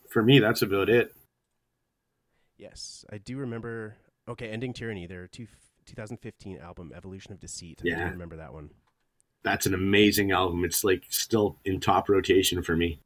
For 0.09 0.23
me, 0.23 0.39
that's 0.39 0.61
about 0.61 0.89
it. 0.89 1.13
Yes, 2.57 3.05
I 3.11 3.17
do 3.17 3.37
remember. 3.37 3.95
Okay, 4.27 4.47
Ending 4.49 4.73
Tyranny, 4.73 5.05
their 5.05 5.27
two, 5.27 5.45
2015 5.85 6.57
album 6.57 6.91
Evolution 6.95 7.31
of 7.33 7.39
Deceit. 7.39 7.81
I 7.83 7.89
Yeah. 7.89 8.05
do 8.05 8.11
remember 8.11 8.37
that 8.37 8.53
one. 8.53 8.71
That's 9.43 9.67
an 9.67 9.75
amazing 9.75 10.31
album. 10.31 10.65
It's 10.65 10.83
like 10.83 11.03
still 11.09 11.59
in 11.65 11.79
top 11.79 12.09
rotation 12.09 12.63
for 12.63 12.75
me. 12.75 12.99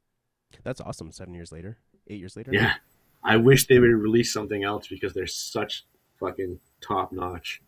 That's 0.62 0.80
awesome. 0.80 1.12
Seven 1.12 1.34
years 1.34 1.52
later, 1.52 1.76
eight 2.10 2.20
years 2.20 2.36
later. 2.36 2.50
Yeah, 2.52 2.74
I 3.22 3.36
wish 3.36 3.66
they 3.66 3.78
would 3.78 3.88
release 3.88 4.32
something 4.32 4.64
else 4.64 4.88
because 4.88 5.14
they're 5.14 5.26
such 5.26 5.84
fucking 6.18 6.60
top 6.80 7.12
notch. 7.12 7.62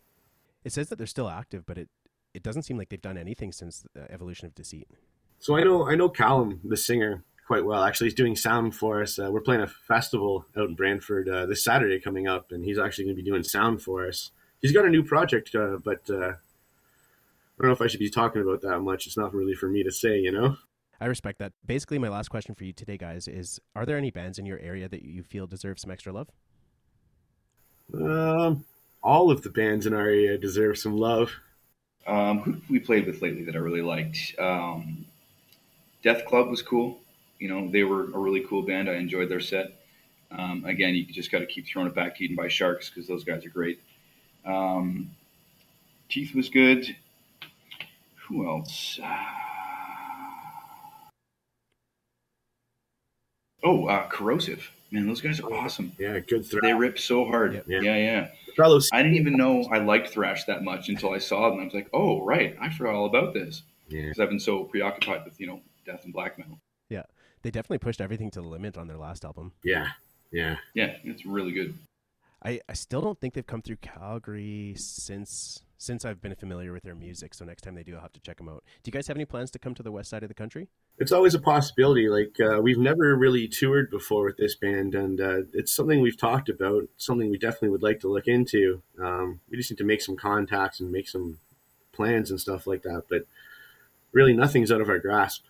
It 0.64 0.72
says 0.72 0.88
that 0.88 0.96
they're 0.96 1.06
still 1.06 1.28
active, 1.28 1.64
but 1.66 1.78
it 1.78 1.88
it 2.34 2.42
doesn't 2.42 2.62
seem 2.62 2.78
like 2.78 2.88
they've 2.88 3.00
done 3.00 3.18
anything 3.18 3.52
since 3.52 3.84
uh, 3.96 4.04
Evolution 4.10 4.46
of 4.46 4.54
Deceit. 4.54 4.88
So 5.38 5.56
I 5.56 5.64
know 5.64 5.88
I 5.88 5.94
know 5.94 6.08
Callum, 6.08 6.60
the 6.64 6.76
singer, 6.76 7.24
quite 7.46 7.64
well. 7.64 7.82
Actually, 7.82 8.06
he's 8.06 8.14
doing 8.14 8.36
sound 8.36 8.74
for 8.74 9.02
us. 9.02 9.18
Uh, 9.18 9.30
we're 9.30 9.40
playing 9.40 9.62
a 9.62 9.66
festival 9.66 10.46
out 10.56 10.68
in 10.68 10.74
Brantford 10.74 11.28
uh, 11.28 11.46
this 11.46 11.64
Saturday 11.64 12.00
coming 12.00 12.26
up, 12.26 12.52
and 12.52 12.64
he's 12.64 12.78
actually 12.78 13.04
going 13.04 13.16
to 13.16 13.22
be 13.22 13.28
doing 13.28 13.42
sound 13.42 13.82
for 13.82 14.06
us. 14.06 14.30
He's 14.60 14.72
got 14.72 14.84
a 14.84 14.90
new 14.90 15.02
project, 15.02 15.54
uh, 15.54 15.78
but 15.82 16.08
uh, 16.08 16.14
I 16.14 17.58
don't 17.58 17.68
know 17.68 17.72
if 17.72 17.82
I 17.82 17.88
should 17.88 18.00
be 18.00 18.10
talking 18.10 18.42
about 18.42 18.62
that 18.62 18.80
much. 18.80 19.06
It's 19.06 19.16
not 19.16 19.34
really 19.34 19.54
for 19.54 19.68
me 19.68 19.82
to 19.82 19.90
say, 19.90 20.18
you 20.18 20.32
know. 20.32 20.56
I 21.02 21.06
respect 21.06 21.40
that. 21.40 21.52
Basically, 21.66 21.98
my 21.98 22.08
last 22.08 22.28
question 22.28 22.54
for 22.54 22.62
you 22.62 22.72
today, 22.72 22.96
guys, 22.96 23.26
is: 23.26 23.60
Are 23.74 23.84
there 23.84 23.96
any 23.96 24.12
bands 24.12 24.38
in 24.38 24.46
your 24.46 24.60
area 24.60 24.88
that 24.88 25.02
you 25.02 25.24
feel 25.24 25.48
deserve 25.48 25.80
some 25.80 25.90
extra 25.90 26.12
love? 26.12 26.28
Um, 27.92 28.64
all 29.02 29.28
of 29.32 29.42
the 29.42 29.50
bands 29.50 29.84
in 29.84 29.94
our 29.94 30.02
area 30.02 30.38
deserve 30.38 30.78
some 30.78 30.96
love. 30.96 31.32
Um, 32.06 32.38
who 32.38 32.60
we 32.70 32.78
played 32.78 33.06
with 33.06 33.20
lately 33.20 33.42
that 33.44 33.56
I 33.56 33.58
really 33.58 33.82
liked? 33.82 34.36
Um, 34.38 35.04
Death 36.04 36.24
Club 36.24 36.48
was 36.48 36.62
cool. 36.62 37.00
You 37.40 37.48
know, 37.48 37.68
they 37.68 37.82
were 37.82 38.04
a 38.04 38.18
really 38.18 38.44
cool 38.48 38.62
band. 38.62 38.88
I 38.88 38.94
enjoyed 38.94 39.28
their 39.28 39.40
set. 39.40 39.72
Um, 40.30 40.64
again, 40.64 40.94
you 40.94 41.04
just 41.04 41.32
got 41.32 41.40
to 41.40 41.46
keep 41.46 41.66
throwing 41.66 41.88
it 41.88 41.96
back 41.96 42.16
to 42.16 42.24
Eaten 42.24 42.36
by 42.36 42.46
Sharks 42.46 42.88
because 42.88 43.08
those 43.08 43.24
guys 43.24 43.44
are 43.44 43.50
great. 43.50 43.80
Um, 44.46 45.10
Teeth 46.08 46.32
was 46.32 46.48
good. 46.48 46.96
Who 48.28 48.48
else? 48.48 49.00
Oh, 53.62 53.86
uh, 53.86 54.08
Corrosive. 54.08 54.70
Man, 54.90 55.06
those 55.06 55.20
guys 55.20 55.40
are 55.40 55.52
awesome. 55.52 55.92
Yeah, 55.98 56.18
good 56.20 56.44
throw. 56.44 56.60
They 56.62 56.74
rip 56.74 56.98
so 56.98 57.24
hard. 57.24 57.54
Yep. 57.54 57.64
Yeah, 57.68 57.96
yeah. 57.96 58.28
Fellows. 58.56 58.90
I 58.92 59.02
didn't 59.02 59.16
even 59.16 59.36
know 59.36 59.64
I 59.72 59.78
liked 59.78 60.08
thrash 60.10 60.44
that 60.44 60.62
much 60.62 60.88
until 60.90 61.12
I 61.12 61.18
saw 61.18 61.48
them. 61.48 61.60
I 61.60 61.64
was 61.64 61.72
like, 61.72 61.88
oh, 61.94 62.22
right, 62.24 62.54
I 62.60 62.68
forgot 62.70 62.94
all 62.94 63.06
about 63.06 63.32
this 63.32 63.62
Yeah. 63.88 64.02
because 64.02 64.20
I've 64.20 64.28
been 64.28 64.40
so 64.40 64.64
preoccupied 64.64 65.24
with 65.24 65.40
you 65.40 65.46
know 65.46 65.60
death 65.86 66.04
and 66.04 66.12
black 66.12 66.38
metal. 66.38 66.58
Yeah. 66.90 67.04
They 67.42 67.50
definitely 67.50 67.78
pushed 67.78 68.00
everything 68.02 68.30
to 68.32 68.40
the 68.42 68.46
limit 68.46 68.76
on 68.76 68.86
their 68.86 68.98
last 68.98 69.24
album. 69.24 69.52
Yeah. 69.64 69.88
Yeah. 70.30 70.56
Yeah, 70.74 70.96
it's 71.04 71.24
really 71.24 71.52
good. 71.52 71.74
I, 72.44 72.60
I 72.68 72.72
still 72.74 73.00
don't 73.00 73.18
think 73.20 73.34
they've 73.34 73.46
come 73.46 73.62
through 73.62 73.76
Calgary 73.76 74.74
since 74.76 75.62
since 75.82 76.04
I've 76.04 76.20
been 76.20 76.34
familiar 76.36 76.72
with 76.72 76.84
their 76.84 76.94
music. 76.94 77.34
So 77.34 77.44
next 77.44 77.62
time 77.62 77.74
they 77.74 77.82
do, 77.82 77.96
I'll 77.96 78.02
have 78.02 78.12
to 78.12 78.20
check 78.20 78.36
them 78.36 78.48
out. 78.48 78.62
Do 78.82 78.88
you 78.88 78.92
guys 78.92 79.08
have 79.08 79.16
any 79.16 79.24
plans 79.24 79.50
to 79.50 79.58
come 79.58 79.74
to 79.74 79.82
the 79.82 79.90
west 79.90 80.10
side 80.10 80.22
of 80.22 80.28
the 80.28 80.34
country? 80.34 80.68
It's 80.98 81.12
always 81.12 81.34
a 81.34 81.40
possibility. 81.40 82.08
Like 82.08 82.36
uh, 82.40 82.60
we've 82.62 82.78
never 82.78 83.16
really 83.16 83.48
toured 83.48 83.90
before 83.90 84.24
with 84.24 84.36
this 84.36 84.54
band, 84.54 84.94
and 84.94 85.20
uh, 85.20 85.42
it's 85.52 85.72
something 85.72 86.00
we've 86.00 86.16
talked 86.16 86.48
about. 86.48 86.88
Something 86.96 87.30
we 87.30 87.38
definitely 87.38 87.70
would 87.70 87.82
like 87.82 88.00
to 88.00 88.08
look 88.08 88.28
into. 88.28 88.82
Um, 89.00 89.40
we 89.50 89.56
just 89.56 89.70
need 89.70 89.78
to 89.78 89.84
make 89.84 90.02
some 90.02 90.16
contacts 90.16 90.80
and 90.80 90.92
make 90.92 91.08
some 91.08 91.38
plans 91.92 92.30
and 92.30 92.40
stuff 92.40 92.66
like 92.66 92.82
that. 92.82 93.04
But 93.10 93.26
really, 94.12 94.34
nothing's 94.34 94.70
out 94.70 94.80
of 94.80 94.88
our 94.88 94.98
grasp. 94.98 95.44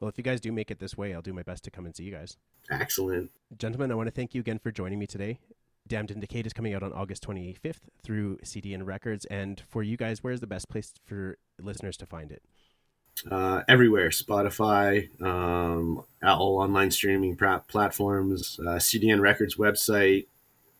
Well, 0.00 0.08
if 0.08 0.18
you 0.18 0.24
guys 0.24 0.40
do 0.40 0.52
make 0.52 0.70
it 0.70 0.78
this 0.78 0.96
way, 0.96 1.14
I'll 1.14 1.22
do 1.22 1.32
my 1.32 1.42
best 1.42 1.64
to 1.64 1.70
come 1.70 1.86
and 1.86 1.96
see 1.96 2.04
you 2.04 2.12
guys. 2.12 2.36
Excellent. 2.70 3.30
Gentlemen, 3.56 3.90
I 3.90 3.94
want 3.94 4.08
to 4.08 4.12
thank 4.12 4.34
you 4.34 4.40
again 4.40 4.58
for 4.58 4.70
joining 4.70 4.98
me 4.98 5.06
today. 5.06 5.38
Damned 5.86 6.10
and 6.10 6.20
Decayed 6.20 6.46
is 6.46 6.52
coming 6.52 6.74
out 6.74 6.82
on 6.82 6.92
August 6.92 7.26
25th 7.26 7.80
through 8.02 8.38
CDN 8.38 8.84
Records. 8.84 9.24
And 9.26 9.62
for 9.68 9.82
you 9.82 9.96
guys, 9.96 10.22
where's 10.22 10.40
the 10.40 10.46
best 10.46 10.68
place 10.68 10.92
for 11.04 11.38
listeners 11.60 11.96
to 11.98 12.06
find 12.06 12.32
it? 12.32 12.42
Uh, 13.30 13.62
everywhere 13.66 14.10
Spotify, 14.10 15.08
um, 15.22 16.04
all 16.22 16.58
online 16.58 16.90
streaming 16.90 17.36
platforms, 17.36 18.60
uh, 18.60 18.78
CDN 18.78 19.20
Records 19.20 19.56
website, 19.56 20.26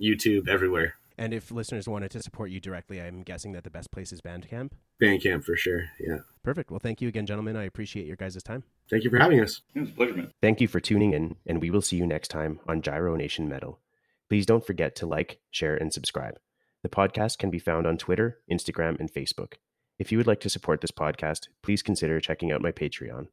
YouTube, 0.01 0.49
everywhere. 0.49 0.95
And 1.19 1.33
if 1.33 1.51
listeners 1.51 1.88
wanted 1.88 2.11
to 2.11 2.23
support 2.23 2.51
you 2.51 2.61
directly, 2.61 3.01
I'm 3.01 3.23
guessing 3.23 3.53
that 3.53 3.64
the 3.64 3.71
best 3.71 3.90
place 3.90 4.12
is 4.12 4.21
Bandcamp. 4.21 4.73
Bandcamp 5.01 5.45
for 5.45 5.57
sure. 5.57 5.85
Yeah. 5.99 6.19
Perfect. 6.42 6.71
Well, 6.71 6.81
thank 6.81 7.01
you 7.01 7.09
again, 7.09 7.25
gentlemen. 7.25 7.57
I 7.57 7.64
appreciate 7.64 8.07
your 8.07 8.16
guys' 8.16 8.42
time. 8.42 8.64
Thank 8.90 9.05
you 9.05 9.11
for 9.11 9.19
having 9.19 9.40
us. 9.40 9.62
It 9.75 9.81
was 9.81 9.88
a 9.88 9.92
pleasure, 9.92 10.14
man. 10.14 10.33
Thank 10.42 10.61
you 10.61 10.69
for 10.69 10.79
tuning 10.79 11.14
in, 11.14 11.37
and 11.47 11.62
we 11.62 11.71
will 11.71 11.81
see 11.81 11.97
you 11.97 12.07
next 12.07 12.29
time 12.29 12.61
on 12.69 12.83
Gyro 12.83 13.16
Nation 13.16 13.49
Metal. 13.49 13.81
Please 14.29 14.47
don't 14.47 14.67
forget 14.67 14.97
to 14.97 15.07
like, 15.07 15.39
share, 15.51 15.77
and 15.77 15.93
subscribe. 15.93 16.39
The 16.83 16.89
podcast 16.89 17.39
can 17.39 17.51
be 17.51 17.59
found 17.59 17.87
on 17.87 17.97
Twitter, 17.97 18.41
Instagram, 18.51 18.99
and 19.01 19.12
Facebook. 19.12 19.55
If 19.99 20.12
you 20.12 20.19
would 20.19 20.27
like 20.27 20.41
to 20.41 20.51
support 20.51 20.81
this 20.81 20.91
podcast, 20.91 21.49
please 21.62 21.83
consider 21.83 22.21
checking 22.21 22.53
out 22.53 22.62
my 22.62 22.73
Patreon. 22.73 23.29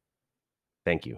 Thank 0.85 1.05
you. 1.05 1.17